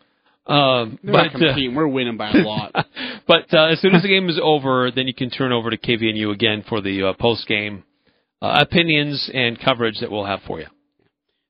Um, 0.46 0.98
They're 1.02 1.12
but 1.12 1.22
not 1.24 1.32
competing. 1.32 1.74
We're 1.74 1.88
winning 1.88 2.16
by 2.16 2.30
a 2.30 2.36
lot. 2.42 2.72
but 3.26 3.52
uh, 3.52 3.66
as 3.66 3.80
soon 3.80 3.94
as 3.94 4.02
the 4.02 4.08
game 4.08 4.28
is 4.28 4.40
over, 4.42 4.90
then 4.90 5.06
you 5.06 5.14
can 5.14 5.30
turn 5.30 5.52
over 5.52 5.70
to 5.70 5.76
KVNU 5.76 6.32
again 6.32 6.64
for 6.68 6.80
the 6.80 7.08
uh, 7.08 7.12
post 7.12 7.46
game 7.46 7.84
uh, 8.40 8.58
opinions 8.62 9.30
and 9.32 9.60
coverage 9.60 10.00
that 10.00 10.10
we'll 10.10 10.24
have 10.24 10.40
for 10.46 10.60
you. 10.60 10.66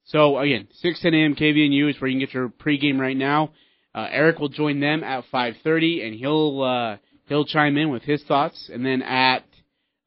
So 0.07 0.39
again, 0.39 0.69
6 0.81 1.01
10 1.01 1.15
a.m. 1.15 1.37
KVNU 1.37 1.91
is 1.91 2.01
where 2.01 2.09
you 2.09 2.19
can 2.19 2.27
get 2.27 2.35
your 2.35 2.49
pregame 2.49 2.99
right 2.99 3.17
now. 3.17 3.51
Uh, 3.95 4.07
Eric 4.11 4.39
will 4.39 4.49
join 4.49 4.81
them 4.81 5.05
at 5.05 5.25
5:30, 5.33 6.07
and 6.07 6.15
he'll 6.15 6.63
uh, 6.63 6.97
he'll 7.27 7.45
chime 7.45 7.77
in 7.77 7.91
with 7.91 8.03
his 8.03 8.23
thoughts. 8.25 8.71
And 8.73 8.85
then 8.85 9.03
at 9.03 9.45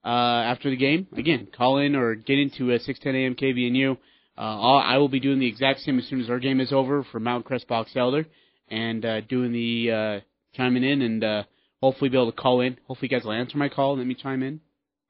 uh, 0.03 0.07
after 0.07 0.69
the 0.69 0.75
game, 0.75 1.07
again, 1.15 1.47
call 1.55 1.77
in 1.77 1.95
or 1.95 2.15
get 2.15 2.39
into 2.39 2.71
a 2.71 2.79
6 2.79 2.99
10 2.99 3.15
a.m. 3.15 3.35
KVNU. 3.35 3.97
Uh, 4.41 4.59
I'll, 4.59 4.77
I 4.79 4.97
will 4.97 5.07
be 5.07 5.19
doing 5.19 5.37
the 5.37 5.45
exact 5.47 5.81
same 5.81 5.99
as 5.99 6.07
soon 6.07 6.19
as 6.19 6.27
our 6.31 6.39
game 6.39 6.59
is 6.59 6.73
over 6.73 7.03
for 7.11 7.19
Mount 7.19 7.45
Crest 7.45 7.67
Box 7.67 7.91
Elder, 7.95 8.25
and 8.69 9.05
uh, 9.05 9.21
doing 9.21 9.51
the 9.53 9.91
uh, 9.91 10.19
chiming 10.57 10.83
in 10.83 11.03
and 11.03 11.23
uh, 11.23 11.43
hopefully 11.79 12.09
be 12.09 12.17
able 12.17 12.31
to 12.31 12.41
call 12.41 12.61
in. 12.61 12.77
Hopefully, 12.87 13.09
you 13.11 13.15
guys 13.19 13.23
will 13.23 13.33
answer 13.33 13.59
my 13.59 13.69
call 13.69 13.91
and 13.91 13.99
let 13.99 14.07
me 14.07 14.15
chime 14.15 14.41
in. 14.41 14.59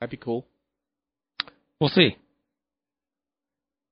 That'd 0.01 0.11
be 0.11 0.17
cool. 0.17 0.45
We'll 1.79 1.89
see. 1.91 2.17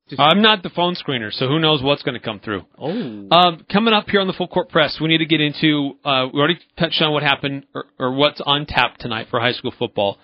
Just- 0.10 0.20
I'm 0.20 0.42
not 0.42 0.62
the 0.64 0.72
phone 0.72 0.96
screener, 0.96 1.32
so 1.32 1.48
who 1.48 1.60
knows 1.60 1.82
what's 1.84 2.02
going 2.04 2.20
to 2.20 2.26
come 2.26 2.40
through. 2.40 2.66
Oh, 2.78 2.90
Um, 3.32 3.66
coming 3.72 3.94
up 3.94 4.10
here 4.10 4.20
on 4.22 4.28
the 4.28 4.34
full 4.34 4.48
court 4.48 4.70
press, 4.70 4.98
we 5.00 5.08
need 5.08 5.20
to 5.20 5.26
get 5.26 5.40
into. 5.40 5.98
Uh, 6.04 6.28
we 6.34 6.40
already 6.40 6.60
touched 6.78 7.02
on 7.02 7.14
what 7.14 7.24
happened 7.24 7.66
or, 7.74 7.86
or 7.98 8.14
what's 8.14 8.42
on 8.46 8.66
tap 8.66 8.98
tonight 8.98 9.28
for 9.30 9.40
high 9.40 9.54
school 9.54 9.74
football. 9.78 10.18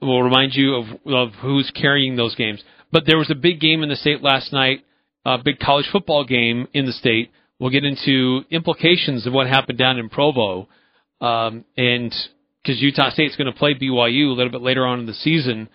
We'll 0.00 0.22
remind 0.22 0.54
you 0.54 0.74
of, 0.74 0.86
of 1.06 1.34
who's 1.40 1.70
carrying 1.74 2.16
those 2.16 2.34
games. 2.34 2.62
But 2.92 3.04
there 3.06 3.18
was 3.18 3.30
a 3.30 3.34
big 3.34 3.58
game 3.58 3.82
in 3.82 3.88
the 3.88 3.96
state 3.96 4.22
last 4.22 4.52
night, 4.52 4.84
a 5.24 5.38
big 5.38 5.58
college 5.58 5.88
football 5.90 6.24
game 6.24 6.68
in 6.74 6.84
the 6.84 6.92
state. 6.92 7.32
We'll 7.58 7.70
get 7.70 7.84
into 7.84 8.42
implications 8.50 9.26
of 9.26 9.32
what 9.32 9.46
happened 9.46 9.78
down 9.78 9.98
in 9.98 10.08
Provo, 10.08 10.68
um, 11.20 11.64
and 11.76 12.14
because 12.62 12.80
Utah 12.80 13.10
State's 13.10 13.36
going 13.36 13.52
to 13.52 13.58
play 13.58 13.74
BYU 13.74 14.26
a 14.28 14.34
little 14.34 14.52
bit 14.52 14.62
later 14.62 14.86
on 14.86 15.00
in 15.00 15.06
the 15.06 15.14
season. 15.14 15.68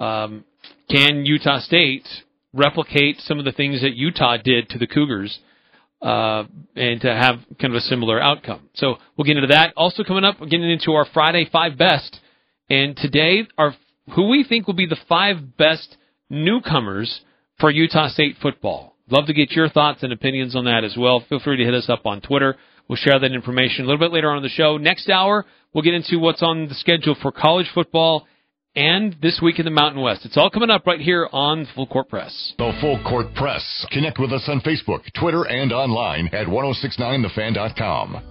Um, 0.00 0.44
can 0.90 1.24
Utah 1.24 1.60
State 1.60 2.06
replicate 2.52 3.20
some 3.20 3.38
of 3.38 3.44
the 3.44 3.52
things 3.52 3.82
that 3.82 3.94
Utah 3.94 4.36
did 4.38 4.70
to 4.70 4.78
the 4.78 4.86
Cougars 4.86 5.38
uh, 6.02 6.44
and 6.74 7.00
to 7.00 7.08
have 7.08 7.36
kind 7.60 7.74
of 7.74 7.76
a 7.76 7.80
similar 7.80 8.20
outcome? 8.20 8.68
So 8.74 8.96
we'll 9.16 9.24
get 9.24 9.36
into 9.36 9.48
that. 9.48 9.72
Also 9.76 10.04
coming 10.04 10.24
up, 10.24 10.40
we're 10.40 10.48
getting 10.48 10.70
into 10.70 10.92
our 10.92 11.06
Friday 11.12 11.48
five 11.50 11.78
best, 11.78 12.18
and 12.68 12.96
today 12.96 13.46
our 13.56 13.74
who 14.14 14.28
we 14.28 14.44
think 14.44 14.66
will 14.66 14.74
be 14.74 14.86
the 14.86 14.98
five 15.08 15.56
best 15.56 15.96
newcomers 16.28 17.20
for 17.58 17.70
Utah 17.70 18.08
State 18.08 18.36
football. 18.40 18.96
Love 19.08 19.26
to 19.26 19.32
get 19.32 19.52
your 19.52 19.68
thoughts 19.68 20.02
and 20.02 20.12
opinions 20.12 20.56
on 20.56 20.64
that 20.64 20.84
as 20.84 20.96
well. 20.98 21.24
Feel 21.28 21.40
free 21.40 21.56
to 21.56 21.64
hit 21.64 21.74
us 21.74 21.88
up 21.88 22.06
on 22.06 22.20
Twitter. 22.20 22.56
We'll 22.88 22.96
share 22.96 23.18
that 23.18 23.32
information 23.32 23.84
a 23.84 23.88
little 23.88 24.00
bit 24.00 24.12
later 24.12 24.30
on 24.30 24.36
in 24.38 24.42
the 24.42 24.48
show. 24.48 24.76
Next 24.78 25.08
hour, 25.08 25.44
we'll 25.72 25.82
get 25.82 25.94
into 25.94 26.18
what's 26.18 26.42
on 26.42 26.68
the 26.68 26.74
schedule 26.74 27.16
for 27.20 27.32
college 27.32 27.66
football 27.72 28.26
and 28.76 29.16
this 29.22 29.40
week 29.42 29.58
in 29.58 29.64
the 29.64 29.70
Mountain 29.70 30.02
West. 30.02 30.26
It's 30.26 30.36
all 30.36 30.50
coming 30.50 30.70
up 30.70 30.86
right 30.86 31.00
here 31.00 31.28
on 31.32 31.66
Full 31.74 31.86
Court 31.86 32.08
Press. 32.08 32.52
The 32.58 32.72
Full 32.80 33.02
Court 33.02 33.34
Press. 33.34 33.86
Connect 33.90 34.18
with 34.20 34.32
us 34.32 34.44
on 34.48 34.60
Facebook, 34.60 35.00
Twitter, 35.18 35.44
and 35.44 35.72
online 35.72 36.28
at 36.28 36.46
1069thefan.com. 36.46 38.22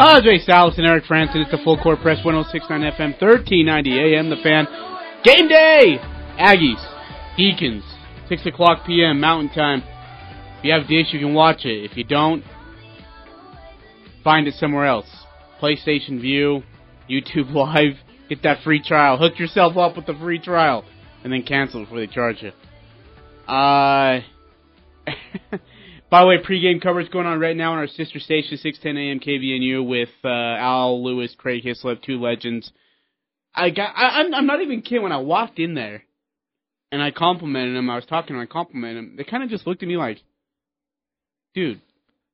Ajay 0.00 0.42
Salas 0.46 0.78
and 0.78 0.86
Eric 0.86 1.04
Frandsen. 1.04 1.42
It's 1.42 1.50
the 1.50 1.58
Full 1.62 1.76
Court 1.76 2.00
Press 2.00 2.24
1069 2.24 2.90
FM, 2.92 3.20
1390 3.20 4.16
AM. 4.16 4.30
The 4.30 4.36
fan. 4.36 4.66
Game 5.22 5.46
day! 5.46 5.98
Aggies. 6.38 6.80
Deacons. 7.36 7.84
6 8.30 8.46
o'clock 8.46 8.86
p.m. 8.86 9.20
Mountain 9.20 9.50
Time. 9.50 9.82
If 10.58 10.64
you 10.64 10.72
have 10.72 10.88
Dish, 10.88 11.08
you 11.12 11.18
can 11.18 11.34
watch 11.34 11.66
it. 11.66 11.84
If 11.84 11.98
you 11.98 12.04
don't, 12.04 12.42
find 14.24 14.48
it 14.48 14.54
somewhere 14.54 14.86
else. 14.86 15.04
PlayStation 15.60 16.18
Vue, 16.18 16.62
YouTube 17.10 17.52
Live. 17.54 17.98
Get 18.30 18.42
that 18.44 18.62
free 18.64 18.82
trial. 18.82 19.18
Hook 19.18 19.38
yourself 19.38 19.76
up 19.76 19.96
with 19.96 20.06
the 20.06 20.14
free 20.14 20.38
trial, 20.38 20.82
and 21.22 21.30
then 21.30 21.42
cancel 21.42 21.84
before 21.84 21.98
they 21.98 22.06
charge 22.06 22.36
you. 22.40 22.52
Uh, 23.46 24.20
by 26.10 26.20
the 26.20 26.26
way, 26.26 26.38
pregame 26.38 26.82
coverage 26.82 27.10
going 27.10 27.26
on 27.26 27.38
right 27.38 27.56
now 27.56 27.72
on 27.72 27.78
our 27.78 27.86
sister 27.86 28.18
station, 28.18 28.56
610 28.56 28.96
AM 28.96 29.20
KVNU, 29.20 29.86
with 29.86 30.08
uh, 30.24 30.28
Al 30.28 31.04
Lewis, 31.04 31.34
Craig 31.38 31.62
Hislop, 31.62 32.02
two 32.02 32.20
legends. 32.20 32.72
I 33.54 33.70
got. 33.70 33.94
I, 33.96 34.20
I'm. 34.20 34.34
I'm 34.34 34.46
not 34.46 34.60
even 34.60 34.82
kidding. 34.82 35.02
When 35.02 35.12
I 35.12 35.18
walked 35.18 35.58
in 35.58 35.74
there, 35.74 36.02
and 36.90 37.02
I 37.02 37.10
complimented 37.12 37.76
him, 37.76 37.88
I 37.88 37.96
was 37.96 38.06
talking 38.06 38.34
him, 38.34 38.42
I 38.42 38.46
complimented 38.46 38.98
him. 38.98 39.14
They 39.16 39.24
kind 39.24 39.42
of 39.42 39.50
just 39.50 39.66
looked 39.66 39.82
at 39.82 39.88
me 39.88 39.96
like, 39.96 40.18
"Dude, 41.54 41.80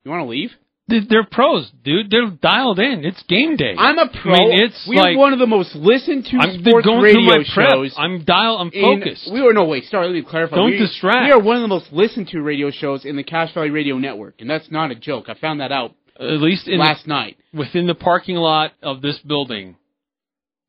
you 0.04 0.10
want 0.10 0.22
to 0.22 0.30
leave?" 0.30 0.50
They- 0.88 1.00
They're 1.00 1.24
pros, 1.24 1.68
dude. 1.82 2.10
They're 2.10 2.30
dialed 2.30 2.78
in. 2.78 3.04
It's 3.04 3.20
game 3.24 3.56
day. 3.56 3.74
I'm 3.76 3.98
a 3.98 4.06
pro. 4.08 4.32
I 4.34 4.38
mean, 4.38 4.60
it's 4.62 4.86
we 4.88 4.96
like 4.96 5.16
one 5.16 5.32
of 5.32 5.40
the 5.40 5.46
most 5.46 5.74
listened 5.74 6.26
to 6.26 6.38
I'm 6.38 6.60
sports 6.62 6.86
going 6.86 7.02
radio 7.02 7.18
through 7.18 7.26
my 7.38 7.44
prep. 7.54 7.70
shows. 7.70 7.94
I'm 7.98 8.24
dial. 8.24 8.58
I'm 8.58 8.70
in- 8.72 9.00
focused. 9.00 9.28
we 9.32 9.42
were 9.42 9.52
no 9.52 9.64
wait. 9.64 9.84
Sorry, 9.86 10.06
let 10.06 10.14
me 10.14 10.22
clarify. 10.22 10.54
Don't 10.56 10.70
we, 10.70 10.78
distract. 10.78 11.24
We 11.24 11.32
are 11.32 11.40
one 11.42 11.56
of 11.56 11.62
the 11.62 11.68
most 11.68 11.92
listened 11.92 12.28
to 12.28 12.40
radio 12.40 12.70
shows 12.70 13.04
in 13.04 13.16
the 13.16 13.24
Cache 13.24 13.52
Valley 13.52 13.70
Radio 13.70 13.98
Network, 13.98 14.36
and 14.40 14.48
that's 14.48 14.70
not 14.70 14.92
a 14.92 14.94
joke. 14.94 15.28
I 15.28 15.34
found 15.34 15.58
that 15.60 15.72
out 15.72 15.92
At 16.20 16.40
least 16.40 16.68
last 16.68 17.08
night. 17.08 17.36
within 17.52 17.88
the 17.88 17.94
parking 17.96 18.36
lot 18.36 18.70
of 18.80 19.02
this 19.02 19.18
building, 19.18 19.74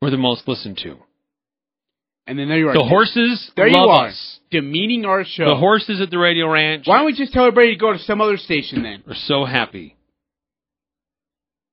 we're 0.02 0.10
the 0.10 0.18
most 0.18 0.48
listened 0.48 0.78
to. 0.80 0.96
And 2.26 2.38
then 2.40 2.50
there 2.50 2.58
you 2.58 2.70
are. 2.70 2.74
The 2.74 2.84
horses 2.84 3.52
There 3.56 3.70
love 3.70 3.86
you 3.86 3.90
are. 3.92 4.08
us. 4.08 4.40
demeaning 4.50 5.06
our 5.06 5.24
show. 5.24 5.46
The 5.48 5.56
horses 5.56 6.02
at 6.02 6.10
the 6.10 6.18
radio 6.18 6.50
ranch 6.52 6.86
Why 6.88 6.98
don't 6.98 7.06
we 7.06 7.14
just 7.14 7.32
tell 7.34 7.46
everybody 7.46 7.74
to 7.76 7.80
go 7.80 7.94
to 7.94 8.00
some 8.00 8.20
other 8.20 8.36
station 8.38 8.82
then? 8.84 9.04
We're 9.08 9.14
so 9.14 9.46
happy. 9.46 9.94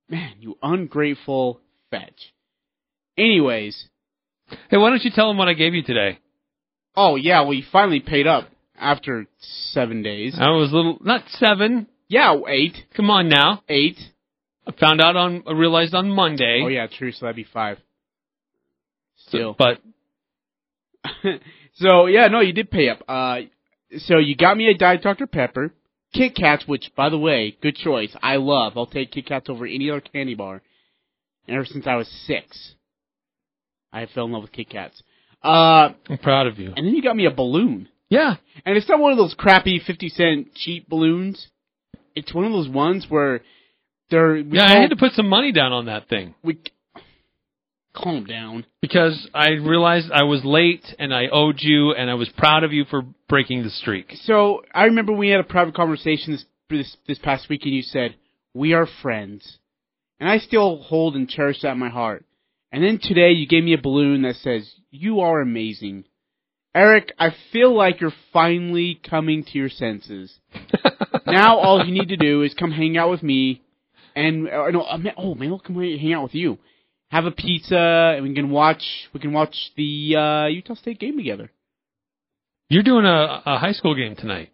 Man, 0.08 0.32
you 0.40 0.56
ungrateful 0.62 1.60
fetch. 1.90 2.32
Anyways, 3.16 3.88
Hey, 4.70 4.76
why 4.76 4.90
don't 4.90 5.02
you 5.02 5.10
tell 5.14 5.28
them 5.28 5.38
what 5.38 5.48
I 5.48 5.54
gave 5.54 5.74
you 5.74 5.82
today? 5.82 6.18
oh 6.96 7.16
yeah, 7.16 7.40
well 7.40 7.54
you 7.54 7.64
finally 7.72 7.98
paid 8.00 8.26
up 8.26 8.48
after 8.78 9.26
seven 9.72 10.02
days. 10.02 10.36
I 10.38 10.50
was 10.50 10.70
a 10.72 10.76
little 10.76 10.98
not 11.00 11.22
seven. 11.28 11.86
Yeah, 12.08 12.36
eight, 12.48 12.74
Come 12.94 13.10
on 13.10 13.28
now. 13.28 13.62
eight. 13.68 13.98
I 14.66 14.72
found 14.72 15.00
out 15.00 15.16
on 15.16 15.42
I 15.46 15.52
realized 15.52 15.94
on 15.94 16.10
Monday. 16.10 16.60
Oh 16.64 16.68
yeah, 16.68 16.86
true. 16.86 17.10
So 17.12 17.24
that'd 17.26 17.36
be 17.36 17.44
five. 17.52 17.78
Still. 19.26 19.56
But 19.58 19.80
so 21.74 22.06
yeah, 22.06 22.28
no, 22.28 22.40
you 22.40 22.52
did 22.52 22.70
pay 22.70 22.88
up. 22.90 23.02
Uh, 23.08 23.40
so 23.98 24.18
you 24.18 24.36
got 24.36 24.56
me 24.56 24.68
a 24.68 24.74
Diet 24.76 25.02
Dr 25.02 25.26
Pepper, 25.26 25.72
Kit 26.14 26.34
Kats, 26.34 26.66
which 26.66 26.90
by 26.96 27.08
the 27.10 27.18
way, 27.18 27.56
good 27.60 27.76
choice. 27.76 28.14
I 28.22 28.36
love. 28.36 28.74
I'll 28.76 28.86
take 28.86 29.10
Kit 29.12 29.26
Kats 29.26 29.50
over 29.50 29.66
any 29.66 29.90
other 29.90 30.00
candy 30.00 30.34
bar. 30.34 30.62
And 31.46 31.56
ever 31.56 31.66
since 31.66 31.86
I 31.86 31.96
was 31.96 32.08
six, 32.26 32.74
I 33.92 34.00
have 34.00 34.10
fell 34.10 34.24
in 34.26 34.32
love 34.32 34.42
with 34.42 34.52
Kit 34.52 34.70
Kats. 34.70 35.02
Uh, 35.42 35.90
I'm 36.08 36.18
proud 36.22 36.46
of 36.46 36.58
you. 36.58 36.72
and 36.74 36.86
then 36.86 36.94
you 36.94 37.02
got 37.02 37.16
me 37.16 37.26
a 37.26 37.30
balloon, 37.30 37.88
Yeah. 38.08 38.36
and 38.64 38.76
it's 38.78 38.88
not 38.88 38.98
one 38.98 39.12
of 39.12 39.18
those 39.18 39.34
crappy 39.34 39.78
fifty 39.86 40.08
cent 40.08 40.54
cheap 40.54 40.88
balloons. 40.88 41.48
It's 42.14 42.32
one 42.32 42.44
of 42.46 42.52
those 42.52 42.68
ones 42.68 43.06
where 43.10 43.42
they're 44.10 44.34
we 44.34 44.44
Yeah, 44.52 44.64
I 44.64 44.80
had 44.80 44.90
to 44.90 44.96
put 44.96 45.12
some 45.12 45.28
money 45.28 45.52
down 45.52 45.72
on 45.72 45.86
that 45.86 46.08
thing 46.08 46.34
we 46.42 46.58
calm 47.94 48.24
down. 48.24 48.66
because 48.82 49.28
I 49.32 49.50
realized 49.50 50.10
I 50.12 50.24
was 50.24 50.44
late 50.44 50.84
and 50.98 51.14
I 51.14 51.28
owed 51.28 51.60
you 51.60 51.92
and 51.92 52.10
I 52.10 52.14
was 52.14 52.28
proud 52.36 52.64
of 52.64 52.72
you 52.72 52.84
for 52.84 53.02
breaking 53.28 53.62
the 53.62 53.70
streak. 53.70 54.12
So 54.24 54.62
I 54.74 54.84
remember 54.84 55.12
we 55.12 55.28
had 55.28 55.40
a 55.40 55.44
private 55.44 55.74
conversation 55.74 56.32
this 56.32 56.44
this, 56.70 56.96
this 57.06 57.18
past 57.18 57.48
week, 57.48 57.62
and 57.64 57.74
you 57.74 57.82
said 57.82 58.16
we 58.54 58.72
are 58.72 58.88
friends, 59.02 59.58
and 60.18 60.28
I 60.28 60.38
still 60.38 60.78
hold 60.82 61.14
and 61.14 61.28
cherish 61.28 61.60
that 61.62 61.72
in 61.72 61.78
my 61.78 61.90
heart. 61.90 62.24
And 62.72 62.82
then 62.82 62.98
today 63.00 63.32
you 63.32 63.46
gave 63.46 63.62
me 63.64 63.74
a 63.74 63.80
balloon 63.80 64.22
that 64.22 64.36
says 64.36 64.68
you 64.90 65.20
are 65.20 65.40
amazing, 65.40 66.04
Eric. 66.74 67.12
I 67.18 67.28
feel 67.52 67.74
like 67.76 68.00
you're 68.00 68.12
finally 68.32 69.00
coming 69.08 69.44
to 69.44 69.58
your 69.58 69.68
senses. 69.68 70.34
now 71.26 71.58
all 71.58 71.84
you 71.84 71.92
need 71.92 72.08
to 72.08 72.16
do 72.16 72.42
is 72.42 72.54
come 72.54 72.72
hang 72.72 72.96
out 72.96 73.10
with 73.10 73.22
me, 73.22 73.62
and 74.16 74.48
uh, 74.48 74.70
no, 74.70 74.82
uh, 74.82 74.98
ma- 74.98 75.10
oh 75.16 75.34
man, 75.34 75.50
we'll 75.50 75.60
come 75.60 75.76
hang 75.76 76.12
out 76.12 76.24
with 76.24 76.34
you. 76.34 76.58
Have 77.14 77.26
a 77.26 77.30
pizza, 77.30 78.14
and 78.16 78.24
we 78.24 78.34
can 78.34 78.50
watch. 78.50 78.82
We 79.12 79.20
can 79.20 79.32
watch 79.32 79.54
the 79.76 80.16
uh, 80.16 80.46
Utah 80.48 80.74
State 80.74 80.98
game 80.98 81.16
together. 81.16 81.48
You're 82.68 82.82
doing 82.82 83.04
a, 83.04 83.40
a 83.46 83.56
high 83.56 83.70
school 83.70 83.94
game 83.94 84.16
tonight. 84.16 84.50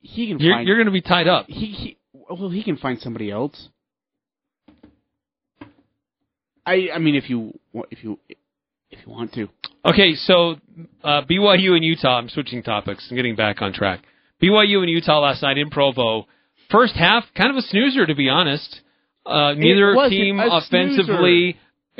He 0.00 0.28
can 0.28 0.38
You're, 0.38 0.60
you're 0.60 0.76
going 0.76 0.86
to 0.86 0.92
be 0.92 1.00
tied 1.00 1.26
up. 1.26 1.46
he, 1.48 1.66
he 1.66 1.96
well 2.12 2.50
he 2.50 2.62
can 2.62 2.76
find 2.76 3.00
somebody 3.00 3.32
else. 3.32 3.68
I 6.64 6.90
I 6.94 6.98
mean 6.98 7.16
if 7.16 7.28
you 7.28 7.58
if 7.90 8.04
you 8.04 8.20
if 8.92 9.00
you 9.04 9.12
want 9.12 9.32
to. 9.34 9.48
Okay, 9.84 10.14
so 10.14 10.54
uh, 11.02 11.22
BYU 11.28 11.72
and 11.72 11.84
Utah. 11.84 12.18
I'm 12.18 12.28
switching 12.28 12.62
topics 12.62 13.08
and 13.10 13.16
getting 13.16 13.34
back 13.34 13.60
on 13.60 13.72
track. 13.72 14.04
BYU 14.40 14.82
and 14.82 14.88
Utah 14.88 15.18
last 15.18 15.42
night 15.42 15.58
in 15.58 15.68
Provo. 15.68 16.28
First 16.70 16.94
half, 16.94 17.24
kind 17.36 17.50
of 17.50 17.56
a 17.56 17.62
snoozer 17.62 18.06
to 18.06 18.14
be 18.14 18.28
honest. 18.28 18.82
Uh, 19.26 19.54
neither 19.54 19.94
team 20.08 20.40
offensively 20.40 21.56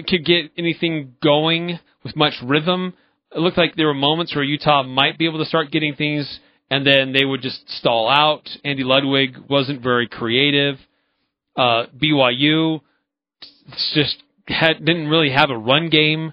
could 0.08 0.24
get 0.24 0.50
anything 0.56 1.14
going 1.22 1.78
with 2.02 2.16
much 2.16 2.34
rhythm. 2.42 2.94
It 3.34 3.38
looked 3.38 3.58
like 3.58 3.76
there 3.76 3.86
were 3.86 3.94
moments 3.94 4.34
where 4.34 4.44
Utah 4.44 4.82
might 4.82 5.18
be 5.18 5.26
able 5.26 5.38
to 5.38 5.44
start 5.44 5.70
getting 5.70 5.94
things, 5.94 6.40
and 6.70 6.86
then 6.86 7.12
they 7.12 7.24
would 7.24 7.42
just 7.42 7.68
stall 7.70 8.08
out. 8.08 8.48
Andy 8.64 8.82
Ludwig 8.82 9.36
wasn't 9.48 9.82
very 9.82 10.08
creative. 10.08 10.76
Uh, 11.56 11.84
BYU 11.96 12.80
just 13.94 14.22
had, 14.46 14.84
didn't 14.84 15.08
really 15.08 15.30
have 15.30 15.50
a 15.50 15.58
run 15.58 15.90
game 15.90 16.32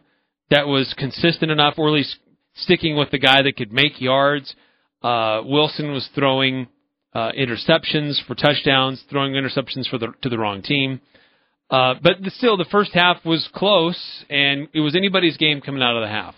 that 0.49 0.67
was 0.67 0.93
consistent 0.97 1.51
enough, 1.51 1.75
or 1.77 1.89
at 1.89 1.93
least 1.93 2.17
sticking 2.55 2.95
with 2.95 3.11
the 3.11 3.19
guy 3.19 3.41
that 3.41 3.57
could 3.57 3.71
make 3.71 3.99
yards. 3.99 4.55
Uh, 5.03 5.41
Wilson 5.45 5.91
was 5.91 6.07
throwing 6.15 6.67
uh, 7.13 7.31
interceptions 7.31 8.23
for 8.25 8.35
touchdowns, 8.35 9.03
throwing 9.09 9.33
interceptions 9.33 9.89
for 9.89 9.97
the 9.97 10.13
to 10.21 10.29
the 10.29 10.37
wrong 10.37 10.61
team. 10.61 11.01
Uh, 11.69 11.95
but 12.01 12.13
the, 12.23 12.31
still, 12.31 12.55
the 12.55 12.65
first 12.71 12.91
half 12.93 13.17
was 13.25 13.47
close, 13.53 14.23
and 14.29 14.69
it 14.73 14.79
was 14.79 14.95
anybody's 14.95 15.35
game 15.35 15.59
coming 15.59 15.81
out 15.81 15.97
of 15.97 16.01
the 16.01 16.07
half. 16.07 16.33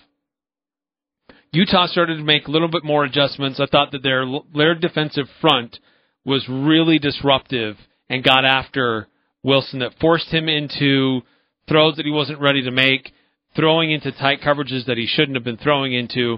Utah 1.52 1.88
started 1.88 2.18
to 2.18 2.24
make 2.24 2.48
a 2.48 2.52
little 2.52 2.68
bit 2.68 2.84
more 2.84 3.04
adjustments. 3.04 3.60
I 3.60 3.66
thought 3.66 3.92
that 3.92 4.04
their 4.04 4.26
their 4.54 4.76
defensive 4.76 5.28
front 5.42 5.80
was 6.26 6.48
really 6.48 7.00
disruptive 7.00 7.76
and 8.10 8.24
got 8.24 8.46
after 8.46 9.08
Wilson 9.44 9.80
that 9.80 10.00
forced 10.00 10.30
him 10.30 10.48
into 10.48 11.22
throws 11.68 11.96
that 11.96 12.06
he 12.06 12.12
wasn't 12.12 12.40
ready 12.40 12.64
to 12.64 12.72
make, 12.72 13.12
throwing 13.56 13.92
into 13.92 14.12
tight 14.12 14.42
coverages 14.42 14.86
that 14.86 14.98
he 14.98 15.08
shouldn't 15.08 15.36
have 15.36 15.44
been 15.44 15.58
throwing 15.58 15.94
into, 15.94 16.38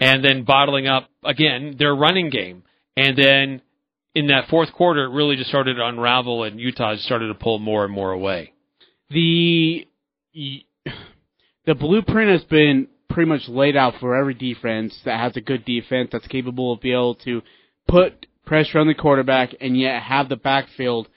and 0.00 0.24
then 0.24 0.44
bottling 0.44 0.86
up 0.86 1.08
again 1.24 1.76
their 1.78 1.94
running 1.94 2.30
game. 2.30 2.62
And 2.98 3.16
then 3.16 3.62
in 4.16 4.26
that 4.26 4.48
fourth 4.48 4.72
quarter, 4.72 5.04
it 5.04 5.14
really 5.14 5.36
just 5.36 5.48
started 5.48 5.74
to 5.74 5.86
unravel, 5.86 6.42
and 6.42 6.58
Utah 6.58 6.96
started 6.96 7.28
to 7.28 7.34
pull 7.34 7.60
more 7.60 7.84
and 7.84 7.94
more 7.94 8.10
away. 8.10 8.52
The 9.10 9.86
the 10.34 11.74
blueprint 11.76 12.28
has 12.28 12.42
been 12.42 12.88
pretty 13.08 13.28
much 13.28 13.46
laid 13.46 13.76
out 13.76 13.94
for 14.00 14.16
every 14.16 14.34
defense 14.34 14.98
that 15.04 15.20
has 15.20 15.36
a 15.36 15.40
good 15.40 15.64
defense 15.64 16.08
that's 16.10 16.26
capable 16.26 16.72
of 16.72 16.80
being 16.80 16.94
able 16.96 17.14
to 17.14 17.40
put 17.86 18.26
pressure 18.44 18.80
on 18.80 18.88
the 18.88 18.94
quarterback 18.94 19.54
and 19.60 19.78
yet 19.78 20.02
have 20.02 20.28
the 20.28 20.36
backfield 20.36 21.08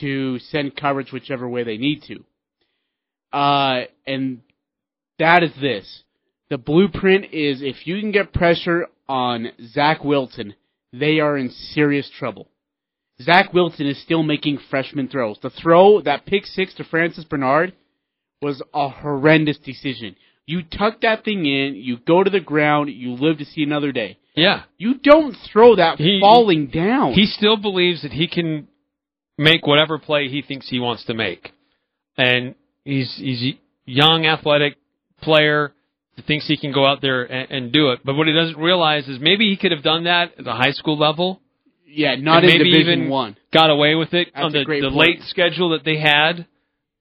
to 0.00 0.40
send 0.40 0.74
coverage 0.74 1.12
whichever 1.12 1.48
way 1.48 1.62
they 1.62 1.76
need 1.76 2.02
to. 2.02 3.36
Uh, 3.36 3.84
and 4.08 4.40
that 5.20 5.44
is 5.44 5.52
this. 5.60 6.02
The 6.50 6.58
blueprint 6.58 7.26
is 7.26 7.62
if 7.62 7.86
you 7.86 8.00
can 8.00 8.10
get 8.10 8.32
pressure 8.32 8.88
on 9.08 9.52
Zach 9.72 10.02
Wilson, 10.02 10.54
they 10.92 11.20
are 11.20 11.36
in 11.36 11.50
serious 11.50 12.10
trouble. 12.18 12.48
Zach 13.20 13.52
Wilson 13.52 13.86
is 13.86 14.00
still 14.02 14.22
making 14.22 14.58
freshman 14.70 15.08
throws. 15.08 15.38
The 15.42 15.50
throw, 15.50 16.00
that 16.02 16.24
pick 16.26 16.46
six 16.46 16.72
to 16.74 16.84
Francis 16.84 17.24
Bernard, 17.24 17.72
was 18.40 18.62
a 18.72 18.88
horrendous 18.88 19.58
decision. 19.58 20.14
You 20.46 20.62
tuck 20.62 21.00
that 21.02 21.24
thing 21.24 21.44
in, 21.44 21.74
you 21.74 21.98
go 21.98 22.22
to 22.22 22.30
the 22.30 22.40
ground, 22.40 22.90
you 22.90 23.12
live 23.14 23.38
to 23.38 23.44
see 23.44 23.62
another 23.64 23.92
day. 23.92 24.18
Yeah, 24.34 24.62
You 24.78 24.94
don't 25.02 25.34
throw 25.52 25.74
that 25.76 25.98
He- 25.98 26.20
falling 26.20 26.68
down. 26.68 27.12
he 27.14 27.26
still 27.26 27.56
believes 27.56 28.02
that 28.02 28.12
he 28.12 28.28
can 28.28 28.68
make 29.36 29.66
whatever 29.66 29.98
play 29.98 30.28
he 30.28 30.42
thinks 30.42 30.68
he 30.68 30.78
wants 30.78 31.04
to 31.06 31.14
make, 31.14 31.50
and 32.16 32.54
he's 32.84 33.16
he's 33.16 33.42
a 33.54 33.58
young, 33.84 34.26
athletic 34.26 34.76
player 35.20 35.72
thinks 36.26 36.46
he 36.46 36.56
can 36.56 36.72
go 36.72 36.86
out 36.86 37.00
there 37.00 37.22
and, 37.24 37.50
and 37.50 37.72
do 37.72 37.90
it. 37.90 38.00
But 38.04 38.14
what 38.16 38.26
he 38.26 38.32
doesn't 38.32 38.58
realize 38.58 39.06
is 39.08 39.18
maybe 39.20 39.48
he 39.48 39.56
could 39.56 39.72
have 39.72 39.82
done 39.82 40.04
that 40.04 40.32
at 40.38 40.44
the 40.44 40.52
high 40.52 40.72
school 40.72 40.98
level. 40.98 41.40
yeah, 41.86 42.14
not 42.16 42.44
in 42.44 42.50
maybe 42.50 42.64
Division 42.70 42.98
even 43.00 43.08
One. 43.10 43.36
got 43.52 43.70
away 43.70 43.94
with 43.94 44.12
it 44.14 44.28
That's 44.34 44.44
on 44.44 44.52
the, 44.52 44.64
the 44.64 44.90
late 44.90 45.20
schedule 45.28 45.70
that 45.70 45.84
they 45.84 45.98
had 45.98 46.46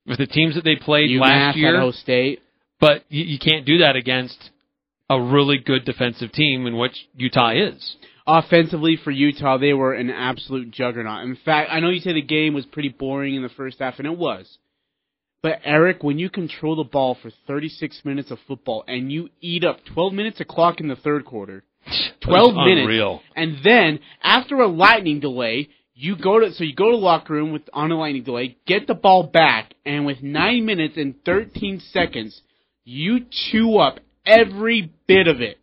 with 0.06 0.18
the 0.20 0.28
teams 0.28 0.56
that 0.56 0.64
they 0.64 0.76
played 0.76 1.10
UMass, 1.10 1.22
last 1.22 1.58
year. 1.58 1.70
Idaho 1.76 1.92
State. 1.92 2.42
But 2.80 3.04
you, 3.10 3.24
you 3.24 3.40
can't 3.40 3.66
do 3.66 3.80
that 3.80 3.96
against 3.96 4.52
a 5.10 5.22
really 5.22 5.58
good 5.58 5.84
defensive 5.86 6.32
team 6.32 6.68
in 6.68 6.78
which 6.78 7.08
Utah 7.16 7.52
is. 7.52 7.96
offensively 8.28 8.98
for 9.02 9.10
Utah, 9.12 9.58
they 9.58 9.74
were 9.74 9.94
an 9.94 10.10
absolute 10.10 10.70
juggernaut. 10.72 11.24
In 11.24 11.38
fact, 11.46 11.70
I 11.72 11.80
know 11.80 11.90
you 11.90 12.02
say 12.02 12.14
the 12.14 12.22
game 12.22 12.54
was 12.54 12.66
pretty 12.66 12.90
boring 12.90 13.36
in 13.36 13.42
the 13.42 13.50
first 13.50 13.80
half, 13.80 13.96
and 14.00 14.06
it 14.06 14.18
was. 14.18 14.58
But 15.48 15.62
Eric, 15.64 16.04
when 16.04 16.20
you 16.20 16.30
control 16.30 16.76
the 16.76 16.84
ball 16.84 17.16
for 17.22 17.32
36 17.48 18.02
minutes 18.04 18.32
of 18.32 18.38
football 18.50 18.84
and 18.86 19.10
you 19.10 19.30
eat 19.40 19.64
up 19.64 19.78
12 19.94 20.12
minutes 20.12 20.42
of 20.42 20.48
clock 20.50 20.82
in 20.82 20.90
the 20.90 20.98
third 20.98 21.24
quarter, 21.24 21.64
12 22.20 22.54
minutes, 22.54 22.82
unreal. 22.82 23.22
and 23.34 23.56
then 23.64 24.00
after 24.22 24.56
a 24.56 24.68
lightning 24.68 25.22
delay, 25.22 25.70
you 25.94 26.18
go 26.18 26.42
to 26.42 26.52
so 26.52 26.66
you 26.66 26.76
go 26.76 26.92
to 26.92 26.98
the 26.98 27.02
locker 27.02 27.32
room 27.32 27.54
with 27.54 27.62
on 27.72 27.94
a 27.94 27.98
lightning 27.98 28.24
delay, 28.24 28.58
get 28.68 28.88
the 28.88 28.94
ball 28.94 29.24
back, 29.24 29.74
and 29.86 30.06
with 30.06 30.22
nine 30.22 30.66
minutes 30.66 30.98
and 30.98 31.16
13 31.24 31.80
seconds, 31.94 32.42
you 32.84 33.20
chew 33.32 33.78
up 33.78 34.02
every 34.26 34.92
bit 35.08 35.30
of 35.30 35.40
it. 35.40 35.60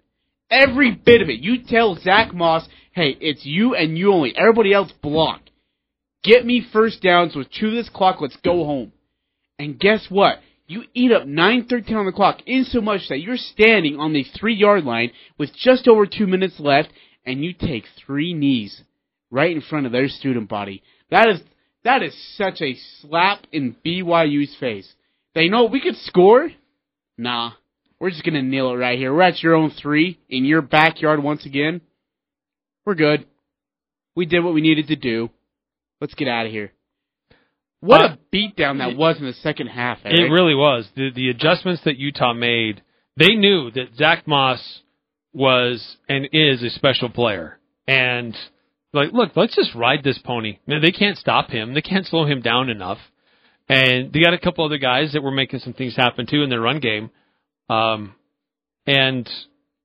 Every 0.50 0.92
bit 0.92 1.20
of 1.20 1.28
it. 1.28 1.40
You 1.40 1.62
tell 1.62 1.94
Zach 1.96 2.32
Moss, 2.32 2.66
hey, 2.92 3.18
it's 3.20 3.44
you 3.44 3.74
and 3.74 3.98
you 3.98 4.14
only. 4.14 4.34
Everybody 4.34 4.72
else 4.72 4.90
block. 5.02 5.42
Get 6.22 6.46
me 6.46 6.66
first 6.72 7.02
down, 7.02 7.28
so 7.28 7.42
chew 7.42 7.70
this 7.70 7.90
clock, 7.90 8.22
let's 8.22 8.38
go 8.42 8.64
home. 8.64 8.92
And 9.58 9.78
guess 9.78 10.06
what? 10.08 10.38
You 10.66 10.84
eat 10.94 11.12
up 11.12 11.24
9.13 11.24 11.92
on 11.94 12.06
the 12.06 12.12
clock 12.12 12.38
in 12.46 12.64
so 12.64 12.80
much 12.80 13.08
that 13.08 13.20
you're 13.20 13.36
standing 13.36 13.98
on 13.98 14.12
the 14.12 14.24
three 14.38 14.54
yard 14.54 14.84
line 14.84 15.10
with 15.38 15.54
just 15.54 15.86
over 15.86 16.06
two 16.06 16.26
minutes 16.26 16.58
left 16.58 16.88
and 17.26 17.44
you 17.44 17.52
take 17.52 17.84
three 18.06 18.32
knees 18.32 18.82
right 19.30 19.54
in 19.54 19.60
front 19.60 19.86
of 19.86 19.92
their 19.92 20.08
student 20.08 20.48
body. 20.48 20.82
That 21.10 21.28
is, 21.28 21.40
that 21.84 22.02
is 22.02 22.14
such 22.36 22.62
a 22.62 22.76
slap 23.00 23.40
in 23.52 23.76
BYU's 23.84 24.56
face. 24.58 24.90
They 25.34 25.48
know 25.48 25.66
we 25.66 25.80
could 25.80 25.96
score? 25.96 26.50
Nah. 27.18 27.52
We're 28.00 28.10
just 28.10 28.24
gonna 28.24 28.42
nail 28.42 28.70
it 28.70 28.76
right 28.76 28.98
here. 28.98 29.14
We're 29.14 29.22
at 29.22 29.42
your 29.42 29.54
own 29.54 29.70
three 29.70 30.18
in 30.28 30.44
your 30.44 30.62
backyard 30.62 31.22
once 31.22 31.46
again. 31.46 31.80
We're 32.84 32.94
good. 32.94 33.26
We 34.14 34.26
did 34.26 34.44
what 34.44 34.54
we 34.54 34.60
needed 34.60 34.88
to 34.88 34.96
do. 34.96 35.30
Let's 36.00 36.14
get 36.14 36.28
out 36.28 36.46
of 36.46 36.52
here. 36.52 36.72
What 37.84 38.00
Uh, 38.00 38.04
a 38.14 38.18
beatdown 38.34 38.78
that 38.78 38.96
was 38.96 39.18
in 39.18 39.26
the 39.26 39.34
second 39.34 39.66
half. 39.66 39.98
It 40.04 40.30
really 40.30 40.54
was. 40.54 40.88
The 40.96 41.10
the 41.10 41.28
adjustments 41.28 41.82
that 41.84 41.98
Utah 41.98 42.32
made, 42.32 42.82
they 43.18 43.34
knew 43.34 43.70
that 43.72 43.94
Zach 43.96 44.26
Moss 44.26 44.80
was 45.34 45.96
and 46.08 46.26
is 46.32 46.62
a 46.62 46.70
special 46.70 47.10
player. 47.10 47.58
And 47.86 48.34
like, 48.94 49.12
look, 49.12 49.36
let's 49.36 49.54
just 49.54 49.74
ride 49.74 50.02
this 50.02 50.18
pony. 50.18 50.58
Man, 50.66 50.80
they 50.80 50.92
can't 50.92 51.18
stop 51.18 51.50
him. 51.50 51.74
They 51.74 51.82
can't 51.82 52.06
slow 52.06 52.24
him 52.24 52.40
down 52.40 52.70
enough. 52.70 52.98
And 53.68 54.12
they 54.12 54.20
got 54.20 54.32
a 54.32 54.38
couple 54.38 54.64
other 54.64 54.78
guys 54.78 55.12
that 55.12 55.22
were 55.22 55.30
making 55.30 55.60
some 55.60 55.74
things 55.74 55.94
happen 55.96 56.26
too 56.26 56.42
in 56.42 56.48
their 56.48 56.60
run 56.60 56.80
game. 56.80 57.10
Um, 57.68 58.14
and 58.86 59.28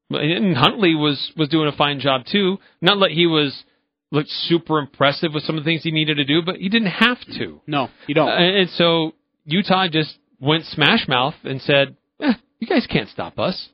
and 0.09 0.55
Huntley 0.55 0.95
was 0.95 1.33
was 1.35 1.49
doing 1.49 1.67
a 1.67 1.75
fine 1.75 1.99
job 1.99 2.25
too. 2.31 2.59
Not 2.81 2.99
that 2.99 3.11
he 3.11 3.27
was 3.27 3.63
looked 4.11 4.29
super 4.29 4.79
impressive 4.79 5.33
with 5.33 5.43
some 5.43 5.57
of 5.57 5.63
the 5.63 5.69
things 5.69 5.83
he 5.83 5.91
needed 5.91 6.15
to 6.17 6.25
do, 6.25 6.41
but 6.41 6.55
he 6.55 6.69
didn't 6.69 6.91
have 6.91 7.19
to. 7.37 7.61
No, 7.67 7.89
you 8.07 8.15
don't. 8.15 8.29
Uh, 8.29 8.59
and 8.59 8.69
so 8.71 9.13
Utah 9.45 9.87
just 9.87 10.17
went 10.39 10.65
smash 10.65 11.07
mouth 11.07 11.35
and 11.43 11.61
said, 11.61 11.95
eh, 12.19 12.33
"You 12.59 12.67
guys 12.67 12.87
can't 12.87 13.09
stop 13.09 13.39
us." 13.39 13.69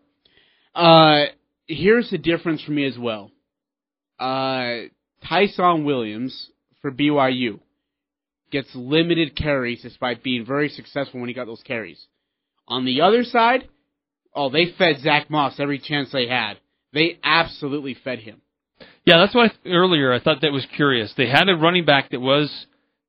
Uh, 0.74 1.26
here's 1.68 2.10
the 2.10 2.18
difference 2.18 2.62
for 2.62 2.72
me 2.72 2.86
as 2.86 2.98
well. 2.98 3.32
Uh, 4.20 4.88
Ty'Son 5.28 5.86
Williams 5.86 6.50
for 6.82 6.92
BYU 6.92 7.60
gets 8.52 8.70
limited 8.76 9.36
carries 9.36 9.82
despite 9.82 10.24
being 10.24 10.46
very 10.46 10.70
successful 10.70 11.20
when 11.20 11.30
he 11.30 11.36
got 11.36 11.46
those 11.46 11.64
carries. 11.64 12.06
On 12.68 12.86
the 12.86 13.02
other 13.02 13.24
side, 13.24 13.68
oh, 14.34 14.50
they 14.50 14.72
fed 14.78 15.00
Zach 15.00 15.30
Moss 15.30 15.60
every 15.60 15.80
chance 15.80 16.12
they 16.12 16.28
had. 16.28 16.58
They 16.94 17.20
absolutely 17.24 17.96
fed 17.96 18.20
him. 18.20 18.42
Yeah, 19.06 19.18
that's 19.18 19.36
why 19.36 19.52
earlier 19.66 20.14
I 20.14 20.20
thought 20.20 20.42
that 20.42 20.52
was 20.52 20.66
curious. 20.76 21.14
They 21.16 21.30
had 21.30 21.48
a 21.50 21.56
running 21.56 21.86
back 21.86 22.12
that 22.12 22.20
was 22.20 22.66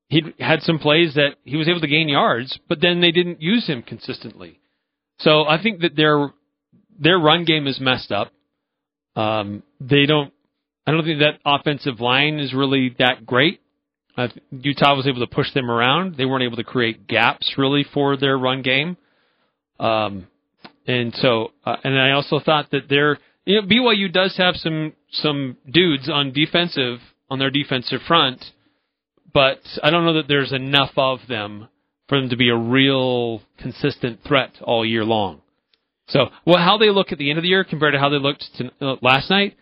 he 0.09 0.23
had 0.39 0.63
some 0.63 0.79
plays 0.79 1.15
that 1.15 1.37
he 1.45 1.57
was 1.57 1.69
able 1.69 1.81
to 1.81 1.89
gain 1.89 2.09
yards, 2.09 2.59
but 2.69 2.81
then 2.81 3.01
they 3.01 3.11
didn't 3.11 3.43
use 3.43 3.67
him 3.67 3.83
consistently. 3.83 4.61
So 5.19 5.47
I 5.47 5.61
think 5.61 5.81
that 5.81 5.97
their 5.97 6.31
their 6.99 7.19
run 7.19 7.45
game 7.45 7.67
is 7.67 7.81
messed 7.81 8.13
up. 8.13 8.33
Um, 9.17 9.63
they 9.81 10.07
don't. 10.07 10.33
I 10.87 10.93
don't 10.93 11.05
think 11.05 11.21
that 11.21 11.41
offensive 11.45 12.01
line 12.01 12.39
is 12.39 12.55
really 12.55 12.95
that 12.99 13.27
great. 13.27 13.61
Uh, 14.17 14.29
Utah 14.51 14.95
was 14.95 15.07
able 15.07 15.27
to 15.27 15.35
push 15.35 15.53
them 15.53 15.71
around. 15.71 16.17
They 16.17 16.25
weren't 16.25 16.45
able 16.45 16.57
to 16.57 16.65
create 16.65 17.09
gaps 17.09 17.55
really 17.59 17.85
for 17.93 18.17
their 18.17 18.39
run 18.39 18.63
game. 18.63 18.97
Um, 19.81 20.29
and 20.87 21.13
so, 21.17 21.51
uh, 21.65 21.77
and 21.83 21.99
I 21.99 22.13
also 22.13 22.39
thought 22.39 22.71
that 22.71 22.89
their 22.89 23.19
you 23.47 23.61
know 23.61 23.67
BYU 23.67 24.13
does 24.13 24.37
have 24.37 24.57
some 24.57 24.93
some 25.11 25.57
dudes 25.71 26.11
on 26.11 26.33
defensive 26.33 26.99
on 27.31 27.39
their 27.39 27.51
defensive 27.51 28.01
front, 28.07 28.45
but 29.33 29.61
I 29.83 29.91
don't 29.91 30.05
know 30.05 30.15
that 30.15 30.29
there's 30.29 30.53
enough 30.53 30.93
of 30.97 31.21
them 31.29 31.69
for 32.09 32.21
them 32.21 32.31
to 32.31 32.37
be 32.37 32.51
a 32.51 32.57
real 32.57 33.43
consistent 33.59 34.21
threat 34.27 34.53
all 34.63 34.85
year 34.85 35.05
long. 35.05 35.41
So, 36.09 36.27
well, 36.45 36.59
how 36.59 36.79
they 36.79 36.91
look 36.91 37.11
at 37.11 37.19
the 37.19 37.31
end 37.31 37.39
of 37.39 37.43
the 37.43 37.49
year 37.49 37.65
compared 37.65 37.95
to 37.95 37.99
how 37.99 38.09
they 38.09 38.19
looked 38.19 38.45
to, 38.59 38.71
uh, 38.81 38.97
last 39.03 39.29
night 39.29 39.57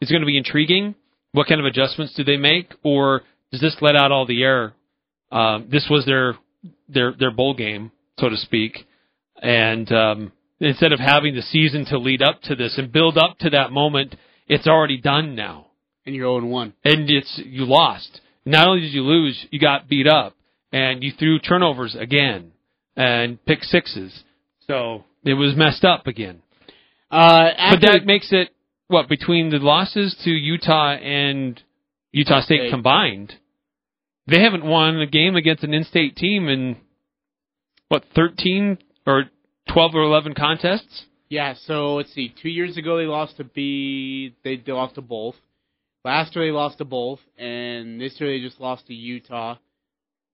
is 0.00 0.10
going 0.10 0.20
to 0.20 0.26
be 0.26 0.36
intriguing. 0.36 0.94
What 1.32 1.48
kind 1.48 1.60
of 1.60 1.66
adjustments 1.66 2.14
do 2.14 2.24
they 2.24 2.36
make, 2.36 2.74
or 2.82 3.22
does 3.50 3.60
this 3.60 3.76
let 3.80 3.96
out 3.96 4.12
all 4.12 4.26
the 4.26 4.42
air? 4.42 4.74
Um, 5.32 5.68
this 5.70 5.86
was 5.90 6.04
their 6.04 6.36
their 6.88 7.12
their 7.12 7.30
bowl 7.30 7.54
game, 7.54 7.92
so 8.18 8.28
to 8.28 8.36
speak, 8.36 8.86
and 9.42 9.90
um, 9.92 10.32
instead 10.60 10.92
of 10.92 10.98
having 11.00 11.34
the 11.34 11.42
season 11.42 11.84
to 11.86 11.98
lead 11.98 12.22
up 12.22 12.40
to 12.42 12.54
this 12.54 12.76
and 12.78 12.90
build 12.92 13.16
up 13.18 13.38
to 13.40 13.50
that 13.50 13.72
moment, 13.72 14.14
it's 14.48 14.66
already 14.66 14.98
done 14.98 15.34
now, 15.34 15.66
And 16.06 16.14
you're 16.14 16.40
0 16.40 16.46
1. 16.46 16.72
and 16.84 17.10
it's 17.10 17.40
you 17.44 17.64
lost. 17.64 18.20
Not 18.44 18.68
only 18.68 18.82
did 18.82 18.92
you 18.92 19.02
lose, 19.02 19.44
you 19.50 19.58
got 19.58 19.88
beat 19.88 20.06
up, 20.06 20.34
and 20.72 21.02
you 21.02 21.12
threw 21.12 21.38
turnovers 21.38 21.96
again 21.98 22.52
and 22.96 23.44
pick 23.44 23.62
sixes. 23.64 24.22
So 24.66 25.04
it 25.24 25.34
was 25.34 25.54
messed 25.56 25.84
up 25.84 26.06
again. 26.06 26.42
Uh, 27.10 27.50
But 27.72 27.80
that 27.82 28.06
makes 28.06 28.32
it 28.32 28.50
what 28.88 29.08
between 29.08 29.50
the 29.50 29.58
losses 29.58 30.16
to 30.24 30.30
Utah 30.30 30.92
and 30.94 31.60
Utah 32.12 32.40
State 32.40 32.60
State. 32.60 32.70
combined, 32.70 33.34
they 34.28 34.40
haven't 34.42 34.64
won 34.64 35.00
a 35.00 35.06
game 35.06 35.36
against 35.36 35.64
an 35.64 35.74
in-state 35.74 36.16
team 36.16 36.48
in 36.48 36.76
what 37.88 38.04
thirteen 38.14 38.78
or 39.06 39.24
twelve 39.72 39.94
or 39.94 40.02
eleven 40.02 40.34
contests. 40.34 41.04
Yeah, 41.28 41.54
so 41.66 41.96
let's 41.96 42.12
see. 42.14 42.32
Two 42.40 42.48
years 42.48 42.76
ago 42.76 42.96
they 42.96 43.04
lost 43.04 43.36
to 43.38 43.44
B. 43.44 44.34
They, 44.44 44.56
they 44.56 44.72
lost 44.72 44.94
to 44.94 45.02
both. 45.02 45.34
Last 46.04 46.36
year 46.36 46.46
they 46.46 46.52
lost 46.52 46.78
to 46.78 46.84
both, 46.84 47.18
and 47.36 48.00
this 48.00 48.14
year 48.20 48.30
they 48.30 48.44
just 48.44 48.60
lost 48.60 48.86
to 48.86 48.94
Utah. 48.94 49.56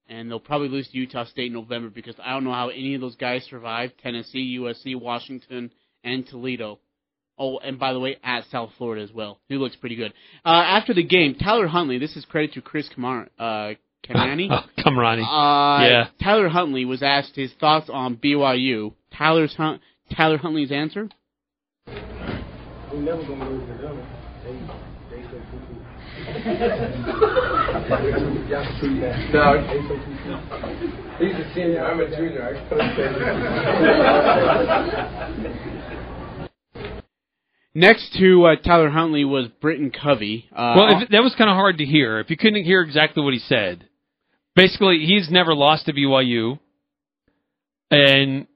And 0.09 0.31
they'll 0.31 0.41
probably 0.41 0.69
lose 0.69 0.89
to 0.89 0.99
Utah 0.99 1.25
State 1.25 1.47
in 1.47 1.55
November 1.55 1.89
because 1.89 2.17
I 2.23 2.33
don't 2.33 2.45
know 2.45 2.53
how 2.53 2.69
any 2.69 2.95
of 2.95 3.01
those 3.01 3.17
guys 3.17 3.47
survived. 3.49 3.95
Tennessee, 4.03 4.59
USC, 4.61 5.01
Washington, 5.01 5.71
and 6.05 6.27
Toledo. 6.27 6.81
Oh, 7.39 7.59
and 7.59 7.79
by 7.79 7.95
the 7.95 8.01
way, 8.01 8.19
at 8.23 8.45
South 8.51 8.71
Florida 8.77 9.03
as 9.03 9.13
well. 9.13 9.41
He 9.49 9.55
looks 9.55 9.77
pretty 9.77 9.97
good. 9.97 10.13
Uh, 10.45 10.51
after 10.51 10.93
the 10.93 11.03
game, 11.03 11.37
Tyler 11.37 11.67
Huntley. 11.67 11.99
This 11.99 12.17
is 12.17 12.27
credit 12.27 12.53
to 12.55 12.61
Chris 12.61 12.89
Kamar, 12.93 13.29
uh, 13.39 13.73
Kamani. 14.09 14.49
Oh, 14.51 14.65
Kamrani. 14.83 15.23
Uh, 15.23 15.85
Yeah. 15.85 16.09
Tyler 16.23 16.49
Huntley 16.49 16.85
was 16.85 17.03
asked 17.03 17.37
his 17.37 17.53
thoughts 17.61 17.89
on 17.91 18.17
BYU. 18.17 18.93
Tyler's 19.17 19.55
Hunt, 19.55 19.81
Tyler 20.17 20.39
Huntley's 20.39 20.73
answer. 20.73 21.09
We 21.87 21.93
never 22.99 23.23
lose 23.23 23.67
to 23.69 23.75
them. 23.83 24.03
They, 24.45 25.17
they 25.17 25.23
so. 25.31 25.37
Y'all 28.49 28.81
tweet 28.81 29.01
that. 29.01 29.17
No, 29.33 29.45
they 29.67 29.81
so 29.89 29.95
poo-poo. 29.97 30.35
He's 31.19 31.35
a 31.35 31.55
senior, 31.55 31.85
I'm 31.85 32.01
a 32.01 32.09
junior. 32.17 32.43
I 32.43 32.53
couldn't 32.69 32.97
say 32.97 33.07
Next 37.75 38.13
to 38.19 38.45
uh, 38.45 38.57
Tyler 38.57 38.91
Huntley 38.91 39.25
was 39.25 39.49
Britton 39.61 39.91
Covey. 39.91 40.47
Uh, 40.55 40.75
well, 40.77 41.03
if, 41.03 41.09
that 41.09 41.23
was 41.23 41.35
kind 41.39 41.49
of 41.49 41.55
hard 41.57 41.79
to 41.79 41.87
hear. 41.87 42.21
If 42.21 42.29
you 42.29 42.37
couldn't 42.37 42.65
hear 42.65 42.83
exactly 42.83 43.23
what 43.25 43.33
he 43.33 43.39
said, 43.41 43.89
basically 44.55 45.05
he's 45.07 45.31
never 45.31 45.55
lost 45.55 45.87
to 45.87 45.93
BYU, 45.93 46.59
and 47.91 48.47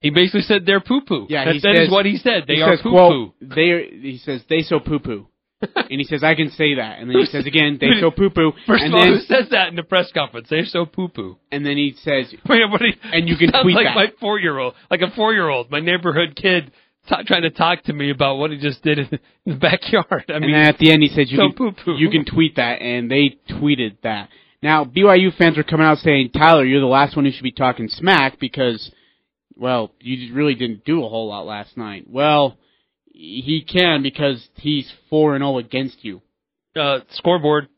he 0.00 0.10
basically 0.10 0.42
said 0.42 0.66
they're 0.66 0.80
poo 0.80 1.00
poo. 1.00 1.26
Yeah, 1.28 1.44
that, 1.46 1.60
that 1.62 1.74
is 1.74 1.86
says- 1.86 1.90
what 1.90 2.06
he 2.06 2.16
said. 2.16 2.44
They 2.46 2.56
he 2.56 2.62
are 2.62 2.76
poo 2.78 2.90
poo. 2.92 3.34
They 3.40 3.70
are, 3.70 3.82
he 3.84 4.18
says 4.22 4.42
they 4.48 4.60
so 4.62 4.78
poo 4.80 4.98
poo, 4.98 5.26
and 5.60 6.00
he 6.00 6.04
says 6.04 6.22
I 6.22 6.34
can 6.34 6.50
say 6.50 6.74
that, 6.76 6.98
and 6.98 7.10
then 7.10 7.18
he 7.18 7.26
says 7.26 7.46
again 7.46 7.78
they 7.80 8.00
so 8.00 8.10
poo 8.16 8.30
poo, 8.30 8.52
First 8.66 8.84
and 8.84 8.94
of 8.94 8.98
all, 8.98 9.04
then 9.04 9.14
who 9.14 9.20
says 9.20 9.48
that 9.50 9.68
in 9.68 9.76
the 9.76 9.82
press 9.82 10.10
conference? 10.12 10.48
They're 10.50 10.64
so 10.64 10.86
poo 10.86 11.08
poo. 11.08 11.38
and 11.50 11.64
then 11.64 11.76
he 11.76 11.94
says 12.02 12.32
and 12.48 13.28
you 13.28 13.36
can 13.36 13.50
sounds 13.52 13.64
tweet 13.64 13.76
like 13.76 13.86
that. 13.86 13.94
my 13.94 14.06
four 14.20 14.38
year 14.38 14.58
old, 14.58 14.74
like 14.90 15.00
a 15.00 15.10
four 15.14 15.32
year 15.32 15.48
old, 15.48 15.70
my 15.70 15.80
neighborhood 15.80 16.36
kid, 16.40 16.72
ta 17.08 17.22
trying 17.26 17.42
to 17.42 17.50
talk 17.50 17.84
to 17.84 17.92
me 17.92 18.10
about 18.10 18.36
what 18.36 18.50
he 18.50 18.58
just 18.58 18.82
did 18.82 18.98
in, 18.98 19.18
the 19.46 19.54
backyard. 19.54 20.24
I 20.28 20.34
and 20.34 20.42
mean, 20.42 20.52
then 20.52 20.66
at 20.66 20.78
the 20.78 20.92
end 20.92 21.02
he 21.02 21.08
said 21.08 21.28
you 21.28 21.38
so 21.38 21.48
can 21.48 21.54
poo-poo. 21.74 21.96
you 21.96 22.10
can 22.10 22.24
tweet 22.24 22.56
that, 22.56 22.82
and 22.82 23.10
they 23.10 23.38
tweeted 23.50 23.96
that. 24.02 24.28
Now 24.62 24.84
BYU 24.84 25.36
fans 25.36 25.58
are 25.58 25.62
coming 25.62 25.86
out 25.86 25.98
saying 25.98 26.30
Tyler, 26.30 26.64
you're 26.64 26.80
the 26.80 26.86
last 26.86 27.16
one 27.16 27.24
who 27.24 27.32
should 27.32 27.42
be 27.42 27.52
talking 27.52 27.88
smack 27.88 28.40
because, 28.40 28.90
well, 29.54 29.92
you 30.00 30.34
really 30.34 30.54
didn't 30.54 30.84
do 30.84 31.04
a 31.04 31.08
whole 31.08 31.28
lot 31.28 31.46
last 31.46 31.76
night. 31.76 32.06
Well, 32.08 32.56
He 33.12 33.64
can 33.66 34.02
because 34.02 34.46
he's 34.56 34.90
four 35.08 35.34
and 35.34 35.42
zero 35.42 35.58
against 35.58 36.04
you. 36.04 36.22
Uh, 36.74 37.00
scoreboard. 37.10 37.68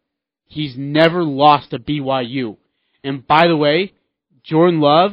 He's 0.46 0.74
never 0.76 1.22
lost 1.22 1.70
to 1.70 1.78
BYU. 1.78 2.56
And 3.04 3.26
by 3.26 3.46
the 3.46 3.56
way, 3.56 3.92
Jordan 4.42 4.80
Love, 4.80 5.12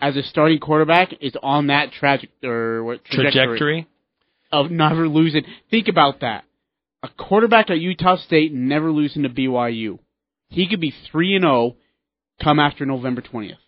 as 0.00 0.16
a 0.16 0.22
starting 0.22 0.60
quarterback, 0.60 1.12
is 1.20 1.34
on 1.42 1.66
that 1.66 1.92
tragic 1.92 2.30
or 2.42 2.84
what 2.84 3.04
Trajectory. 3.04 3.88
of 4.50 4.70
never 4.70 5.08
losing. 5.08 5.44
Think 5.70 5.88
about 5.88 6.20
that. 6.20 6.44
A 7.02 7.08
quarterback 7.08 7.70
at 7.70 7.80
Utah 7.80 8.16
State 8.16 8.52
never 8.54 8.92
losing 8.92 9.24
to 9.24 9.28
BYU. 9.28 9.98
He 10.52 10.68
could 10.68 10.80
be 10.80 10.94
three 11.10 11.34
and 11.34 11.42
zero 11.42 11.76
come 12.42 12.58
after 12.58 12.86
November 12.86 13.20
twentieth. 13.20 13.58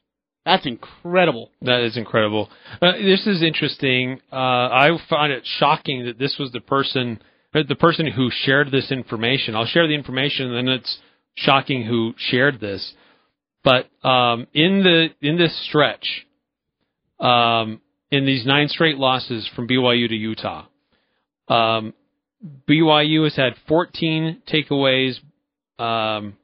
That's 0.44 0.66
incredible. 0.66 1.50
That 1.62 1.80
is 1.80 1.96
incredible. 1.96 2.50
Uh, 2.82 2.92
this 2.92 3.26
is 3.26 3.42
interesting. 3.42 4.20
Uh, 4.30 4.36
I 4.36 4.90
find 5.08 5.32
it 5.32 5.42
shocking 5.58 6.04
that 6.04 6.18
this 6.18 6.36
was 6.38 6.52
the 6.52 6.60
person, 6.60 7.22
uh, 7.54 7.60
the 7.66 7.74
person 7.74 8.06
who 8.06 8.28
shared 8.30 8.70
this 8.70 8.92
information. 8.92 9.56
I'll 9.56 9.64
share 9.64 9.88
the 9.88 9.94
information, 9.94 10.52
and 10.52 10.68
then 10.68 10.74
it's 10.74 10.98
shocking 11.34 11.84
who 11.84 12.14
shared 12.18 12.60
this. 12.60 12.92
But 13.62 13.88
um, 14.06 14.46
in 14.52 14.82
the 14.82 15.08
in 15.22 15.38
this 15.38 15.56
stretch, 15.66 16.26
um, 17.18 17.80
in 18.10 18.26
these 18.26 18.44
nine 18.44 18.68
straight 18.68 18.98
losses 18.98 19.48
from 19.56 19.66
BYU 19.66 20.08
to 20.08 20.14
Utah, 20.14 20.66
um, 21.48 21.94
BYU 22.68 23.24
has 23.24 23.34
had 23.34 23.54
14 23.66 24.42
takeaways, 24.46 25.18
um, 25.78 26.36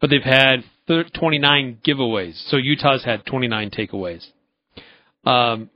but 0.00 0.10
they've 0.10 0.22
had 0.22 0.64
thir- 0.86 1.04
29 1.04 1.78
giveaways. 1.86 2.34
So 2.50 2.56
Utah's 2.56 3.04
had 3.04 3.24
29 3.26 3.70
takeaways. 3.70 4.26
Um, 5.24 5.70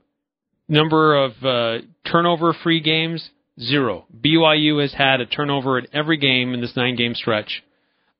number 0.67 1.15
of 1.15 1.31
uh, 1.43 1.85
turnover-free 2.09 2.81
games 2.81 3.29
zero. 3.59 4.05
BYU 4.19 4.81
has 4.81 4.93
had 4.93 5.21
a 5.21 5.25
turnover 5.25 5.77
in 5.77 5.87
every 5.93 6.17
game 6.17 6.53
in 6.53 6.61
this 6.61 6.75
nine-game 6.75 7.13
stretch 7.15 7.63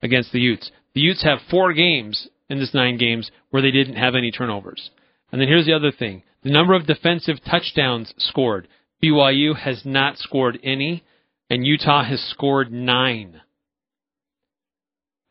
against 0.02 0.32
the 0.32 0.39
Utes. 0.39 0.72
The 0.93 1.02
Utes 1.02 1.24
have 1.24 1.39
four 1.50 1.74
games 1.74 2.28
in 2.50 2.60
this 2.60 2.74
nine 2.74 2.98
games 2.98 3.32
where 3.50 3.62
they 3.62 3.72
didn't 3.72 3.96
have 3.96 4.15
any 4.15 4.32
turnovers. 4.32 4.91
And 5.32 5.41
then 5.41 5.48
here's 5.48 5.65
the 5.65 5.74
other 5.74 5.91
thing: 5.91 6.24
the 6.43 6.52
number 6.52 6.74
of 6.74 6.86
defensive 6.86 7.38
touchdowns 7.50 8.13
scored. 8.17 8.67
BYU 9.04 9.58
has 9.58 9.82
not 9.84 10.17
scored 10.17 10.60
any, 10.63 11.04
and 11.50 11.65
Utah 11.65 12.04
has 12.04 12.22
scored 12.22 12.72
nine. 12.72 13.41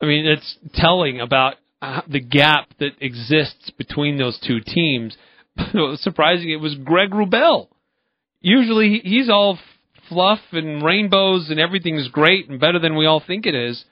I 0.03 0.07
mean, 0.07 0.27
it's 0.27 0.59
telling 0.75 1.21
about 1.21 1.55
uh, 1.81 2.03
the 2.09 2.21
gap 2.21 2.69
that 2.81 2.93
exists 3.01 3.71
between 3.79 4.19
those 4.19 4.39
two 4.45 4.61
teams. 4.61 5.17
Surprising, 5.95 6.51
it 6.51 6.61
was 6.61 6.75
Greg 6.75 7.11
Wrubell. 7.11 7.69
Usually 8.41 9.01
he's 9.05 9.31
all 9.31 9.59
fluff 10.09 10.41
and 10.51 10.83
rainbows 10.83 11.51
and 11.51 11.61
everything's 11.61 12.09
great 12.09 12.49
and 12.49 12.59
better 12.61 12.81
than 12.81 12.97
we 12.97 13.07
all 13.07 13.23
think 13.25 13.47
it 13.47 13.55
is. 13.55 13.85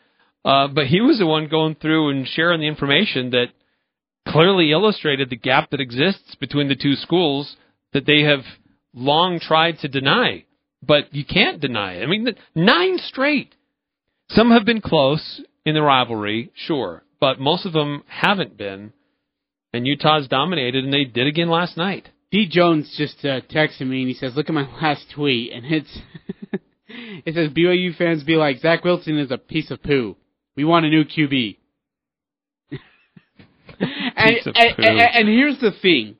Uh, 0.44 0.66
but 0.68 0.86
he 0.86 1.00
was 1.00 1.18
the 1.18 1.26
one 1.26 1.48
going 1.48 1.76
through 1.76 2.10
and 2.10 2.26
sharing 2.26 2.60
the 2.60 2.66
information 2.66 3.30
that 3.30 3.46
clearly 4.26 4.72
illustrated 4.72 5.30
the 5.30 5.36
gap 5.36 5.70
that 5.70 5.80
exists 5.80 6.34
between 6.40 6.68
the 6.68 6.74
two 6.74 6.94
schools 6.94 7.56
that 7.92 8.06
they 8.06 8.22
have 8.22 8.40
long 8.94 9.38
tried 9.38 9.78
to 9.78 9.88
deny. 9.88 10.44
But 10.82 11.14
you 11.14 11.24
can't 11.24 11.60
deny 11.60 11.94
it. 11.94 12.02
I 12.02 12.06
mean, 12.06 12.26
nine 12.54 12.98
straight. 12.98 13.54
Some 14.30 14.50
have 14.50 14.64
been 14.64 14.80
close 14.80 15.42
in 15.64 15.74
the 15.74 15.82
rivalry, 15.82 16.50
sure, 16.54 17.04
but 17.20 17.40
most 17.40 17.66
of 17.66 17.72
them 17.72 18.02
haven't 18.06 18.56
been. 18.56 18.92
And 19.72 19.86
Utah's 19.86 20.26
dominated, 20.26 20.84
and 20.84 20.92
they 20.92 21.04
did 21.04 21.26
again 21.28 21.48
last 21.48 21.76
night. 21.76 22.08
D 22.30 22.48
Jones 22.48 22.92
just 22.96 23.24
uh, 23.24 23.40
texted 23.42 23.86
me 23.86 24.00
and 24.00 24.08
he 24.08 24.14
says, 24.14 24.34
"Look 24.34 24.48
at 24.48 24.54
my 24.54 24.68
last 24.82 25.06
tweet," 25.14 25.52
and 25.52 25.64
it's 25.66 25.98
it 26.88 27.34
says 27.34 27.50
BYU 27.50 27.96
fans 27.96 28.24
be 28.24 28.36
like 28.36 28.58
Zach 28.58 28.84
Wilson 28.84 29.18
is 29.18 29.30
a 29.30 29.38
piece 29.38 29.70
of 29.70 29.82
poo. 29.82 30.16
We 30.56 30.64
want 30.64 30.86
a 30.86 30.88
new 30.88 31.04
QB. 31.04 31.56
and, 33.80 34.36
and, 34.46 34.74
and, 34.78 35.00
and 35.00 35.28
here's 35.28 35.60
the 35.60 35.72
thing: 35.80 36.16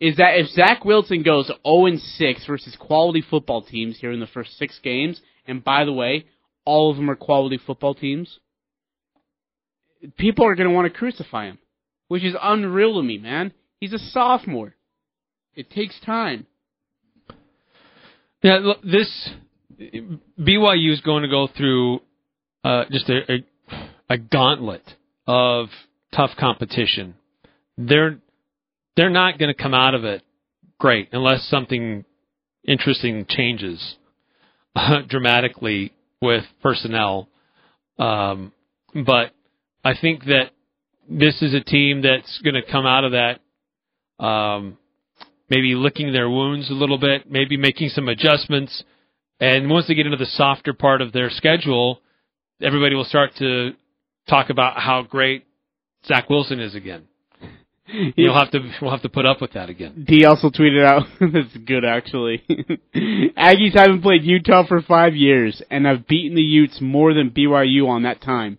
is 0.00 0.16
that 0.16 0.38
if 0.38 0.48
Zach 0.48 0.84
Wilson 0.84 1.22
goes 1.22 1.46
0 1.46 1.86
and 1.86 2.00
6 2.00 2.46
versus 2.46 2.76
quality 2.78 3.22
football 3.28 3.62
teams 3.62 3.98
here 3.98 4.12
in 4.12 4.20
the 4.20 4.26
first 4.26 4.58
six 4.58 4.78
games, 4.82 5.20
and 5.46 5.64
by 5.64 5.84
the 5.84 5.92
way, 5.92 6.26
all 6.64 6.90
of 6.90 6.96
them 6.96 7.10
are 7.10 7.16
quality 7.16 7.58
football 7.58 7.94
teams, 7.94 8.38
people 10.16 10.46
are 10.46 10.54
going 10.54 10.68
to 10.68 10.74
want 10.74 10.92
to 10.92 10.98
crucify 10.98 11.46
him, 11.46 11.58
which 12.08 12.24
is 12.24 12.34
unreal 12.40 12.96
to 12.96 13.02
me, 13.02 13.18
man. 13.18 13.52
He's 13.80 13.92
a 13.92 13.98
sophomore. 13.98 14.74
It 15.54 15.70
takes 15.70 15.98
time. 16.04 16.46
Yeah, 18.42 18.58
look, 18.62 18.82
this 18.82 19.30
BYU 19.78 20.92
is 20.92 21.00
going 21.00 21.22
to 21.22 21.28
go 21.28 21.48
through 21.56 22.00
uh, 22.64 22.84
just 22.90 23.08
a, 23.08 23.32
a 23.32 23.44
a 24.08 24.18
gauntlet 24.18 24.82
of 25.26 25.68
tough 26.14 26.30
competition. 26.38 27.14
They're 27.76 28.18
they're 28.96 29.10
not 29.10 29.38
going 29.38 29.54
to 29.54 29.62
come 29.62 29.74
out 29.74 29.94
of 29.94 30.04
it 30.04 30.22
great 30.78 31.08
unless 31.12 31.42
something 31.48 32.04
interesting 32.66 33.26
changes 33.28 33.96
uh, 34.74 35.02
dramatically 35.08 35.92
with 36.20 36.44
personnel. 36.62 37.28
Um, 37.98 38.52
but 38.94 39.32
I 39.86 39.94
think 40.00 40.24
that 40.24 40.50
this 41.08 41.40
is 41.42 41.54
a 41.54 41.60
team 41.60 42.02
that's 42.02 42.40
going 42.42 42.54
to 42.54 42.72
come 42.72 42.86
out 42.86 43.04
of 43.04 43.12
that 43.12 43.38
um, 44.18 44.78
maybe 45.48 45.76
licking 45.76 46.12
their 46.12 46.28
wounds 46.28 46.70
a 46.70 46.74
little 46.74 46.98
bit, 46.98 47.30
maybe 47.30 47.56
making 47.56 47.90
some 47.90 48.08
adjustments. 48.08 48.82
And 49.38 49.70
once 49.70 49.86
they 49.86 49.94
get 49.94 50.06
into 50.06 50.18
the 50.18 50.26
softer 50.26 50.72
part 50.72 51.02
of 51.02 51.12
their 51.12 51.30
schedule, 51.30 52.00
everybody 52.60 52.96
will 52.96 53.04
start 53.04 53.30
to 53.38 53.74
talk 54.28 54.50
about 54.50 54.80
how 54.80 55.02
great 55.02 55.46
Zach 56.04 56.28
Wilson 56.28 56.58
is 56.58 56.74
again. 56.74 57.04
You'll 58.16 58.36
have 58.36 58.50
to 58.50 58.58
we'll 58.82 58.90
have 58.90 59.02
to 59.02 59.08
put 59.08 59.24
up 59.24 59.40
with 59.40 59.52
that 59.52 59.70
again. 59.70 60.04
D 60.08 60.24
also 60.24 60.50
tweeted 60.50 60.84
out, 60.84 61.06
that's 61.20 61.56
good 61.64 61.84
actually. 61.84 62.42
Aggies 62.96 63.78
haven't 63.78 64.02
played 64.02 64.24
Utah 64.24 64.66
for 64.66 64.82
five 64.82 65.14
years 65.14 65.62
and 65.70 65.86
have 65.86 66.08
beaten 66.08 66.34
the 66.34 66.42
Utes 66.42 66.80
more 66.80 67.14
than 67.14 67.30
BYU 67.30 67.86
on 67.86 68.02
that 68.02 68.20
time. 68.20 68.58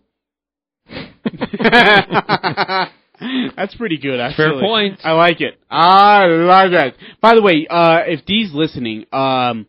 That's 3.55 3.75
pretty 3.75 3.97
good, 3.97 4.19
actually. 4.19 4.45
Fair 4.45 4.59
point. 4.59 4.99
I 5.03 5.13
like 5.13 5.41
it. 5.41 5.59
I 5.69 6.25
like 6.25 6.71
that. 6.71 6.93
By 7.21 7.35
the 7.35 7.41
way, 7.41 7.65
uh, 7.69 8.01
if 8.05 8.25
D's 8.25 8.51
listening, 8.53 9.05
um, 9.11 9.65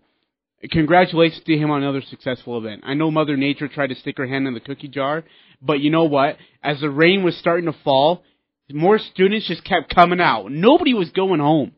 congratulations 0.71 1.43
to 1.47 1.57
him 1.57 1.71
on 1.71 1.83
another 1.83 2.03
successful 2.03 2.59
event. 2.59 2.83
I 2.85 2.95
know 2.95 3.11
Mother 3.11 3.37
Nature 3.37 3.69
tried 3.69 3.89
to 3.89 3.95
stick 3.95 4.19
her 4.19 4.27
hand 4.27 4.47
in 4.47 4.55
the 4.55 4.61
cookie 4.61 4.89
jar, 4.89 5.25
but 5.63 5.81
you 5.81 5.91
know 5.91 6.05
what? 6.05 6.37
As 6.63 6.81
the 6.81 6.91
rain 6.91 7.25
was 7.25 7.37
starting 7.39 7.67
to 7.67 7.77
fall, 7.85 8.23
more 8.71 8.99
students 8.99 9.49
just 9.49 9.65
kept 9.65 9.95
coming 9.95 10.21
out. 10.21 10.51
Nobody 10.51 10.93
was 10.95 11.11
going 11.11 11.41
home. 11.41 11.73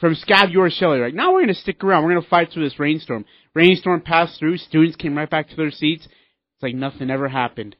From 0.00 0.14
Scab 0.14 0.50
Your 0.50 0.68
Shelley, 0.68 0.98
like, 0.98 1.14
now 1.14 1.32
we're 1.32 1.40
going 1.40 1.54
to 1.54 1.60
stick 1.60 1.82
around. 1.82 2.04
We're 2.04 2.12
going 2.12 2.22
to 2.22 2.28
fight 2.28 2.50
through 2.52 2.64
this 2.64 2.78
rainstorm. 2.78 3.24
Rainstorm 3.54 4.02
passed 4.02 4.38
through. 4.38 4.58
Students 4.58 4.96
came 4.96 5.16
right 5.16 5.30
back 5.30 5.48
to 5.48 5.56
their 5.56 5.70
seats. 5.70 6.04
It's 6.04 6.62
like 6.62 6.74
nothing 6.74 7.08
ever 7.08 7.28
happened. 7.28 7.76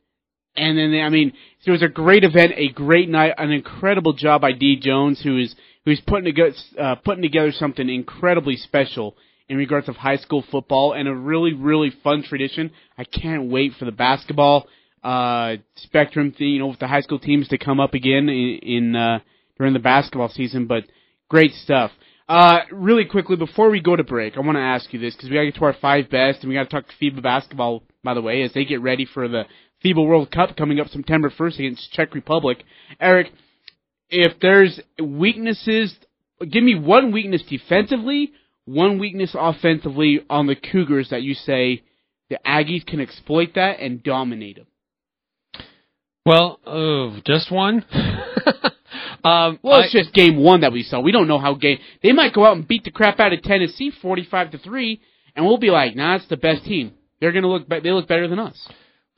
And 0.57 0.79
then, 0.79 1.01
I 1.01 1.09
mean, 1.09 1.33
it 1.65 1.71
was 1.71 1.83
a 1.83 1.89
great 1.89 2.25
event, 2.25 2.53
a 2.57 2.69
great 2.69 3.09
night, 3.09 3.35
an 3.39 3.51
incredible 3.51 4.13
job 4.13 4.41
by 4.41 4.53
D. 4.53 4.79
Jones, 4.81 5.21
who 5.23 5.39
is 5.39 5.55
who's 5.85 6.01
putting 6.07 6.25
together 6.25 6.55
uh, 6.79 6.95
putting 6.97 7.23
together 7.23 7.53
something 7.53 7.89
incredibly 7.89 8.57
special 8.57 9.17
in 9.49 9.57
regards 9.57 9.89
of 9.89 9.97
high 9.97 10.17
school 10.17 10.45
football 10.51 10.93
and 10.93 11.09
a 11.09 11.15
really 11.15 11.53
really 11.53 11.93
fun 12.03 12.23
tradition. 12.23 12.71
I 12.97 13.05
can't 13.05 13.51
wait 13.51 13.73
for 13.79 13.85
the 13.85 13.93
basketball 13.93 14.69
uh, 15.03 15.57
spectrum, 15.77 16.33
thing, 16.33 16.49
you 16.49 16.59
know, 16.59 16.67
with 16.67 16.81
the 16.81 16.89
high 16.89 17.01
school 17.01 17.19
teams 17.21 17.49
to 17.49 17.59
come 17.59 17.79
up 17.79 17.95
again 17.95 18.29
in, 18.29 18.59
in 18.63 18.97
uh, 18.97 19.21
during 19.57 19.73
the 19.73 19.79
basketball 19.79 20.29
season. 20.29 20.67
But 20.67 20.85
great 21.29 21.53
stuff. 21.53 21.93
Uh, 22.29 22.59
really 22.73 23.05
quickly 23.05 23.37
before 23.37 23.71
we 23.71 23.81
go 23.81 23.95
to 23.95 24.03
break, 24.03 24.37
I 24.37 24.41
want 24.41 24.57
to 24.57 24.63
ask 24.63 24.93
you 24.93 24.99
this 24.99 25.15
because 25.15 25.31
we 25.31 25.37
got 25.37 25.43
to 25.43 25.51
get 25.53 25.59
to 25.61 25.65
our 25.65 25.77
five 25.81 26.11
best, 26.11 26.41
and 26.41 26.49
we 26.49 26.57
got 26.57 26.65
to 26.65 26.69
talk 26.69 26.87
to 26.89 26.95
FIBA 27.01 27.23
basketball. 27.23 27.85
By 28.03 28.15
the 28.15 28.23
way, 28.23 28.43
as 28.43 28.53
they 28.53 28.65
get 28.65 28.83
ready 28.83 29.07
for 29.07 29.29
the 29.29 29.45
FIBA 29.85 30.07
World 30.07 30.31
Cup 30.31 30.57
coming 30.57 30.81
up 30.81 30.89
September 30.89 31.31
1st 31.31 31.59
against 31.59 31.93
Czech 31.93 32.15
Republic. 32.15 32.65
Eric, 33.01 33.29
if 34.09 34.39
there's 34.41 34.81
weaknesses, 35.03 35.95
give 36.41 36.63
me 36.63 36.75
one 36.79 37.13
weakness 37.13 37.43
defensively, 37.49 38.33
one 38.65 38.99
weakness 38.99 39.35
offensively 39.39 40.25
on 40.31 40.47
the 40.47 40.57
Cougars 40.57 41.11
that 41.11 41.23
you 41.23 41.35
say 41.35 41.83
the 42.31 42.39
Aggies 42.47 42.85
can 42.87 43.01
exploit 43.01 43.51
that 43.55 43.79
and 43.81 44.03
dominate 44.03 44.57
them. 44.57 44.67
Well, 46.25 46.59
oh, 46.67 47.19
just 47.25 47.53
one. 47.53 47.85
um, 49.25 49.61
Well, 49.63 49.81
it's 49.83 49.95
I- 49.95 49.99
just 50.03 50.13
game 50.13 50.37
one 50.43 50.63
that 50.63 50.73
we 50.73 50.83
saw. 50.83 51.01
We 51.01 51.13
don't 51.13 51.29
know 51.29 51.39
how 51.39 51.55
game. 51.55 51.79
They 52.03 52.13
might 52.13 52.35
go 52.35 52.45
out 52.45 52.57
and 52.57 52.67
beat 52.67 52.83
the 52.85 52.91
crap 52.91 53.21
out 53.21 53.33
of 53.33 53.43
Tennessee, 53.43 53.93
forty-five 54.03 54.51
to 54.51 54.59
three, 54.59 55.01
and 55.37 55.45
we'll 55.47 55.59
be 55.59 55.71
like, 55.71 55.95
"Nah, 55.95 56.17
it's 56.17 56.27
the 56.27 56.37
best 56.37 56.65
team. 56.65 56.95
They're 57.21 57.31
gonna 57.31 57.47
look. 57.49 57.69
Be- 57.69 57.79
they 57.79 57.93
look 57.93 58.09
better 58.09 58.27
than 58.27 58.41
us." 58.41 58.69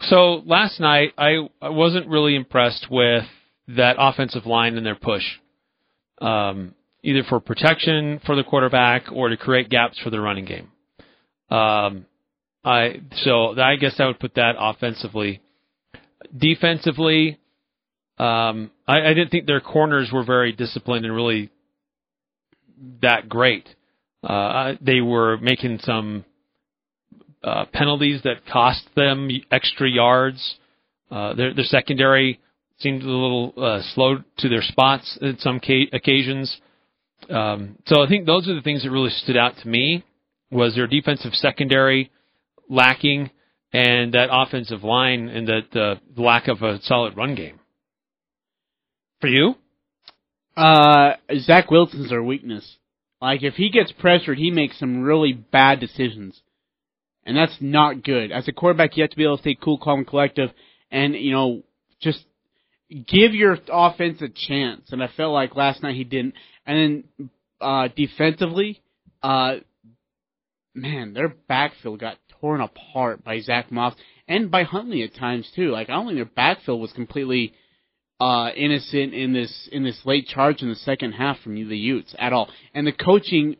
So 0.03 0.43
last 0.47 0.81
night, 0.81 1.13
I, 1.19 1.49
wasn't 1.61 2.09
really 2.09 2.37
impressed 2.37 2.87
with 2.91 3.25
that 3.69 3.97
offensive 3.99 4.47
line 4.47 4.77
and 4.77 4.87
their 4.87 4.95
push 4.95 5.25
um, 6.21 6.75
either 7.03 7.23
for 7.29 7.41
protection 7.41 8.21
for 8.25 8.37
the 8.37 8.45
quarterback 8.45 9.05
or 9.13 9.29
to 9.29 9.37
create 9.37 9.69
gaps 9.69 9.99
for 10.03 10.11
the 10.11 10.21
running 10.21 10.45
game. 10.45 10.71
Um, 11.51 12.07
I 12.65 13.01
so 13.23 13.59
I 13.59 13.77
guess 13.77 13.95
I 13.99 14.07
would 14.07 14.19
put 14.19 14.35
that 14.35 14.55
offensively. 14.59 15.41
Defensively, 16.37 17.39
um, 18.19 18.71
I, 18.87 19.01
I 19.01 19.15
didn't 19.15 19.31
think 19.31 19.47
their 19.47 19.61
corners 19.61 20.11
were 20.13 20.25
very 20.25 20.53
disciplined 20.53 21.07
and 21.07 21.15
really 21.15 21.51
that 23.03 23.29
great. 23.29 23.69
Uh, 24.23 24.75
they 24.81 25.01
were 25.01 25.37
making 25.39 25.79
some 25.83 26.25
uh, 27.43 27.64
penalties 27.72 28.22
that 28.24 28.47
cost 28.51 28.89
them 28.97 29.28
extra 29.51 29.89
yards. 29.89 30.57
Uh, 31.11 31.34
their, 31.34 31.55
their 31.55 31.64
secondary 31.64 32.41
seemed 32.78 33.03
a 33.03 33.07
little 33.07 33.53
uh, 33.57 33.80
slow 33.95 34.18
to 34.39 34.49
their 34.49 34.62
spots 34.62 35.18
at 35.22 35.41
some 35.41 35.61
ca- 35.61 35.91
occasions. 35.93 36.61
Um, 37.28 37.76
so 37.86 38.03
I 38.03 38.09
think 38.09 38.26
those 38.26 38.49
are 38.49 38.55
the 38.55 38.62
things 38.62 38.84
that 38.84 38.91
really 38.91 39.11
stood 39.11 39.36
out 39.36 39.55
to 39.62 39.68
me 39.68 40.05
was 40.51 40.74
their 40.74 40.86
defensive 40.86 41.34
secondary 41.34 42.11
lacking 42.68 43.30
and 43.72 44.14
that 44.14 44.28
offensive 44.30 44.82
line 44.82 45.28
and 45.28 45.49
that 45.49 45.80
uh, 45.80 45.97
lack 46.16 46.49
of 46.49 46.62
a 46.62 46.80
solid 46.82 47.16
run 47.16 47.34
game. 47.34 47.61
For 49.20 49.28
you? 49.28 49.57
Uh, 50.57 51.14
Zach 51.39 51.70
Wilson's 51.70 52.12
our 52.12 52.22
weakness. 52.22 52.76
Like 53.20 53.43
if 53.43 53.55
he 53.55 53.70
gets 53.70 53.93
pressured, 53.93 54.39
he 54.39 54.51
makes 54.51 54.78
some 54.78 55.03
really 55.03 55.32
bad 55.32 55.80
decisions, 55.80 56.41
and 57.29 57.37
that's 57.37 57.57
not 57.61 58.03
good. 58.03 58.33
As 58.33 58.49
a 58.49 58.53
quarterback, 58.53 58.97
you 58.97 59.03
have 59.03 59.11
to 59.11 59.16
be 59.16 59.24
able 59.24 59.37
to 59.37 59.43
stay 59.43 59.55
cool, 59.55 59.76
calm, 59.79 59.99
and 59.99 60.09
collective, 60.09 60.49
and 60.91 61.14
you 61.14 61.31
know 61.31 61.62
just 62.01 62.24
give 62.91 63.35
your 63.35 63.59
offense 63.70 64.22
a 64.22 64.29
chance. 64.29 64.91
And 64.93 65.03
I 65.03 65.09
felt 65.14 65.35
like 65.35 65.55
last 65.55 65.83
night 65.83 65.95
he 65.95 66.05
didn't. 66.05 66.35
And 66.66 67.05
then 67.18 67.31
uh, 67.61 67.89
defensively, 67.95 68.81
uh, 69.22 69.57
man, 70.74 71.12
their 71.12 71.29
backfield 71.29 72.01
got 72.01 72.16
torn 72.41 72.62
apart 72.62 73.22
by 73.22 73.41
Zach 73.41 73.70
Moss 73.70 73.95
and 74.26 74.51
by 74.51 74.62
Huntley 74.62 75.03
at 75.03 75.14
times 75.14 75.53
too. 75.55 75.70
Like 75.70 75.91
I 75.91 75.93
don't 75.93 76.07
think 76.07 76.16
their 76.16 76.24
backfield 76.24 76.81
was 76.81 76.93
completely 76.93 77.53
uh, 78.20 78.49
innocent 78.57 79.12
in 79.12 79.35
this 79.35 79.68
in 79.70 79.85
this 79.85 80.01
late 80.07 80.26
charge 80.29 80.62
in 80.62 80.70
the 80.70 80.76
second 80.76 81.12
half 81.12 81.39
from 81.41 81.57
the 81.57 81.76
Utes 81.76 82.14
at 82.18 82.33
all. 82.33 82.49
And 82.72 82.87
the 82.87 82.93
coaching 82.93 83.57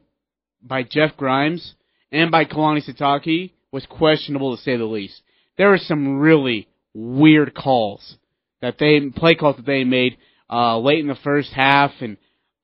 by 0.63 0.85
Jeff 0.85 1.19
Grimes 1.19 1.75
and 2.11 2.31
by 2.31 2.47
Kalani 2.47 2.83
Sitake 2.89 3.53
was 3.73 3.87
questionable 3.87 4.57
to 4.57 4.63
say 4.63 4.77
the 4.77 4.85
least. 4.85 5.21
There 5.57 5.71
were 5.71 5.79
some 5.79 6.19
really 6.19 6.69
weird 6.95 7.55
calls 7.55 8.17
that 8.61 8.79
they 8.79 9.01
play 9.15 9.35
calls 9.35 9.57
that 9.57 9.67
they 9.67 9.85
made 9.85 10.17
uh, 10.51 10.79
late 10.79 11.01
in 11.01 11.09
the 11.09 11.15
first 11.17 11.53
half, 11.53 11.93
and 12.01 12.17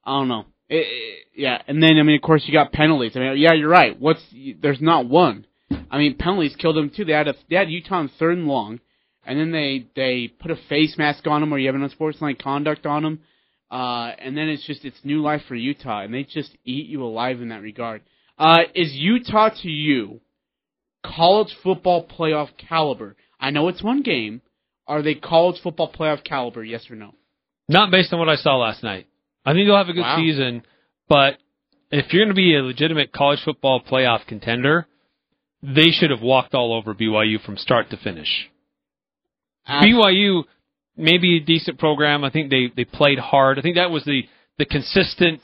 I 0.05 0.18
don't 0.18 0.28
know. 0.28 0.44
It, 0.68 0.86
it, 0.86 1.18
yeah, 1.36 1.61
and 1.66 1.82
then 1.82 1.98
I 1.98 2.02
mean, 2.02 2.16
of 2.16 2.22
course, 2.22 2.44
you 2.46 2.52
got 2.52 2.72
penalties. 2.72 3.12
I 3.16 3.20
mean, 3.20 3.36
yeah, 3.36 3.52
you're 3.52 3.68
right. 3.68 3.98
What's 3.98 4.22
there's 4.61 4.80
not 4.80 5.07
one. 5.07 5.46
I 5.90 5.98
mean, 5.98 6.16
penalties 6.16 6.57
killed 6.57 6.76
them 6.76 6.90
too. 6.94 7.05
They 7.05 7.12
had 7.12 7.28
a 7.28 7.34
they 7.48 7.57
had 7.57 7.70
Utah 7.70 7.96
on 7.96 8.11
third 8.18 8.38
and 8.38 8.46
long, 8.46 8.80
and 9.26 9.38
then 9.38 9.52
they 9.52 9.86
they 9.94 10.28
put 10.28 10.50
a 10.50 10.57
face 10.68 10.96
mask 10.96 11.26
on 11.26 11.40
them, 11.40 11.52
or 11.52 11.59
you 11.59 11.66
have 11.66 11.74
an 11.74 11.82
unsportsmanlike 11.82 12.38
conduct 12.38 12.86
on 12.86 13.02
them, 13.02 13.20
uh, 13.70 14.12
and 14.18 14.36
then 14.36 14.48
it's 14.48 14.66
just 14.66 14.84
it's 14.84 14.98
new 15.05 15.20
life 15.20 15.42
for 15.46 15.55
Utah, 15.55 16.00
and 16.02 16.14
they 16.14 16.24
just 16.24 16.57
eat 16.64 16.86
you 16.86 17.02
alive 17.02 17.42
in 17.42 17.48
that 17.50 17.62
regard. 17.62 18.02
Uh, 18.38 18.62
is 18.74 18.92
Utah 18.92 19.50
to 19.62 19.68
you 19.68 20.20
college 21.05 21.55
football 21.62 22.07
playoff 22.07 22.48
caliber? 22.57 23.16
I 23.40 23.50
know 23.50 23.68
it's 23.68 23.82
one 23.82 24.02
game. 24.02 24.40
Are 24.86 25.02
they 25.02 25.14
college 25.14 25.61
football 25.62 25.92
playoff 25.92 26.24
caliber? 26.24 26.64
Yes 26.64 26.90
or 26.90 26.96
no? 26.96 27.14
Not 27.68 27.90
based 27.90 28.12
on 28.12 28.18
what 28.18 28.28
I 28.28 28.36
saw 28.36 28.57
last 28.57 28.82
night. 28.82 29.07
I 29.44 29.52
think 29.52 29.66
they'll 29.66 29.76
have 29.76 29.88
a 29.88 29.92
good 29.92 30.00
Wow. 30.02 30.16
season, 30.16 30.62
but 31.09 31.38
if 31.90 32.12
you're 32.12 32.24
going 32.24 32.34
to 32.34 32.38
be 32.38 32.57
a 32.57 32.62
legitimate 32.62 33.12
college 33.12 33.40
football 33.44 33.80
playoff 33.82 34.26
contender, 34.26 34.86
they 35.62 35.90
should 35.90 36.11
have 36.11 36.20
walked 36.22 36.55
all 36.55 36.74
over 36.74 36.94
BYU 36.94 37.40
from 37.44 37.57
start 37.57 37.90
to 37.90 37.96
finish. 37.96 38.48
Ab- 39.66 39.82
BYU 39.84 40.44
maybe 40.96 41.36
a 41.36 41.40
decent 41.40 41.78
program. 41.78 42.24
I 42.24 42.30
think 42.30 42.50
they 42.50 42.70
they 42.74 42.84
played 42.84 43.18
hard. 43.18 43.59
I 43.59 43.62
think 43.62 43.76
that 43.76 43.90
was 43.90 44.05
the 44.05 44.22
the 44.59 44.64
consistent 44.66 45.40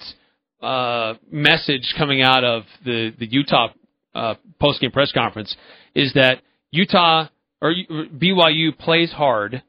uh, 0.63 1.15
message 1.31 1.95
coming 1.97 2.21
out 2.23 2.45
of 2.45 2.65
the 2.85 3.13
the 3.19 3.27
Utah 3.27 3.69
uh, 4.15 4.35
post 4.61 4.81
game 4.81 4.91
press 4.91 5.13
conference 5.13 5.57
is 5.95 6.13
that 6.15 6.43
Utah 6.71 7.29
or 7.63 7.75
BYU 7.91 8.77
plays 8.77 9.13
hard, 9.13 9.63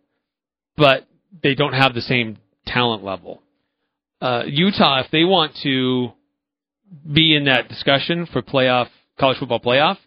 but 0.77 1.07
they 1.43 1.55
don't 1.55 1.73
have 1.73 1.93
the 1.93 2.01
same 2.01 2.37
talent 2.65 3.03
level. 3.03 3.41
Uh, 4.21 4.43
Utah, 4.45 5.01
if 5.01 5.11
they 5.11 5.23
want 5.23 5.53
to 5.63 6.11
be 7.11 7.35
in 7.35 7.45
that 7.45 7.69
discussion 7.69 8.27
for 8.31 8.41
playoff 8.41 8.87
college 9.19 9.37
football 9.39 9.59
playoff, 9.59 9.97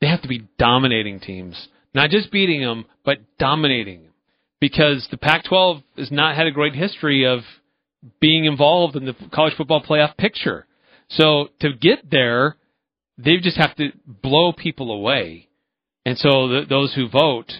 they 0.00 0.06
have 0.08 0.22
to 0.22 0.28
be 0.28 0.46
dominating 0.58 1.20
teams, 1.20 1.68
not 1.94 2.10
just 2.10 2.30
beating 2.30 2.60
them, 2.60 2.84
but 3.04 3.18
dominating 3.38 4.02
them. 4.02 4.12
Because 4.60 5.06
the 5.10 5.18
Pac-12 5.18 5.82
has 5.98 6.10
not 6.10 6.36
had 6.36 6.46
a 6.46 6.50
great 6.50 6.74
history 6.74 7.26
of 7.26 7.40
being 8.20 8.44
involved 8.44 8.96
in 8.96 9.04
the 9.04 9.14
college 9.32 9.54
football 9.56 9.82
playoff 9.82 10.16
picture. 10.16 10.66
So 11.08 11.48
to 11.60 11.72
get 11.72 12.10
there, 12.10 12.56
they 13.16 13.36
just 13.38 13.56
have 13.56 13.74
to 13.76 13.90
blow 14.06 14.52
people 14.52 14.90
away. 14.90 15.48
And 16.04 16.18
so 16.18 16.48
the, 16.48 16.62
those 16.68 16.94
who 16.94 17.08
vote 17.08 17.52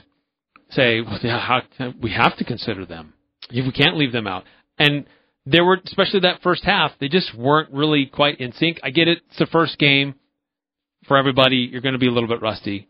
say, 0.70 1.00
well, 1.00 1.18
how, 1.22 1.62
we 2.00 2.12
have 2.12 2.36
to 2.38 2.44
consider 2.44 2.84
them. 2.84 3.14
We 3.50 3.72
can't 3.72 3.96
leave 3.96 4.12
them 4.12 4.26
out. 4.26 4.44
And 4.78 5.06
there 5.46 5.64
were, 5.64 5.78
especially 5.84 6.20
that 6.20 6.42
first 6.42 6.64
half, 6.64 6.92
they 7.00 7.08
just 7.08 7.36
weren't 7.36 7.72
really 7.72 8.06
quite 8.06 8.40
in 8.40 8.52
sync. 8.52 8.80
I 8.82 8.90
get 8.90 9.08
it. 9.08 9.18
It's 9.28 9.38
the 9.38 9.46
first 9.46 9.78
game 9.78 10.14
for 11.06 11.16
everybody. 11.16 11.68
You're 11.70 11.82
going 11.82 11.92
to 11.92 11.98
be 11.98 12.08
a 12.08 12.12
little 12.12 12.28
bit 12.28 12.42
rusty. 12.42 12.88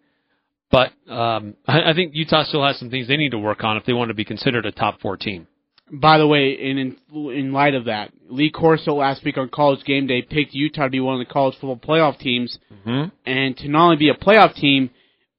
But 0.70 0.92
um, 1.08 1.54
I, 1.66 1.90
I 1.90 1.94
think 1.94 2.14
Utah 2.14 2.44
still 2.44 2.64
has 2.64 2.78
some 2.78 2.90
things 2.90 3.08
they 3.08 3.16
need 3.16 3.30
to 3.30 3.38
work 3.38 3.62
on 3.64 3.76
if 3.76 3.84
they 3.84 3.92
want 3.92 4.08
to 4.08 4.14
be 4.14 4.24
considered 4.24 4.66
a 4.66 4.72
top 4.72 5.00
four 5.00 5.16
team. 5.16 5.46
By 5.93 6.16
the 6.18 6.26
way, 6.26 6.53
in, 6.53 6.78
in 6.78 6.97
in 7.30 7.53
light 7.53 7.74
of 7.74 7.85
that, 7.85 8.11
Lee 8.28 8.51
Corso 8.51 8.95
last 8.95 9.22
week 9.24 9.37
on 9.37 9.49
College 9.51 9.85
Game 9.85 10.07
Day 10.07 10.22
picked 10.22 10.55
Utah 10.55 10.85
to 10.85 10.91
be 10.91 10.99
one 11.01 11.20
of 11.20 11.26
the 11.26 11.30
college 11.32 11.55
football 11.61 11.76
playoff 11.76 12.18
teams, 12.18 12.59
Mm-hmm. 12.87 13.09
and 13.26 13.57
to 13.59 13.68
not 13.68 13.85
only 13.85 13.97
be 13.97 14.09
a 14.09 14.14
playoff 14.14 14.55
team, 14.55 14.91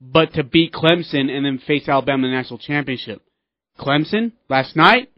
but 0.02 0.34
to 0.34 0.44
beat 0.44 0.72
Clemson 0.74 1.30
and 1.30 1.46
then 1.46 1.58
face 1.66 1.88
Alabama 1.90 2.26
in 2.28 2.32
the 2.32 2.38
national 2.38 2.60
championship. 2.60 3.22
Clemson 3.80 4.32
last 4.50 4.76
night, 4.76 5.10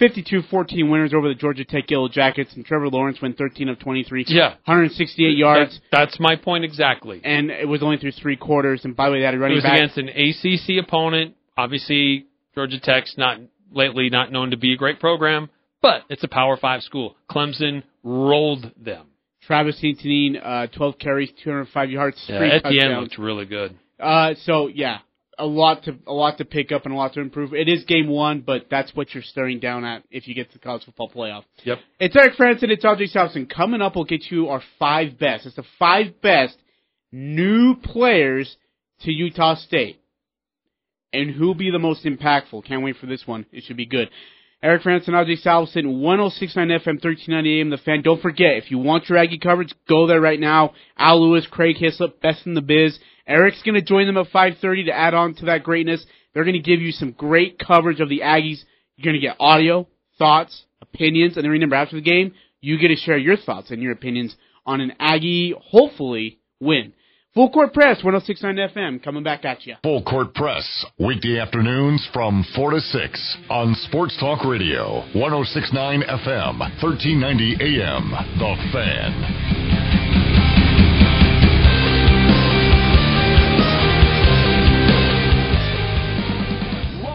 52-14 0.00 0.90
winners 0.90 1.12
over 1.14 1.28
the 1.28 1.34
Georgia 1.34 1.64
Tech 1.64 1.90
Yellow 1.90 2.08
Jackets, 2.08 2.54
and 2.54 2.64
Trevor 2.64 2.88
Lawrence 2.88 3.20
went 3.20 3.36
13 3.38 3.68
of 3.68 3.78
23, 3.78 4.24
Yeah. 4.28 4.50
168 4.64 5.36
yards, 5.36 5.80
That's, 5.90 6.10
that's 6.10 6.20
my 6.20 6.36
point 6.36 6.64
exactly. 6.64 7.20
and 7.24 7.50
it 7.50 7.68
was 7.68 7.82
only 7.82 7.98
through 7.98 8.12
three 8.12 8.36
quarters. 8.36 8.84
And 8.84 8.96
by 8.96 9.08
the 9.08 9.12
way, 9.14 9.20
that 9.22 9.34
It 9.34 9.38
running 9.38 9.56
was 9.56 9.64
back. 9.64 9.78
against 9.78 9.98
an 9.98 10.08
ACC 10.08 10.82
opponent. 10.84 11.34
Obviously, 11.56 12.26
Georgia 12.54 12.80
Tech's 12.80 13.16
not 13.18 13.38
lately 13.74 14.08
not 14.10 14.30
known 14.32 14.50
to 14.50 14.56
be 14.56 14.72
a 14.72 14.76
great 14.76 15.00
program, 15.00 15.50
but 15.80 16.02
it's 16.08 16.22
a 16.24 16.28
Power 16.28 16.56
Five 16.56 16.82
school. 16.82 17.16
Clemson 17.30 17.82
rolled 18.02 18.70
them. 18.76 19.06
Travis 19.42 19.76
Etienne, 19.82 20.36
uh, 20.36 20.68
12 20.68 20.98
carries, 20.98 21.30
205 21.42 21.90
yards, 21.90 22.24
Yeah, 22.28 22.38
three 22.38 22.50
Etienne 22.50 22.62
touchdowns. 22.62 23.02
looked 23.02 23.18
really 23.18 23.44
good. 23.46 23.74
Uh, 23.98 24.34
so 24.44 24.68
yeah, 24.68 24.98
a 25.38 25.46
lot 25.46 25.82
to 25.84 25.96
a 26.06 26.12
lot 26.12 26.38
to 26.38 26.44
pick 26.44 26.70
up 26.70 26.84
and 26.84 26.94
a 26.94 26.96
lot 26.96 27.14
to 27.14 27.20
improve. 27.20 27.52
It 27.54 27.68
is 27.68 27.84
game 27.84 28.06
one, 28.08 28.42
but 28.42 28.66
that's 28.70 28.94
what 28.94 29.12
you're 29.14 29.22
staring 29.24 29.58
down 29.58 29.84
at 29.84 30.04
if 30.10 30.28
you 30.28 30.34
get 30.34 30.48
to 30.52 30.58
the 30.58 30.62
college 30.62 30.84
football 30.84 31.10
playoff. 31.10 31.42
Yep. 31.64 31.78
It's 31.98 32.14
Eric 32.16 32.34
Frandsen. 32.34 32.70
It's 32.70 32.84
AJ 32.84 33.12
Salvesen. 33.14 33.48
Coming 33.52 33.80
up, 33.82 33.96
we'll 33.96 34.04
get 34.04 34.30
you 34.30 34.48
our 34.48 34.62
five 34.78 35.18
best. 35.18 35.46
It's 35.46 35.56
the 35.56 35.64
five 35.78 36.20
best 36.20 36.56
new 37.10 37.74
players 37.76 38.56
to 39.00 39.10
Utah 39.12 39.54
State, 39.56 40.00
and 41.12 41.30
who'll 41.30 41.54
be 41.54 41.70
the 41.70 41.78
most 41.78 42.04
impactful. 42.04 42.64
Can't 42.64 42.82
wait 42.82 42.96
for 42.96 43.06
this 43.06 43.26
one. 43.26 43.46
It 43.52 43.64
should 43.64 43.76
be 43.76 43.86
good. 43.86 44.10
Eric 44.62 44.82
Frandsen, 44.82 45.08
AJ 45.08 45.44
Salvesen, 45.44 46.00
1069 46.00 46.68
FM, 46.68 46.86
1390 47.02 47.60
AM, 47.60 47.70
The 47.70 47.78
Fan. 47.78 48.02
Don't 48.02 48.22
forget, 48.22 48.58
if 48.58 48.70
you 48.70 48.78
want 48.78 49.08
your 49.08 49.18
Aggie 49.18 49.38
coverage, 49.38 49.74
go 49.88 50.06
there 50.06 50.20
right 50.20 50.38
now. 50.38 50.74
Al 50.96 51.20
Lewis, 51.20 51.46
Craig 51.50 51.76
Hislop, 51.76 52.20
best 52.20 52.46
in 52.46 52.54
the 52.54 52.60
biz. 52.60 52.96
Eric's 53.26 53.62
going 53.62 53.74
to 53.74 53.82
join 53.82 54.06
them 54.06 54.16
at 54.16 54.28
5.30 54.28 54.86
to 54.86 54.92
add 54.92 55.14
on 55.14 55.34
to 55.36 55.46
that 55.46 55.64
greatness. 55.64 56.06
They're 56.32 56.44
going 56.44 56.54
to 56.54 56.60
give 56.60 56.80
you 56.80 56.92
some 56.92 57.10
great 57.10 57.58
coverage 57.58 57.98
of 57.98 58.08
the 58.08 58.20
Aggies. 58.20 58.62
You're 58.96 59.12
going 59.12 59.20
to 59.20 59.26
get 59.26 59.36
audio, 59.40 59.88
thoughts, 60.16 60.64
opinions, 60.80 61.36
and 61.36 61.44
then 61.44 61.50
remember, 61.50 61.74
after 61.74 61.96
the 61.96 62.02
game, 62.02 62.32
you 62.60 62.78
get 62.78 62.88
to 62.88 62.96
share 62.96 63.18
your 63.18 63.36
thoughts 63.36 63.72
and 63.72 63.82
your 63.82 63.92
opinions 63.92 64.36
on 64.64 64.80
an 64.80 64.92
Aggie, 65.00 65.54
hopefully, 65.60 66.38
win. 66.60 66.92
Full 67.34 67.48
Court 67.48 67.72
Press, 67.72 68.04
1069 68.04 68.68
FM, 68.76 69.02
coming 69.02 69.22
back 69.22 69.46
at 69.46 69.64
you. 69.66 69.76
Full 69.82 70.02
Court 70.02 70.34
Press, 70.34 70.84
weekday 70.98 71.38
afternoons 71.38 72.06
from 72.12 72.44
4 72.54 72.72
to 72.72 72.80
6 72.80 73.36
on 73.48 73.74
Sports 73.88 74.18
Talk 74.20 74.44
Radio, 74.44 75.00
1069 75.14 76.02
FM, 76.02 76.58
1390 76.60 77.56
AM. 77.56 78.10
The 78.36 78.54
Fan. 78.70 80.12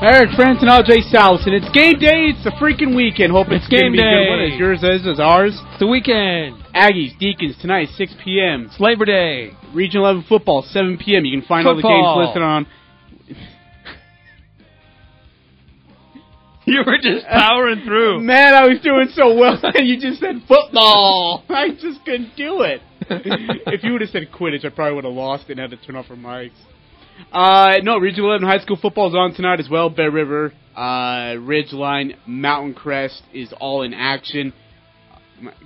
Eric 0.02 0.30
Frandsen, 0.32 0.66
AJ 0.66 1.14
Salvesen. 1.14 1.54
It's 1.54 1.70
game 1.70 2.00
day. 2.00 2.34
It's 2.34 2.44
the 2.44 2.52
freaking 2.58 2.96
weekend. 2.96 3.32
Hope 3.32 3.48
it's, 3.50 3.66
It's 3.66 3.82
game 3.82 3.94
day. 3.94 4.02
Good. 4.02 4.30
What 4.30 4.42
is 4.42 4.58
yours 4.58 4.82
is, 4.82 5.06
is 5.06 5.20
ours. 5.20 5.54
It's 5.54 5.80
the 5.80 5.88
weekend. 5.88 6.67
Aggies, 6.78 7.18
Deacons 7.18 7.56
tonight, 7.60 7.90
6 7.96 8.14
p.m. 8.24 8.68
It's 8.70 8.80
Labor 8.80 9.06
Day. 9.06 9.50
Region 9.74 10.02
11 10.02 10.26
football, 10.30 10.62
7 10.62 11.00
p.m. 11.00 11.26
You 11.26 11.40
can 11.40 11.48
find 11.48 11.68
all 11.68 11.76
the 11.76 11.82
games 11.82 12.08
listed 12.18 12.44
on. 12.44 12.68
You 16.70 16.84
were 16.86 16.98
just 17.02 17.26
powering 17.26 17.86
through. 17.86 18.20
Man, 18.24 18.54
I 18.54 18.68
was 18.68 18.82
doing 18.82 19.08
so 19.14 19.34
well, 19.36 19.58
and 19.64 19.88
you 19.88 20.02
just 20.02 20.20
said 20.20 20.36
football. 20.50 21.46
I 21.48 21.70
just 21.70 22.04
couldn't 22.04 22.36
do 22.36 22.62
it. 22.64 22.82
if 23.10 23.86
you 23.86 23.94
would 23.94 24.02
have 24.02 24.10
said 24.10 24.24
Quidditch, 24.38 24.66
I 24.66 24.70
probably 24.70 24.96
would 24.96 25.06
have 25.06 25.14
lost 25.14 25.50
and 25.50 25.62
had 25.62 25.70
to 25.70 25.78
turn 25.78 25.96
off 25.96 26.08
our 26.10 26.18
mics. 26.18 26.52
Uh, 27.32 27.76
no, 27.84 27.98
Region 27.98 28.26
11 28.26 28.46
high 28.46 28.60
school 28.60 28.78
football 28.82 29.08
is 29.08 29.16
on 29.16 29.34
tonight 29.34 29.62
as 29.62 29.70
well. 29.70 29.90
Bear 29.90 30.12
River, 30.12 30.52
uh, 30.76 31.40
Ridgeline, 31.40 32.16
Mountain 32.28 32.74
Crest 32.74 33.24
is 33.34 33.54
all 33.62 33.84
in 33.84 33.94
action. 33.94 34.52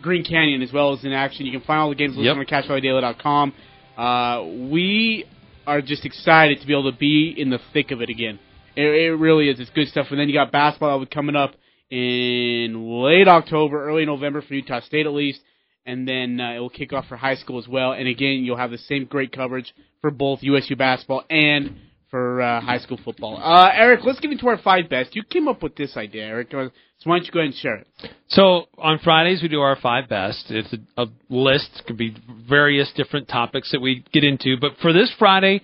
Green 0.02 0.24
Canyon 0.24 0.62
as 0.62 0.72
well 0.72 0.94
as 0.94 1.04
in 1.04 1.14
action. 1.14 1.46
You 1.46 1.52
can 1.52 1.62
find 1.62 1.80
all 1.80 1.90
the 1.90 1.96
games 1.96 2.16
listed 2.18 2.36
Yep. 2.38 2.38
on 2.38 2.64
CacheValleyDaily.com. 2.82 3.54
Uh, 3.98 4.44
we 4.70 5.26
are 5.68 5.82
just 5.82 6.06
excited 6.06 6.60
to 6.62 6.68
be 6.68 6.74
able 6.74 6.92
to 6.92 6.98
be 6.98 7.34
in 7.38 7.50
the 7.50 7.60
thick 7.74 7.92
of 7.92 8.02
it 8.02 8.10
again. 8.10 8.40
It, 8.76 8.84
it 8.84 9.12
really 9.16 9.50
is. 9.50 9.60
It's 9.60 9.70
good 9.72 9.88
stuff. 9.88 10.08
And 10.10 10.20
then 10.20 10.28
you 10.30 10.34
got 10.34 10.52
basketball 10.52 11.00
that 11.00 11.12
coming 11.12 11.36
up 11.36 11.52
in 11.90 12.74
late 13.04 13.28
October, 13.28 13.86
early 13.88 14.06
November 14.06 14.42
for 14.42 14.54
Utah 14.54 14.80
State 14.82 15.06
at 15.06 15.14
least. 15.14 15.42
And 15.86 16.08
then 16.08 16.40
uh, 16.40 16.54
it 16.54 16.60
will 16.60 16.70
kick 16.70 16.94
off 16.94 17.08
for 17.08 17.18
high 17.18 17.36
school 17.36 17.58
as 17.60 17.68
well. 17.68 17.92
And 17.92 18.08
again, 18.08 18.44
you'll 18.44 18.58
have 18.58 18.72
the 18.72 18.78
same 18.78 19.06
great 19.06 19.32
coverage 19.32 19.74
for 20.00 20.12
both 20.12 20.40
USU 20.42 20.76
basketball 20.76 21.24
and 21.30 21.78
for 22.12 22.42
uh, 22.42 22.62
high 22.62 22.78
school 22.78 23.00
football. 23.04 23.42
Uh, 23.42 23.72
Eric, 23.74 24.02
let's 24.04 24.20
get 24.20 24.32
into 24.32 24.48
our 24.48 24.58
five 24.58 24.90
best. 24.90 25.16
You 25.16 25.24
came 25.24 25.48
up 25.48 25.64
with 25.64 25.76
this 25.76 25.98
idea, 25.98 26.26
Eric. 26.26 26.50
So 26.52 26.70
why 27.06 27.18
don't 27.18 27.26
you 27.26 27.32
go 27.32 27.40
ahead 27.40 27.54
and 27.54 27.56
share 27.56 27.76
it? 27.78 27.88
So 28.28 28.66
on 28.78 29.00
Fridays 29.00 29.42
we 29.42 29.48
do 29.48 29.62
our 29.62 29.78
five 29.78 30.10
best. 30.10 30.46
It's 30.50 30.74
a, 30.98 31.04
a 31.04 31.06
list. 31.30 31.82
Could 31.88 31.98
be 31.98 32.16
various 32.48 32.92
different 32.96 33.28
topics 33.30 33.72
that 33.72 33.80
we 33.80 34.06
get 34.14 34.24
into. 34.24 34.58
But 34.60 34.74
for 34.82 34.94
this 34.94 35.12
Friday, 35.18 35.62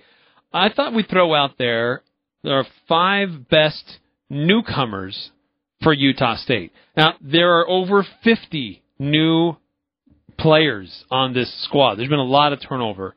I 0.52 0.70
thought 0.70 0.94
we'd 0.94 1.08
throw 1.08 1.34
out 1.34 1.52
there 1.58 2.02
are 2.44 2.64
five 2.88 3.48
best 3.48 3.98
newcomers 4.30 5.30
for 5.82 5.92
Utah 5.92 6.36
State. 6.36 6.72
Now 6.96 7.14
there 7.20 7.58
are 7.58 7.68
over 7.68 8.06
50 8.24 8.82
new 8.98 9.56
players 10.38 11.04
on 11.10 11.34
this 11.34 11.52
squad. 11.64 11.96
There's 11.96 12.08
been 12.08 12.18
a 12.18 12.24
lot 12.24 12.52
of 12.52 12.60
turnover 12.66 13.14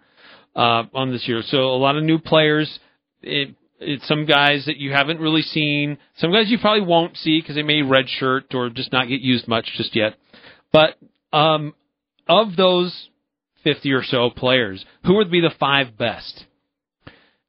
uh, 0.55 0.83
on 0.93 1.11
this 1.11 1.27
year, 1.27 1.41
so 1.45 1.57
a 1.57 1.77
lot 1.77 1.95
of 1.95 2.03
new 2.03 2.19
players. 2.19 2.79
It, 3.21 3.55
it's 3.79 4.07
some 4.07 4.25
guys 4.25 4.65
that 4.65 4.77
you 4.77 4.91
haven't 4.91 5.19
really 5.19 5.41
seen. 5.41 5.97
Some 6.17 6.31
guys 6.31 6.49
you 6.49 6.59
probably 6.59 6.85
won't 6.85 7.17
see 7.17 7.41
because 7.41 7.55
they 7.55 7.63
may 7.63 7.81
redshirt 7.81 8.53
or 8.53 8.69
just 8.69 8.91
not 8.91 9.07
get 9.07 9.21
used 9.21 9.47
much 9.47 9.65
just 9.75 9.95
yet. 9.95 10.15
But 10.71 10.97
um, 11.33 11.73
of 12.27 12.55
those 12.55 13.09
50 13.63 13.91
or 13.91 14.03
so 14.03 14.29
players, 14.29 14.85
who 15.05 15.15
would 15.15 15.31
be 15.31 15.41
the 15.41 15.53
five 15.59 15.97
best? 15.97 16.45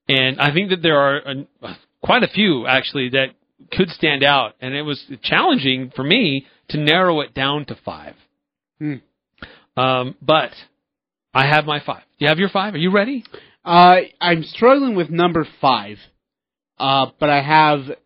And 0.09 0.41
I 0.41 0.53
think 0.53 0.71
that 0.71 0.83
there 0.83 0.99
are 0.99 1.17
a, 1.19 1.77
quite 2.03 2.23
a 2.23 2.29
few 2.29 2.67
actually 2.67 3.11
that 3.11 3.29
could 3.71 3.89
stand 3.91 4.23
out, 4.25 4.55
and 4.61 4.75
it 4.75 4.83
was 4.83 5.03
challenging 5.23 5.93
for 5.95 6.03
me 6.03 6.47
to 6.69 6.79
narrow 6.79 7.21
it 7.21 7.35
down 7.35 7.65
to 7.67 7.77
five. 7.85 8.15
Hmm. 8.79 8.97
Um, 9.77 10.17
but 10.21 10.51
I 11.33 11.47
have 11.47 11.65
my 11.65 11.81
five. 11.85 12.03
Do 12.19 12.25
you 12.25 12.29
have 12.29 12.39
your 12.39 12.51
five? 12.51 12.75
Are 12.75 12.79
you 12.79 12.91
ready? 12.91 13.25
Uh, 13.65 13.97
I'm 14.21 14.43
struggling 14.43 14.97
with 14.97 15.11
number 15.11 15.47
five, 15.61 15.99
uh, 16.79 17.07
but 17.21 17.31
I 17.31 17.43
have 17.43 17.97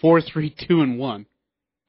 four, 0.00 0.20
three, 0.20 0.54
two, 0.68 0.80
and 0.80 0.98
one. 0.98 1.26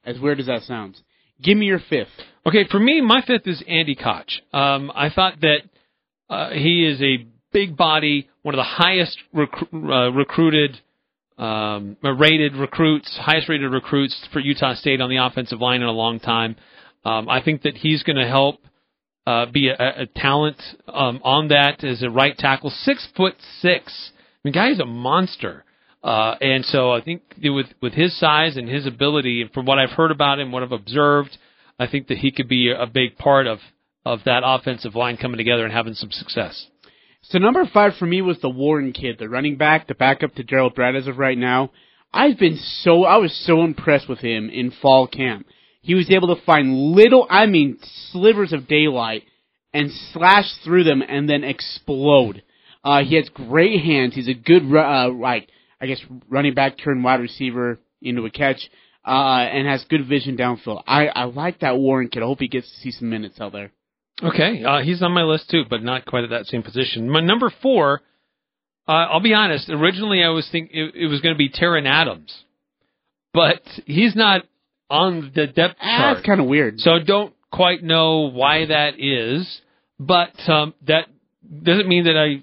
As 0.04 0.20
weird 0.20 0.38
as 0.38 0.46
that 0.46 0.62
sounds, 0.62 1.00
give 1.42 1.56
me 1.56 1.64
your 1.66 1.80
fifth. 1.88 2.08
Okay, 2.46 2.66
for 2.70 2.78
me, 2.78 3.00
my 3.00 3.22
fifth 3.22 3.46
is 3.46 3.62
Andy 3.66 3.94
Koch. 3.94 4.42
Um, 4.52 4.92
I 4.94 5.08
thought 5.08 5.40
that 5.40 5.60
uh, 6.28 6.50
he 6.50 6.86
is 6.86 7.00
a 7.00 7.26
big 7.52 7.74
body, 7.74 8.28
one 8.42 8.54
of 8.54 8.58
the 8.58 8.64
highest 8.64 9.16
uh, 9.34 10.12
recruited, 10.12 10.78
um, 11.38 11.96
rated 12.02 12.54
recruits, 12.54 13.16
highest 13.18 13.48
rated 13.48 13.72
recruits 13.72 14.28
for 14.30 14.40
Utah 14.40 14.74
State 14.74 15.00
on 15.00 15.08
the 15.08 15.16
offensive 15.16 15.60
line 15.60 15.80
in 15.80 15.88
a 15.88 15.92
long 15.92 16.20
time. 16.20 16.56
Um, 17.04 17.28
I 17.30 17.42
think 17.42 17.62
that 17.62 17.76
he's 17.76 18.02
going 18.02 18.16
to 18.16 18.28
help 18.28 18.56
uh, 19.26 19.46
be 19.46 19.68
a, 19.68 20.02
a 20.02 20.06
talent 20.06 20.56
um, 20.88 21.20
on 21.24 21.48
that 21.48 21.82
as 21.82 22.02
a 22.02 22.10
right 22.10 22.36
tackle, 22.36 22.70
six 22.70 23.06
foot 23.16 23.34
six. 23.60 24.12
I 24.12 24.48
mean, 24.48 24.54
guy 24.54 24.70
is 24.70 24.80
a 24.80 24.84
monster. 24.84 25.64
Uh, 26.02 26.36
and 26.42 26.66
so 26.66 26.92
I 26.92 27.00
think 27.00 27.22
with 27.42 27.68
with 27.80 27.94
his 27.94 28.18
size 28.18 28.58
and 28.58 28.68
his 28.68 28.86
ability, 28.86 29.40
and 29.40 29.50
from 29.52 29.64
what 29.64 29.78
I've 29.78 29.90
heard 29.90 30.10
about 30.10 30.38
him, 30.38 30.52
what 30.52 30.62
I've 30.62 30.72
observed, 30.72 31.38
I 31.78 31.86
think 31.86 32.08
that 32.08 32.18
he 32.18 32.30
could 32.30 32.48
be 32.48 32.70
a 32.70 32.86
big 32.86 33.16
part 33.16 33.46
of 33.46 33.60
of 34.04 34.20
that 34.26 34.42
offensive 34.44 34.94
line 34.94 35.16
coming 35.16 35.38
together 35.38 35.64
and 35.64 35.72
having 35.72 35.94
some 35.94 36.10
success. 36.10 36.66
So 37.22 37.38
number 37.38 37.64
five 37.72 37.94
for 37.98 38.04
me 38.04 38.20
was 38.20 38.38
the 38.40 38.50
Warren 38.50 38.92
kid, 38.92 39.16
the 39.18 39.30
running 39.30 39.56
back, 39.56 39.86
the 39.86 39.94
backup 39.94 40.34
to 40.34 40.44
Gerald 40.44 40.74
Bright 40.74 40.94
as 40.94 41.06
of 41.06 41.16
right 41.16 41.38
now. 41.38 41.70
I've 42.12 42.38
been 42.38 42.58
so 42.82 43.04
I 43.04 43.16
was 43.16 43.34
so 43.46 43.62
impressed 43.62 44.08
with 44.08 44.18
him 44.18 44.50
in 44.50 44.72
fall 44.82 45.06
camp. 45.06 45.46
He 45.84 45.94
was 45.94 46.10
able 46.10 46.34
to 46.34 46.42
find 46.44 46.72
little, 46.72 47.26
I 47.28 47.44
mean, 47.44 47.78
slivers 48.10 48.54
of 48.54 48.66
daylight 48.66 49.24
and 49.74 49.90
slash 50.12 50.50
through 50.64 50.84
them 50.84 51.02
and 51.06 51.28
then 51.28 51.44
explode. 51.44 52.42
Uh, 52.82 53.02
he 53.04 53.16
has 53.16 53.28
great 53.28 53.84
hands. 53.84 54.14
He's 54.14 54.28
a 54.28 54.34
good, 54.34 54.62
uh, 54.74 55.10
like 55.10 55.48
I 55.80 55.86
guess 55.86 56.00
running 56.30 56.54
back 56.54 56.78
turned 56.78 57.04
wide 57.04 57.20
receiver 57.20 57.78
into 58.00 58.24
a 58.24 58.30
catch, 58.30 58.70
uh, 59.06 59.10
and 59.10 59.68
has 59.68 59.84
good 59.90 60.08
vision 60.08 60.38
downfield. 60.38 60.82
I 60.86 61.08
I 61.08 61.24
like 61.24 61.60
that 61.60 61.76
Warren 61.76 62.08
kid. 62.08 62.22
I 62.22 62.26
hope 62.26 62.40
he 62.40 62.48
gets 62.48 62.66
to 62.66 62.80
see 62.80 62.90
some 62.90 63.10
minutes 63.10 63.38
out 63.38 63.52
there. 63.52 63.70
Okay, 64.22 64.64
uh, 64.64 64.80
he's 64.80 65.02
on 65.02 65.12
my 65.12 65.22
list 65.22 65.50
too, 65.50 65.64
but 65.68 65.82
not 65.82 66.06
quite 66.06 66.24
at 66.24 66.30
that 66.30 66.46
same 66.46 66.62
position. 66.62 67.10
My 67.10 67.20
number 67.20 67.52
four, 67.60 68.00
uh, 68.88 68.92
I'll 68.92 69.20
be 69.20 69.34
honest. 69.34 69.68
Originally, 69.68 70.22
I 70.22 70.30
was 70.30 70.48
think 70.50 70.70
it, 70.72 70.94
it 70.94 71.06
was 71.08 71.20
going 71.20 71.34
to 71.34 71.38
be 71.38 71.50
Terran 71.50 71.86
Adams, 71.86 72.34
but 73.34 73.60
he's 73.84 74.16
not 74.16 74.44
on 74.90 75.32
the 75.34 75.46
depth 75.46 75.76
Ah, 75.80 75.98
chart. 75.98 76.16
That's 76.16 76.26
kind 76.26 76.40
of 76.40 76.46
weird. 76.46 76.80
So 76.80 76.92
I 76.92 76.98
don't 77.00 77.34
quite 77.50 77.82
know 77.82 78.30
why 78.30 78.66
that 78.66 78.94
is, 78.98 79.60
but 79.98 80.32
um, 80.48 80.74
that 80.86 81.06
doesn't 81.62 81.88
mean 81.88 82.04
that 82.04 82.16
I 82.16 82.42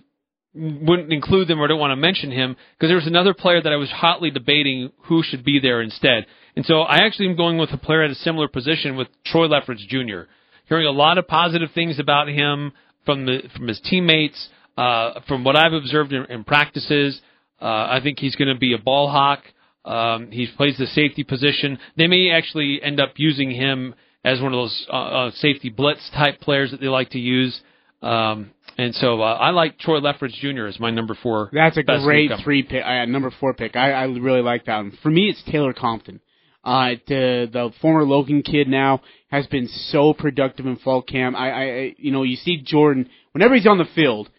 wouldn't 0.54 1.14
include 1.14 1.48
them 1.48 1.60
or 1.60 1.68
don't 1.68 1.80
want 1.80 1.92
to 1.92 1.96
mention 1.96 2.32
him 2.32 2.56
because 2.74 2.90
there 2.90 2.98
was 2.98 3.08
another 3.08 3.34
player 3.34 3.62
that 3.62 3.72
I 3.72 3.78
was 3.78 3.90
hotly 3.90 4.32
debating 4.32 4.92
who 5.04 5.24
should 5.24 5.46
be 5.46 5.60
there 5.60 5.82
instead. 5.82 6.26
And 6.56 6.66
so 6.66 6.82
I 6.82 7.06
actually 7.06 7.30
am 7.30 7.38
going 7.38 7.58
with 7.58 7.72
a 7.72 7.78
player 7.78 8.04
at 8.04 8.12
a 8.12 8.16
similar 8.16 8.48
position 8.50 8.98
with 8.98 9.08
Troy 9.26 9.48
Lefeged 9.48 9.88
Jr. 9.88 10.30
Hearing 10.68 10.88
a 10.88 10.92
lot 10.92 11.18
of 11.18 11.28
positive 11.28 11.70
things 11.74 12.00
about 12.00 12.28
him 12.28 12.74
from 13.06 13.26
the 13.26 13.40
from 13.56 13.68
his 13.68 13.80
teammates, 13.80 14.50
uh, 14.78 15.22
from 15.28 15.44
what 15.44 15.56
I've 15.56 15.74
observed 15.74 16.12
in, 16.14 16.26
in 16.26 16.44
practices. 16.44 17.22
Uh, 17.62 17.66
I 17.66 18.00
think 18.04 18.20
he's 18.20 18.36
going 18.36 18.48
to 18.54 18.60
be 18.60 18.74
a 18.74 18.78
ball 18.78 19.10
hawk. 19.10 19.44
Um, 19.84 20.32
he 20.32 20.48
plays 20.56 20.78
the 20.78 20.86
safety 20.88 21.24
position. 21.24 21.80
They 21.98 22.08
may 22.08 22.32
actually 22.32 22.82
end 22.84 23.00
up 23.00 23.14
using 23.16 23.52
him 23.52 23.96
as 24.24 24.40
one 24.40 24.54
of 24.54 24.58
those 24.58 24.88
uh, 24.90 24.96
uh, 24.96 25.32
safety 25.32 25.70
blitz 25.70 26.10
type 26.12 26.40
players 26.40 26.72
that 26.72 26.80
they 26.80 26.88
like 26.88 27.10
to 27.12 27.20
use. 27.20 27.60
Um, 28.02 28.52
and 28.78 28.96
so 28.96 29.22
uh, 29.22 29.34
I 29.34 29.52
like 29.52 29.80
Troy 29.80 30.00
Lefeged 30.00 30.34
Jr. 30.34 30.66
as 30.66 30.80
my 30.80 30.92
number 30.92 31.16
four. 31.22 31.50
That's 31.52 31.78
a 31.78 31.84
great 31.84 32.30
newcomer. 32.30 32.44
three 32.44 32.64
pick, 32.64 32.84
uh, 32.84 33.06
number 33.06 33.32
four 33.40 33.54
pick. 33.54 33.76
I, 33.76 33.92
I 33.92 34.04
really 34.06 34.42
like 34.42 34.66
that 34.66 34.78
one. 34.78 34.98
For 35.04 35.10
me, 35.10 35.30
it's 35.30 35.44
Taylor 35.52 35.74
Compton. 35.74 36.20
Uh, 36.64 36.92
the 37.08 37.50
the 37.52 37.72
former 37.82 38.04
Logan 38.04 38.44
kid 38.44 38.68
now 38.68 39.02
has 39.32 39.48
been 39.48 39.68
so 39.68 40.14
productive 40.14 40.68
in 40.68 40.78
fall 40.78 41.02
camp. 41.02 41.36
I, 41.36 41.50
I, 41.50 41.64
I 41.64 41.96
you 41.98 42.12
know, 42.12 42.22
you 42.22 42.36
see 42.36 42.62
Jordan 42.64 43.10
whenever 43.32 43.56
he's 43.56 43.66
on 43.66 43.80
the 43.80 43.86
field. 43.96 44.30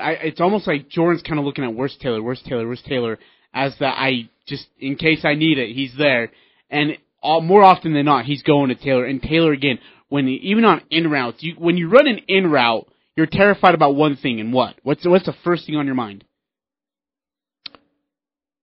I, 0.00 0.12
it's 0.12 0.40
almost 0.40 0.66
like 0.66 0.88
Jordan's 0.88 1.22
kind 1.22 1.38
of 1.38 1.44
looking 1.44 1.64
at 1.64 1.74
where's 1.74 1.96
Taylor, 2.00 2.22
where's 2.22 2.42
Taylor, 2.42 2.66
where's 2.66 2.82
Taylor, 2.82 3.18
as 3.54 3.74
that 3.80 3.94
I 3.96 4.28
just 4.46 4.66
in 4.78 4.96
case 4.96 5.24
I 5.24 5.34
need 5.34 5.58
it, 5.58 5.74
he's 5.74 5.94
there. 5.96 6.30
And 6.70 6.98
all, 7.22 7.40
more 7.40 7.62
often 7.62 7.92
than 7.92 8.04
not, 8.04 8.24
he's 8.24 8.42
going 8.42 8.68
to 8.68 8.74
Taylor. 8.74 9.04
And 9.04 9.22
Taylor 9.22 9.52
again, 9.52 9.78
when 10.08 10.26
he, 10.26 10.34
even 10.34 10.64
on 10.64 10.82
in 10.90 11.10
routes, 11.10 11.42
you 11.42 11.54
when 11.58 11.76
you 11.76 11.88
run 11.88 12.06
an 12.06 12.20
in 12.28 12.50
route, 12.50 12.88
you're 13.16 13.26
terrified 13.26 13.74
about 13.74 13.94
one 13.94 14.16
thing, 14.16 14.40
and 14.40 14.52
what? 14.52 14.76
What's 14.82 15.06
what's 15.06 15.26
the 15.26 15.34
first 15.44 15.66
thing 15.66 15.76
on 15.76 15.86
your 15.86 15.94
mind? 15.94 16.24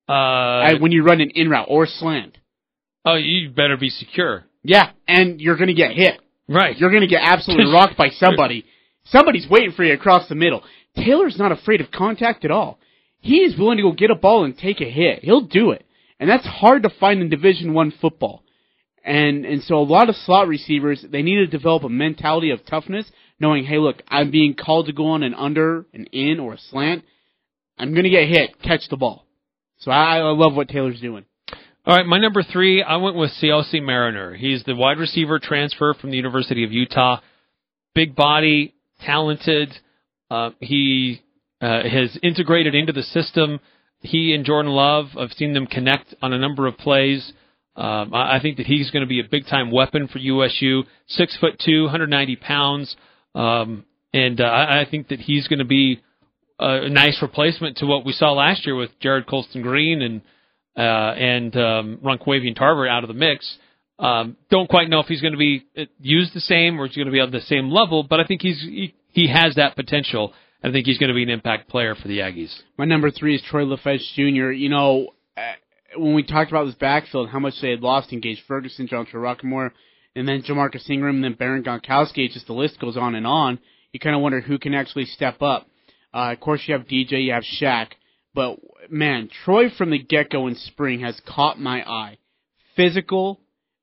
Uh, 0.08 0.12
I, 0.12 0.74
when 0.80 0.92
you 0.92 1.04
run 1.04 1.20
an 1.20 1.32
in 1.34 1.50
route 1.50 1.68
or 1.70 1.88
slant. 1.88 2.38
oh, 3.06 3.16
you 3.16 3.50
better 3.50 3.76
be 3.76 3.90
secure. 3.90 4.46
Yeah, 4.64 4.92
and 5.08 5.42
you're 5.42 5.58
gonna 5.58 5.74
get 5.74 5.92
hit. 5.92 6.20
Right. 6.48 6.78
You're 6.78 6.92
gonna 6.92 7.08
get 7.08 7.22
absolutely 7.24 7.72
rocked 7.72 7.98
by 7.98 8.10
somebody. 8.10 8.66
Somebody's 9.06 9.48
waiting 9.48 9.72
for 9.72 9.84
you 9.84 9.94
across 9.94 10.28
the 10.28 10.36
middle. 10.36 10.64
Taylor's 10.96 11.38
not 11.38 11.52
afraid 11.52 11.80
of 11.82 11.92
contact 11.92 12.44
at 12.44 12.50
all. 12.50 12.80
He 13.26 13.38
is 13.38 13.58
willing 13.58 13.78
to 13.78 13.84
go 13.84 13.92
get 13.92 14.12
a 14.12 14.16
ball 14.16 14.46
and 14.46 14.56
take 14.56 14.82
a 14.82 14.92
hit. 14.92 15.24
He'll 15.24 15.42
do 15.42 15.72
it, 15.72 15.84
and 16.20 16.30
that's 16.30 16.46
hard 16.46 16.84
to 16.84 16.92
find 17.00 17.24
in 17.24 17.30
Division 17.32 17.74
One 17.74 17.92
football. 18.00 18.44
And 19.04 19.48
and 19.48 19.64
so 19.64 19.78
a 19.78 19.82
lot 19.82 20.10
of 20.10 20.16
slot 20.16 20.48
receivers 20.48 21.04
they 21.10 21.24
need 21.24 21.38
to 21.38 21.48
develop 21.48 21.84
a 21.84 21.90
mentality 21.90 22.52
of 22.52 22.64
toughness, 22.68 23.10
knowing, 23.40 23.66
hey, 23.66 23.80
look, 23.80 24.04
I'm 24.08 24.30
being 24.30 24.54
called 24.54 24.86
to 24.86 24.94
go 24.94 25.08
on 25.08 25.24
an 25.24 25.34
under, 25.34 25.88
an 25.92 26.06
in, 26.12 26.40
or 26.40 26.54
a 26.54 26.60
slant. 26.70 27.04
I'm 27.80 27.96
gonna 27.96 28.12
get 28.12 28.30
hit. 28.30 28.62
Catch 28.62 28.90
the 28.92 28.98
ball. 28.98 29.26
So 29.80 29.90
I, 29.90 30.18
I 30.18 30.32
love 30.32 30.54
what 30.54 30.70
Taylor's 30.70 31.02
doing. 31.02 31.26
All 31.84 31.98
right, 31.98 32.06
my 32.06 32.20
number 32.20 32.44
three, 32.44 32.84
I 32.84 32.98
went 32.98 33.16
with 33.16 33.32
Siaosi 33.42 33.82
Mariner. 33.82 34.36
He's 34.36 34.64
the 34.66 34.76
wide 34.76 35.00
receiver 35.00 35.40
transfer 35.40 35.96
from 36.00 36.12
the 36.12 36.18
University 36.18 36.64
of 36.64 36.72
Utah. 36.72 37.22
Big 37.96 38.16
body, 38.16 38.76
talented. 39.04 39.74
Uh, 40.30 40.52
he 40.60 41.22
uh, 41.66 41.82
has 41.90 42.18
integrated 42.22 42.76
into 42.76 42.94
the 42.94 43.02
system. 43.02 43.60
He 44.02 44.36
and 44.36 44.46
Jordan 44.46 44.72
Love, 44.72 45.08
I've 45.18 45.32
seen 45.32 45.54
them 45.54 45.66
connect 45.66 46.14
on 46.22 46.32
a 46.32 46.38
number 46.38 46.68
of 46.68 46.78
plays. 46.78 47.34
Um, 47.76 48.14
I, 48.14 48.40
think 48.40 48.58
that 48.58 48.68
he's 48.68 48.92
going 48.92 49.02
to 49.02 49.08
be 49.08 49.20
a 49.20 49.30
big 49.30 49.48
time 49.48 49.72
weapon 49.72 50.08
for 50.08 50.20
USU. 50.20 50.84
Six 51.08 51.36
foot 51.40 51.60
two, 51.66 51.84
190 51.84 52.36
pounds, 52.38 52.96
um, 53.34 53.84
and 54.14 54.40
uh, 54.40 54.46
I 54.46 54.86
think 54.90 55.10
that 55.10 55.20
he's 55.20 55.48
going 55.48 55.60
to 55.60 55.66
be 55.66 56.02
a 56.60 56.88
nice 56.88 57.18
replacement 57.22 57.78
to 57.78 57.86
what 57.86 58.06
we 58.06 58.14
saw 58.14 58.32
last 58.32 58.66
year 58.66 58.76
with 58.76 58.92
Jared 59.02 59.28
Colston 59.28 59.62
Green 59.62 60.02
and 60.02 60.22
uh, 60.78 61.14
and 61.18 61.56
um, 61.58 62.00
Tarver 62.56 62.88
out 62.88 63.04
of 63.04 63.08
the 63.08 63.14
mix. 63.14 63.58
Um, 63.98 64.38
don't 64.50 64.70
quite 64.70 64.90
know 64.90 65.00
if 65.00 65.08
he's 65.08 65.22
going 65.22 65.34
to 65.34 65.40
be 65.40 65.66
uh, 65.78 65.86
used 66.00 66.34
the 66.34 66.42
same 66.42 66.80
or 66.80 66.86
he's 66.88 66.96
going 66.96 67.08
to 67.08 67.12
be 67.12 67.20
on 67.20 67.32
the 67.32 67.42
same 67.42 67.72
level, 67.72 68.04
but 68.04 68.20
I 68.20 68.26
think 68.26 68.42
he's 68.42 68.62
he, 68.62 68.94
he 69.10 69.28
has 69.30 69.56
that 69.56 69.76
potential. 69.76 70.34
I 70.66 70.72
think 70.72 70.88
he's 70.88 70.98
going 70.98 71.10
to 71.10 71.14
be 71.14 71.22
an 71.22 71.30
impact 71.30 71.70
player 71.70 71.94
for 71.94 72.08
the 72.08 72.20
Aggies. 72.20 72.52
My 72.76 72.86
number 72.86 73.12
three 73.12 73.36
is 73.36 73.42
Troy 73.44 73.66
Lefeged 73.66 74.16
Jr. 74.16 74.50
You 74.50 74.70
know, 74.70 75.10
uh, 75.38 75.54
when 75.96 76.16
we 76.16 76.24
talked 76.24 76.50
about 76.50 76.66
this 76.66 76.74
backfield, 76.74 77.30
how 77.30 77.38
much 77.38 77.54
they 77.62 77.70
had 77.70 77.82
lost 77.82 78.12
in 78.12 78.20
Gaje 78.20 78.40
Ferguson, 78.48 78.88
John 78.88 79.06
Rocquemore, 79.06 79.70
and 80.16 80.28
then 80.28 80.42
Jamarcus 80.42 80.90
Ingram, 80.90 81.18
and 81.18 81.24
then 81.24 81.34
Baron 81.34 81.64
Gonkowski, 81.64 82.32
just 82.32 82.48
the 82.48 82.54
list 82.54 82.80
goes 82.80 82.98
on 82.98 83.14
and 83.14 83.28
on. 83.28 83.60
You 83.92 84.00
kind 84.00 84.16
of 84.16 84.24
wonder 84.24 84.42
who 84.42 84.58
can 84.58 84.74
actually 84.74 85.06
step 85.06 85.40
up. 85.44 85.68
Uh, 86.12 86.32
of 86.32 86.40
course, 86.40 86.64
you 86.66 86.74
have 86.74 86.88
DJ, 86.88 87.26
you 87.26 87.34
have 87.34 87.44
Shaq, 87.44 87.90
but 88.34 88.58
man, 88.90 89.30
Troy 89.44 89.70
from 89.70 89.92
the 89.92 90.00
get 90.00 90.32
go 90.32 90.48
in 90.48 90.56
spring 90.56 91.02
has 91.02 91.22
caught 91.28 91.60
my 91.60 91.88
eye. 91.88 92.18
Physical, 92.76 93.40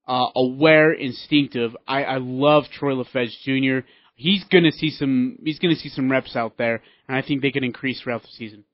uh, 0.08 0.30
aware, 0.34 0.92
instinctive. 0.92 1.76
I, 1.86 2.02
I 2.02 2.16
love 2.18 2.64
Troy 2.76 2.94
Lefeged 2.94 3.40
Jr. 3.44 3.86
He's 4.22 4.44
gonna 4.44 4.72
see 4.72 4.90
some. 4.90 5.38
He's 5.44 5.58
gonna 5.58 5.76
see 5.76 5.88
some 5.88 6.10
reps 6.10 6.36
out 6.36 6.56
there, 6.56 6.80
and 7.08 7.16
I 7.16 7.22
think 7.22 7.42
they 7.42 7.50
can 7.50 7.64
increase 7.64 8.00
throughout 8.00 8.22
the 8.22 8.28
season. 8.28 8.64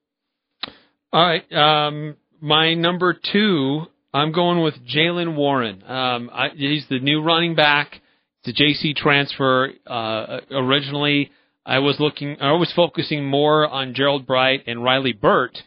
All 1.11 1.25
right. 1.25 1.51
Um, 1.51 2.17
my 2.39 2.75
number 2.75 3.13
two, 3.13 3.85
I'm 4.13 4.31
going 4.31 4.61
with 4.61 4.75
Jalen 4.85 5.35
Warren. 5.35 5.83
Um, 5.83 6.29
I, 6.31 6.49
he's 6.55 6.85
the 6.89 6.99
new 6.99 7.21
running 7.21 7.55
back. 7.55 7.99
It's 8.43 8.59
a 8.59 8.63
JC 8.63 8.95
transfer. 8.95 9.71
Uh, 9.87 10.39
originally, 10.51 11.31
I 11.65 11.79
was 11.79 11.99
looking, 11.99 12.37
I 12.39 12.53
was 12.53 12.71
focusing 12.75 13.25
more 13.25 13.67
on 13.67 13.93
Gerald 13.93 14.25
Bright 14.25 14.63
and 14.67 14.83
Riley 14.83 15.13
Burt 15.13 15.57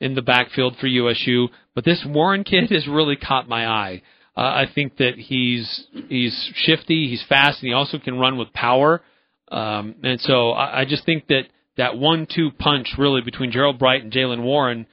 in 0.00 0.14
the 0.14 0.22
backfield 0.22 0.76
for 0.80 0.86
USU, 0.86 1.48
but 1.74 1.84
this 1.84 2.04
Warren 2.06 2.44
kid 2.44 2.70
has 2.70 2.86
really 2.86 3.16
caught 3.16 3.48
my 3.48 3.66
eye. 3.66 4.02
Uh, 4.36 4.40
I 4.42 4.66
think 4.72 4.98
that 4.98 5.14
he's 5.16 5.86
he's 6.08 6.52
shifty, 6.54 7.08
he's 7.08 7.24
fast, 7.28 7.60
and 7.60 7.68
he 7.68 7.72
also 7.72 7.98
can 7.98 8.18
run 8.18 8.38
with 8.38 8.52
power. 8.52 9.02
Um, 9.50 9.96
and 10.02 10.20
so 10.20 10.50
I, 10.50 10.80
I 10.80 10.84
just 10.84 11.04
think 11.04 11.26
that 11.28 11.44
that 11.76 11.96
one-two 11.96 12.50
punch 12.58 12.88
really 12.98 13.22
between 13.22 13.52
Gerald 13.52 13.78
Bright 13.78 14.02
and 14.02 14.12
Jalen 14.12 14.42
Warren 14.42 14.86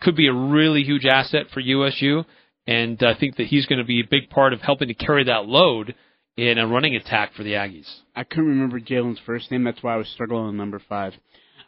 could 0.00 0.16
be 0.16 0.28
a 0.28 0.32
really 0.32 0.82
huge 0.82 1.06
asset 1.06 1.46
for 1.52 1.60
USU, 1.60 2.24
and 2.66 3.02
I 3.02 3.18
think 3.18 3.36
that 3.36 3.46
he's 3.46 3.66
going 3.66 3.78
to 3.78 3.84
be 3.84 4.00
a 4.00 4.08
big 4.08 4.30
part 4.30 4.52
of 4.52 4.60
helping 4.60 4.88
to 4.88 4.94
carry 4.94 5.24
that 5.24 5.46
load 5.46 5.94
in 6.36 6.58
a 6.58 6.66
running 6.66 6.94
attack 6.94 7.32
for 7.34 7.42
the 7.42 7.52
Aggies. 7.52 7.88
I 8.14 8.24
couldn't 8.24 8.48
remember 8.48 8.78
Jalen's 8.78 9.20
first 9.24 9.50
name. 9.50 9.64
That's 9.64 9.82
why 9.82 9.94
I 9.94 9.96
was 9.96 10.08
struggling 10.08 10.44
on 10.44 10.56
number 10.56 10.80
five. 10.88 11.14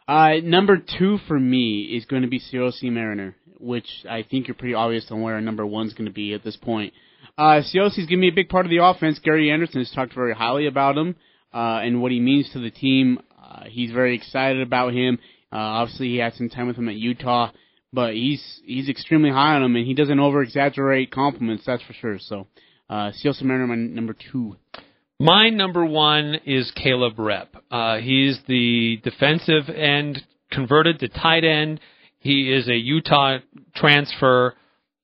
Uh, 0.07 0.35
number 0.43 0.77
two 0.77 1.17
for 1.27 1.39
me 1.39 1.81
is 1.81 2.05
going 2.05 2.21
to 2.21 2.27
be 2.27 2.39
Siaosi 2.39 2.91
Mariner, 2.91 3.35
which 3.59 3.87
I 4.09 4.23
think 4.23 4.47
you're 4.47 4.55
pretty 4.55 4.73
obvious 4.75 5.07
on 5.11 5.21
where 5.21 5.39
number 5.41 5.65
one's 5.65 5.93
going 5.93 6.07
to 6.07 6.13
be 6.13 6.33
at 6.33 6.43
this 6.43 6.57
point. 6.57 6.93
Uh, 7.37 7.61
Siaosi's 7.61 8.07
going 8.07 8.19
to 8.19 8.21
be 8.21 8.29
a 8.29 8.35
big 8.35 8.49
part 8.49 8.65
of 8.65 8.69
the 8.69 8.83
offense. 8.83 9.19
Gary 9.19 9.51
Anderson 9.51 9.79
has 9.79 9.91
talked 9.91 10.13
very 10.13 10.33
highly 10.33 10.67
about 10.67 10.97
him 10.97 11.15
uh, 11.53 11.79
and 11.83 12.01
what 12.01 12.11
he 12.11 12.19
means 12.19 12.49
to 12.53 12.59
the 12.59 12.71
team. 12.71 13.19
Uh, 13.41 13.63
he's 13.67 13.91
very 13.91 14.15
excited 14.15 14.61
about 14.61 14.93
him. 14.93 15.19
Uh, 15.51 15.57
obviously, 15.57 16.09
he 16.09 16.17
had 16.17 16.33
some 16.35 16.49
time 16.49 16.67
with 16.67 16.75
him 16.75 16.89
at 16.89 16.95
Utah, 16.95 17.51
but 17.91 18.13
he's 18.13 18.61
he's 18.65 18.89
extremely 18.89 19.31
high 19.31 19.55
on 19.55 19.63
him, 19.63 19.75
and 19.75 19.85
he 19.85 19.93
doesn't 19.93 20.19
over 20.19 20.41
exaggerate 20.41 21.11
compliments. 21.11 21.63
That's 21.65 21.83
for 21.83 21.93
sure. 21.93 22.19
So, 22.19 22.47
uh, 22.89 23.11
Siaosi 23.23 23.43
Mariner, 23.43 23.67
my 23.67 23.75
number 23.75 24.15
two. 24.31 24.55
My 25.19 25.49
number 25.49 25.85
one 25.85 26.35
is 26.45 26.71
Caleb 26.81 27.17
Repp. 27.17 27.47
Uh, 27.69 27.97
he's 27.97 28.39
the 28.47 29.01
defensive 29.03 29.69
end 29.69 30.21
converted 30.49 30.99
to 30.99 31.09
tight 31.09 31.43
end. 31.43 31.81
He 32.19 32.53
is 32.53 32.67
a 32.69 32.75
Utah 32.75 33.39
transfer. 33.75 34.53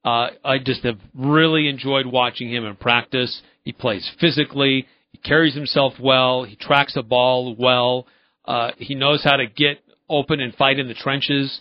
Uh, 0.05 0.27
I 0.43 0.59
just 0.63 0.83
have 0.83 0.99
really 1.13 1.67
enjoyed 1.67 2.05
watching 2.05 2.49
him 2.49 2.63
in 2.63 2.75
practice. 2.75 3.41
He 3.63 3.71
plays 3.71 4.09
physically. 4.21 4.87
Carries 5.25 5.55
himself 5.55 5.93
well. 5.99 6.43
He 6.43 6.55
tracks 6.55 6.95
a 6.95 7.03
ball 7.03 7.55
well. 7.57 8.07
Uh, 8.45 8.71
he 8.77 8.95
knows 8.95 9.23
how 9.23 9.37
to 9.37 9.47
get 9.47 9.79
open 10.09 10.39
and 10.39 10.53
fight 10.55 10.79
in 10.79 10.87
the 10.87 10.93
trenches. 10.93 11.59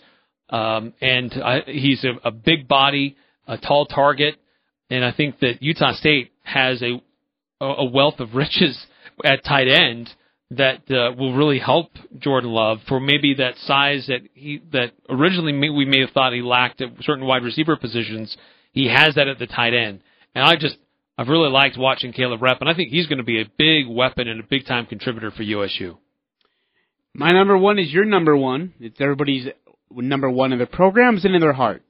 Um, 0.51 0.93
and 1.01 1.33
I, 1.43 1.61
he's 1.67 2.05
a, 2.05 2.29
a 2.29 2.31
big 2.31 2.69
body, 2.69 3.17
a 3.47 3.57
tall 3.57 3.87
target. 3.87 4.37
And 4.91 5.05
I 5.05 5.13
think 5.13 5.41
that 5.41 5.63
Utah 5.63 5.95
State 5.95 6.33
has 6.43 6.83
a 6.83 7.01
a 7.61 7.85
wealth 7.85 8.21
of 8.21 8.35
riches 8.35 8.79
at 9.25 9.45
tight 9.45 9.69
end 9.69 10.11
that 10.51 10.83
uh, 10.91 11.13
will 11.17 11.35
really 11.35 11.59
help 11.59 11.91
Jordan 12.19 12.51
Love 12.51 12.79
for 12.87 13.01
maybe 13.01 13.35
that 13.35 13.57
size 13.59 14.07
that 14.09 14.21
he 14.35 14.63
that 14.73 14.93
originally 15.09 15.53
we 15.71 15.85
may 15.85 16.01
have 16.01 16.11
thought 16.11 16.33
he 16.33 16.43
lacked 16.43 16.81
at 16.81 16.91
certain 17.01 17.25
wide 17.27 17.43
receiver 17.43 17.77
positions. 17.77 18.37
He 18.73 18.89
has 18.89 19.15
that 19.15 19.29
at 19.29 19.39
the 19.39 19.47
tight 19.47 19.73
end, 19.75 20.01
and 20.35 20.45
I 20.45 20.57
just 20.57 20.77
I've 21.17 21.29
really 21.29 21.51
liked 21.51 21.79
watching 21.79 22.13
Caleb 22.13 22.41
Repp, 22.41 22.61
and 22.61 22.69
I 22.69 22.75
think 22.75 22.91
he's 22.91 23.07
going 23.07 23.19
to 23.19 23.25
be 23.25 23.41
a 23.41 23.51
big 23.57 23.87
weapon 23.89 24.27
and 24.27 24.41
a 24.41 24.47
big 24.49 24.67
time 24.67 24.87
contributor 24.87 25.31
for 25.31 25.43
USU. 25.43 25.99
My 27.15 27.31
number 27.31 27.57
one 27.57 27.79
is 27.79 27.93
your 27.93 28.05
number 28.05 28.37
one. 28.37 28.75
It's 28.81 29.01
everybody's 29.01 29.47
number 29.91 30.29
one 30.29 30.53
in 30.53 30.59
their 30.59 30.67
programs 30.67 31.25
and 31.25 31.35
in 31.35 31.41
their 31.41 31.53
heart. 31.53 31.83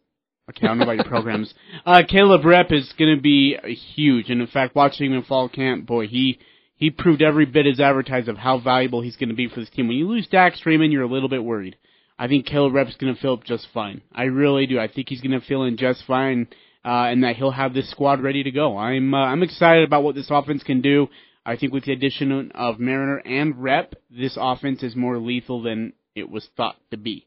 Okay, 0.51 0.67
I 0.67 0.69
don't 0.69 0.79
know 0.79 0.85
about 0.85 0.97
your 0.97 1.05
programs. 1.07 1.53
Uh, 1.87 2.03
Caleb 2.09 2.43
Repp 2.43 2.73
is 2.73 2.93
going 2.99 3.15
to 3.15 3.21
be 3.21 3.57
huge, 3.95 4.31
and 4.31 4.41
in 4.41 4.47
fact, 4.47 4.75
watching 4.75 5.11
him 5.11 5.19
in 5.19 5.25
fall 5.25 5.51
camp, 5.51 5.85
boy, 5.87 6.07
he 6.07 6.39
he 6.77 6.91
proved 6.91 7.21
every 7.21 7.45
bit 7.45 7.67
as 7.67 7.79
advertised 7.79 8.29
of 8.29 8.39
how 8.39 8.59
valuable 8.59 9.03
he's 9.03 9.17
going 9.17 9.29
to 9.29 9.35
be 9.35 9.49
for 9.49 9.61
this 9.61 9.69
team. 9.71 9.87
When 9.89 9.99
you 9.99 10.09
lose 10.09 10.27
Dax 10.27 10.65
Raymond, 10.65 10.93
you're 10.93 11.03
a 11.03 11.09
little 11.09 11.29
bit 11.29 11.45
worried. 11.45 11.77
I 12.19 12.27
think 12.27 12.47
Caleb 12.47 12.73
Repp's 12.73 12.97
going 12.97 13.15
to 13.15 13.21
fill 13.21 13.35
up 13.35 13.45
just 13.45 13.69
fine. 13.75 14.01
I 14.15 14.25
really 14.25 14.67
do. 14.67 14.79
I 14.79 14.89
think 14.89 15.09
he's 15.09 15.21
going 15.21 15.39
to 15.39 15.47
fill 15.47 15.65
in 15.65 15.77
just 15.77 16.05
fine, 16.07 16.49
uh, 16.85 17.07
and 17.09 17.25
that 17.25 17.37
he'll 17.37 17.51
have 17.51 17.75
this 17.75 17.91
squad 17.91 18.23
ready 18.23 18.43
to 18.43 18.51
go. 18.51 18.77
I'm 18.77 19.15
uh, 19.15 19.19
I'm 19.19 19.43
excited 19.43 19.85
about 19.85 20.03
what 20.03 20.15
this 20.15 20.29
offense 20.31 20.63
can 20.63 20.81
do. 20.81 21.09
I 21.47 21.57
think 21.57 21.73
with 21.73 21.85
the 21.85 21.93
addition 21.93 22.53
of 22.55 22.79
Mariner 22.79 23.19
and 23.19 23.55
Repp, 23.55 23.93
this 24.11 24.37
offense 24.41 24.83
is 24.83 24.97
more 24.97 25.19
lethal 25.19 25.63
than 25.63 25.93
it 26.15 26.31
was 26.31 26.49
thought 26.57 26.77
to 26.91 26.97
be. 26.97 27.27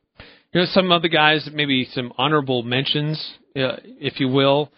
You 0.54 0.62
know, 0.62 0.68
some 0.72 0.92
other 0.92 1.08
guys, 1.08 1.48
maybe 1.54 1.88
some 1.92 2.14
honorable 2.18 2.64
mentions, 2.64 3.34
uh, 3.56 3.78
if 3.84 4.20
you 4.20 4.28
will. 4.28 4.72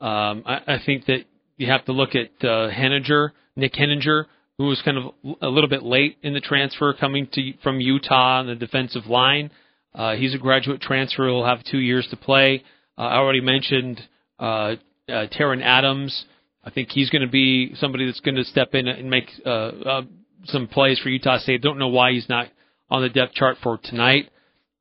Um, 0.00 0.42
I, 0.46 0.60
I 0.66 0.78
think 0.84 1.06
that 1.06 1.24
you 1.56 1.66
have 1.68 1.84
to 1.86 1.92
look 1.92 2.10
at 2.10 2.30
uh, 2.46 2.70
Heninger, 2.70 3.30
Nick 3.56 3.74
Heninger, 3.74 4.26
who 4.58 4.66
was 4.66 4.80
kind 4.84 4.98
of 4.98 5.36
a 5.40 5.48
little 5.48 5.68
bit 5.68 5.82
late 5.82 6.18
in 6.22 6.34
the 6.34 6.40
transfer 6.40 6.92
coming 6.92 7.28
to 7.32 7.52
from 7.62 7.80
Utah 7.80 8.40
on 8.40 8.46
the 8.46 8.54
defensive 8.54 9.06
line. 9.06 9.50
Uh, 9.94 10.14
he's 10.14 10.34
a 10.34 10.38
graduate 10.38 10.80
transfer. 10.80 11.26
He'll 11.26 11.44
have 11.44 11.64
two 11.64 11.78
years 11.78 12.06
to 12.10 12.16
play. 12.16 12.62
Uh, 12.96 13.02
I 13.02 13.16
already 13.16 13.40
mentioned 13.40 14.00
uh, 14.38 14.42
uh, 14.42 14.76
Taron 15.08 15.62
Adams. 15.62 16.24
I 16.64 16.70
think 16.70 16.90
he's 16.90 17.10
going 17.10 17.22
to 17.22 17.28
be 17.28 17.74
somebody 17.76 18.06
that's 18.06 18.20
going 18.20 18.36
to 18.36 18.44
step 18.44 18.74
in 18.74 18.88
and 18.88 19.10
make 19.10 19.30
uh, 19.44 19.48
uh, 19.48 20.02
some 20.44 20.66
plays 20.66 20.98
for 20.98 21.10
Utah 21.10 21.38
State. 21.38 21.62
Don't 21.62 21.78
know 21.78 21.88
why 21.88 22.12
he's 22.12 22.28
not 22.28 22.48
on 22.90 23.02
the 23.02 23.08
depth 23.08 23.34
chart 23.34 23.58
for 23.62 23.78
tonight. 23.82 24.30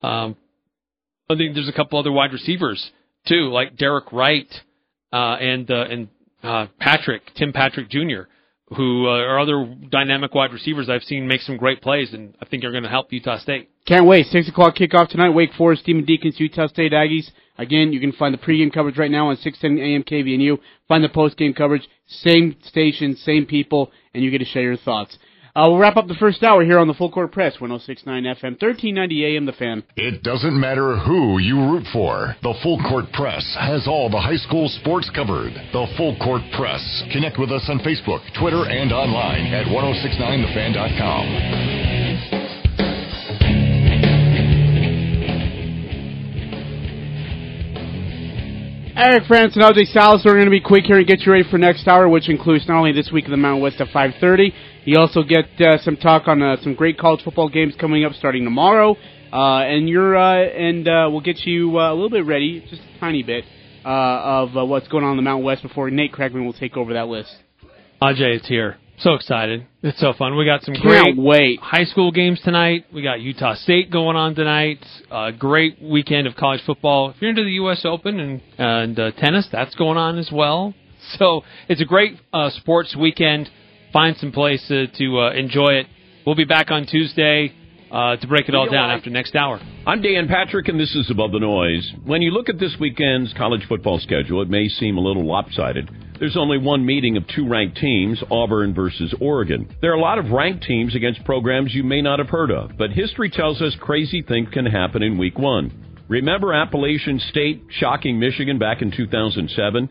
Um, 0.02 0.36
I 1.30 1.36
think 1.36 1.56
there's 1.56 1.70
a 1.70 1.74
couple 1.74 2.00
other 2.00 2.12
wide 2.12 2.32
receivers 2.34 2.92
too, 3.28 3.50
like 3.50 3.78
Derek 3.78 4.12
Wright 4.12 4.48
uh, 5.12 5.36
and 5.40 5.70
uh, 5.70 5.86
and 5.90 6.08
uh, 6.42 6.68
Patrick 6.80 7.22
Tim 7.36 7.54
Patrick 7.54 7.90
Jr., 7.90 8.24
who 8.76 9.08
uh, 9.08 9.12
are 9.12 9.40
other 9.40 9.76
dynamic 9.90 10.34
wide 10.34 10.52
receivers 10.52 10.90
I've 10.90 11.04
seen 11.04 11.28
make 11.28 11.42
some 11.42 11.58
great 11.58 11.82
plays, 11.82 12.14
and 12.14 12.36
I 12.42 12.46
think 12.46 12.64
are 12.64 12.72
going 12.72 12.84
to 12.84 12.90
help 12.90 13.12
Utah 13.12 13.40
State. 13.40 13.70
Can't 13.86 14.06
wait. 14.06 14.28
Six 14.28 14.48
o'clock 14.48 14.76
kickoff 14.76 15.10
tonight. 15.10 15.32
Wake 15.32 15.52
Forest, 15.58 15.86
Demon 15.86 16.06
Deacons, 16.06 16.40
Utah 16.40 16.68
State 16.68 16.94
Aggies. 16.94 17.30
Again, 17.58 17.92
you 17.94 18.00
can 18.00 18.14
find 18.14 18.34
the 18.34 18.40
pregame 18.40 18.74
coverage 18.74 18.98
right 18.98 19.12
now 19.12 19.30
on 19.30 19.36
610 19.38 19.78
AM 19.84 20.04
KVNU. 20.04 20.58
Find 20.88 21.04
the 21.04 21.10
postgame 21.10 21.56
coverage, 21.56 21.88
same 22.08 22.56
station, 22.64 23.16
same 23.18 23.46
people, 23.46 23.92
and 24.14 24.24
you 24.24 24.32
get 24.32 24.40
to 24.40 24.46
share 24.46 24.64
your 24.64 24.78
thoughts. 24.78 25.18
Uh, 25.56 25.66
we'll 25.68 25.78
wrap 25.78 25.98
up 25.98 26.08
the 26.08 26.16
first 26.16 26.42
hour 26.42 26.66
here 26.66 26.80
on 26.80 26.88
the 26.88 26.96
Full 26.96 27.12
Court 27.12 27.32
Press, 27.32 27.58
106.9 27.58 28.08
FM, 28.08 28.58
1390 28.58 29.38
AM, 29.38 29.46
The 29.46 29.52
Fan. 29.52 29.84
It 29.96 30.24
doesn't 30.24 30.60
matter 30.60 30.98
who 30.98 31.38
you 31.38 31.60
root 31.60 31.86
for. 31.94 32.36
The 32.42 32.56
Full 32.64 32.80
Court 32.90 33.06
Press 33.14 33.56
has 33.60 33.88
all 33.88 34.10
the 34.10 34.20
high 34.20 34.38
school 34.38 34.68
sports 34.68 35.12
covered. 35.14 35.54
The 35.72 35.86
Full 35.96 36.18
Court 36.18 36.42
Press. 36.58 37.04
Connect 37.12 37.38
with 37.38 37.52
us 37.52 37.70
on 37.70 37.78
Facebook, 37.80 38.22
Twitter, 38.40 38.66
and 38.66 38.92
online 38.92 39.54
at 39.54 39.68
1069thefan.com. 39.68 41.93
Eric 48.96 49.24
France 49.26 49.56
and 49.56 49.66
AJ 49.66 49.92
Salvesen 49.92 50.28
are 50.28 50.34
going 50.36 50.46
to 50.46 50.52
be 50.52 50.62
quick 50.62 50.84
here 50.86 50.98
and 51.00 51.08
get 51.08 51.22
you 51.22 51.32
ready 51.32 51.50
for 51.50 51.58
next 51.58 51.88
hour, 51.88 52.08
which 52.08 52.30
includes 52.30 52.68
not 52.68 52.78
only 52.78 52.92
this 52.92 53.10
week 53.12 53.26
of 53.26 53.32
the 53.32 53.38
Mountain 53.38 53.64
West 53.64 53.82
at 53.82 53.88
5:30. 53.88 54.54
You 54.86 55.00
also 55.00 55.24
get 55.24 55.46
uh, 55.60 55.80
some 55.80 55.98
talk 55.98 56.28
on 56.28 56.44
uh, 56.44 56.58
some 56.62 56.76
great 56.76 57.00
college 57.00 57.24
football 57.24 57.50
games 57.50 57.74
coming 57.80 58.06
up 58.06 58.14
starting 58.14 58.44
tomorrow, 58.44 58.96
uh, 59.32 59.64
and 59.64 59.90
you're 59.90 60.16
uh, 60.16 60.44
and 60.44 60.88
uh, 60.88 61.08
we'll 61.10 61.22
get 61.22 61.40
you 61.40 61.80
uh, 61.80 61.92
a 61.92 61.96
little 61.96 62.12
bit 62.12 62.28
ready, 62.28 62.60
just 62.70 62.84
a 62.84 63.00
tiny 63.00 63.24
bit, 63.24 63.46
uh, 63.84 63.88
of 63.90 64.70
what's 64.70 64.88
going 64.90 65.04
on 65.04 65.12
in 65.12 65.18
the 65.18 65.24
Mountain 65.24 65.44
West 65.44 65.64
before 65.64 65.90
Nate 65.90 66.12
Craigman 66.12 66.46
will 66.46 66.54
take 66.54 66.78
over 66.78 66.94
that 66.94 67.08
list. 67.08 67.36
Ajay 68.00 68.36
is 68.36 68.48
here. 68.48 68.78
So 69.04 69.16
excited. 69.16 69.68
It's 69.82 70.00
so 70.00 70.14
fun. 70.18 70.38
We 70.38 70.46
got 70.46 70.64
some 70.64 70.76
Can't 70.76 70.86
great 70.86 71.18
wait. 71.18 71.60
high 71.60 71.84
school 71.84 72.10
games 72.10 72.40
tonight. 72.42 72.86
We 72.94 73.02
got 73.02 73.20
Utah 73.20 73.54
State 73.56 73.92
going 73.92 74.16
on 74.16 74.34
tonight. 74.34 74.80
A 75.12 75.34
great 75.34 75.78
weekend 75.82 76.26
of 76.26 76.38
college 76.38 76.62
football. 76.66 77.10
If 77.10 77.18
you're 77.20 77.32
into 77.32 77.44
the 77.44 77.52
U.S. 77.52 77.84
Open 77.84 78.18
and 78.18 78.42
and 78.58 78.98
uh, 78.98 79.12
tennis, 79.12 79.46
that's 79.52 79.76
going 79.76 79.98
on 79.98 80.18
as 80.18 80.30
well. 80.32 80.74
So 81.20 81.42
it's 81.68 81.82
a 81.82 81.86
great 81.86 82.18
uh, 82.32 82.50
sports 82.52 82.96
weekend. 82.96 83.50
Find 83.92 84.16
some 84.16 84.32
place 84.32 84.64
uh, 84.72 84.86
to 84.98 85.20
uh, 85.20 85.32
enjoy 85.34 85.74
it. 85.74 85.88
We'll 86.26 86.38
be 86.38 86.46
back 86.46 86.72
on 86.72 86.86
Tuesday 86.86 87.52
uh, 87.92 88.16
to 88.16 88.26
break 88.26 88.48
it 88.48 88.56
all 88.56 88.70
down 88.70 88.90
after 88.90 89.10
next 89.10 89.36
hour. 89.36 89.60
I'm 89.86 90.02
Dan 90.02 90.30
Patrick, 90.30 90.70
and 90.70 90.80
this 90.80 90.96
is 90.96 91.12
Above 91.12 91.34
the 91.34 91.40
Noise. 91.40 91.92
When 92.06 92.22
you 92.22 92.32
look 92.32 92.48
at 92.48 92.58
this 92.58 92.78
weekend's 92.80 93.34
college 93.34 93.66
football 93.68 94.00
schedule, 94.00 94.42
it 94.42 94.50
may 94.50 94.70
seem 94.70 94.98
a 94.98 95.02
little 95.02 95.28
lopsided. 95.28 95.92
There's 96.24 96.38
only 96.38 96.58
one 96.58 96.86
meeting 96.86 97.18
of 97.18 97.28
two 97.28 97.46
ranked 97.46 97.76
teams, 97.76 98.24
Auburn 98.32 98.74
versus 98.74 99.14
Oregon. 99.20 99.68
There 99.82 99.92
are 99.92 99.98
a 99.98 100.00
lot 100.00 100.20
of 100.20 100.32
ranked 100.32 100.64
teams 100.64 100.96
against 100.96 101.26
programs 101.26 101.74
you 101.74 101.84
may 101.84 102.02
not 102.02 102.20
have 102.20 102.30
heard 102.30 102.50
of, 102.50 102.78
but 102.78 102.92
history 102.92 103.30
tells 103.30 103.62
us 103.62 103.76
crazy 103.82 104.22
things 104.22 104.48
can 104.54 104.66
happen 104.66 105.04
in 105.04 105.18
week 105.18 105.38
one. 105.38 105.98
Remember 106.08 106.54
Appalachian 106.54 107.20
State 107.30 107.64
shocking 107.72 108.22
Michigan 108.22 108.58
back 108.58 108.82
in 108.82 108.90
2007? 108.90 109.90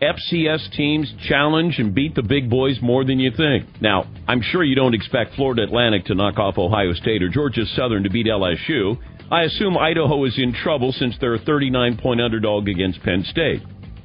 FCS 0.00 0.70
teams 0.76 1.12
challenge 1.28 1.80
and 1.80 1.92
beat 1.92 2.14
the 2.14 2.22
big 2.22 2.48
boys 2.48 2.78
more 2.80 3.04
than 3.04 3.18
you 3.18 3.32
think. 3.36 3.64
Now, 3.80 4.06
I'm 4.28 4.40
sure 4.40 4.62
you 4.62 4.76
don't 4.76 4.94
expect 4.94 5.34
Florida 5.34 5.64
Atlantic 5.64 6.04
to 6.04 6.14
knock 6.14 6.38
off 6.38 6.58
Ohio 6.58 6.92
State 6.92 7.24
or 7.24 7.28
Georgia 7.28 7.66
Southern 7.74 8.04
to 8.04 8.10
beat 8.10 8.26
LSU. 8.26 8.96
I 9.32 9.42
assume 9.42 9.76
Idaho 9.76 10.24
is 10.26 10.38
in 10.38 10.54
trouble 10.54 10.92
since 10.92 11.16
they're 11.20 11.34
a 11.34 11.40
39 11.40 11.96
point 11.96 12.20
underdog 12.20 12.68
against 12.68 13.02
Penn 13.02 13.24
State. 13.28 13.62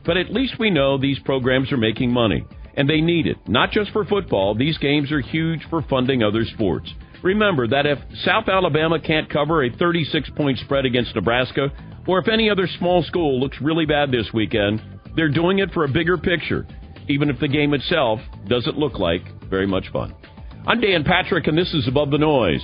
But 0.07 0.17
at 0.17 0.33
least 0.33 0.57
we 0.57 0.69
know 0.69 0.97
these 0.97 1.19
programs 1.19 1.71
are 1.73 1.77
making 1.77 2.11
money, 2.11 2.45
and 2.75 2.89
they 2.89 3.01
need 3.01 3.27
it. 3.27 3.37
Not 3.45 3.71
just 3.71 3.91
for 3.91 4.05
football, 4.05 4.55
these 4.55 4.77
games 4.77 5.11
are 5.11 5.19
huge 5.19 5.59
for 5.69 5.81
funding 5.83 6.23
other 6.23 6.45
sports. 6.45 6.89
Remember 7.21 7.67
that 7.67 7.85
if 7.85 7.99
South 8.23 8.47
Alabama 8.47 9.01
can't 9.01 9.29
cover 9.29 9.65
a 9.65 9.69
36 9.69 10.29
point 10.37 10.59
spread 10.59 10.85
against 10.85 11.13
Nebraska, 11.13 11.67
or 12.07 12.19
if 12.19 12.29
any 12.29 12.49
other 12.49 12.67
small 12.79 13.03
school 13.03 13.37
looks 13.37 13.57
really 13.61 13.85
bad 13.85 14.09
this 14.09 14.29
weekend, 14.33 14.81
they're 15.17 15.27
doing 15.27 15.59
it 15.59 15.73
for 15.73 15.83
a 15.83 15.89
bigger 15.89 16.17
picture, 16.17 16.65
even 17.09 17.29
if 17.29 17.37
the 17.41 17.47
game 17.49 17.73
itself 17.73 18.21
doesn't 18.47 18.77
look 18.77 18.99
like 18.99 19.23
very 19.49 19.67
much 19.67 19.91
fun. 19.91 20.15
I'm 20.65 20.79
Dan 20.79 21.03
Patrick, 21.03 21.47
and 21.47 21.57
this 21.57 21.73
is 21.73 21.85
Above 21.85 22.11
the 22.11 22.17
Noise. 22.17 22.63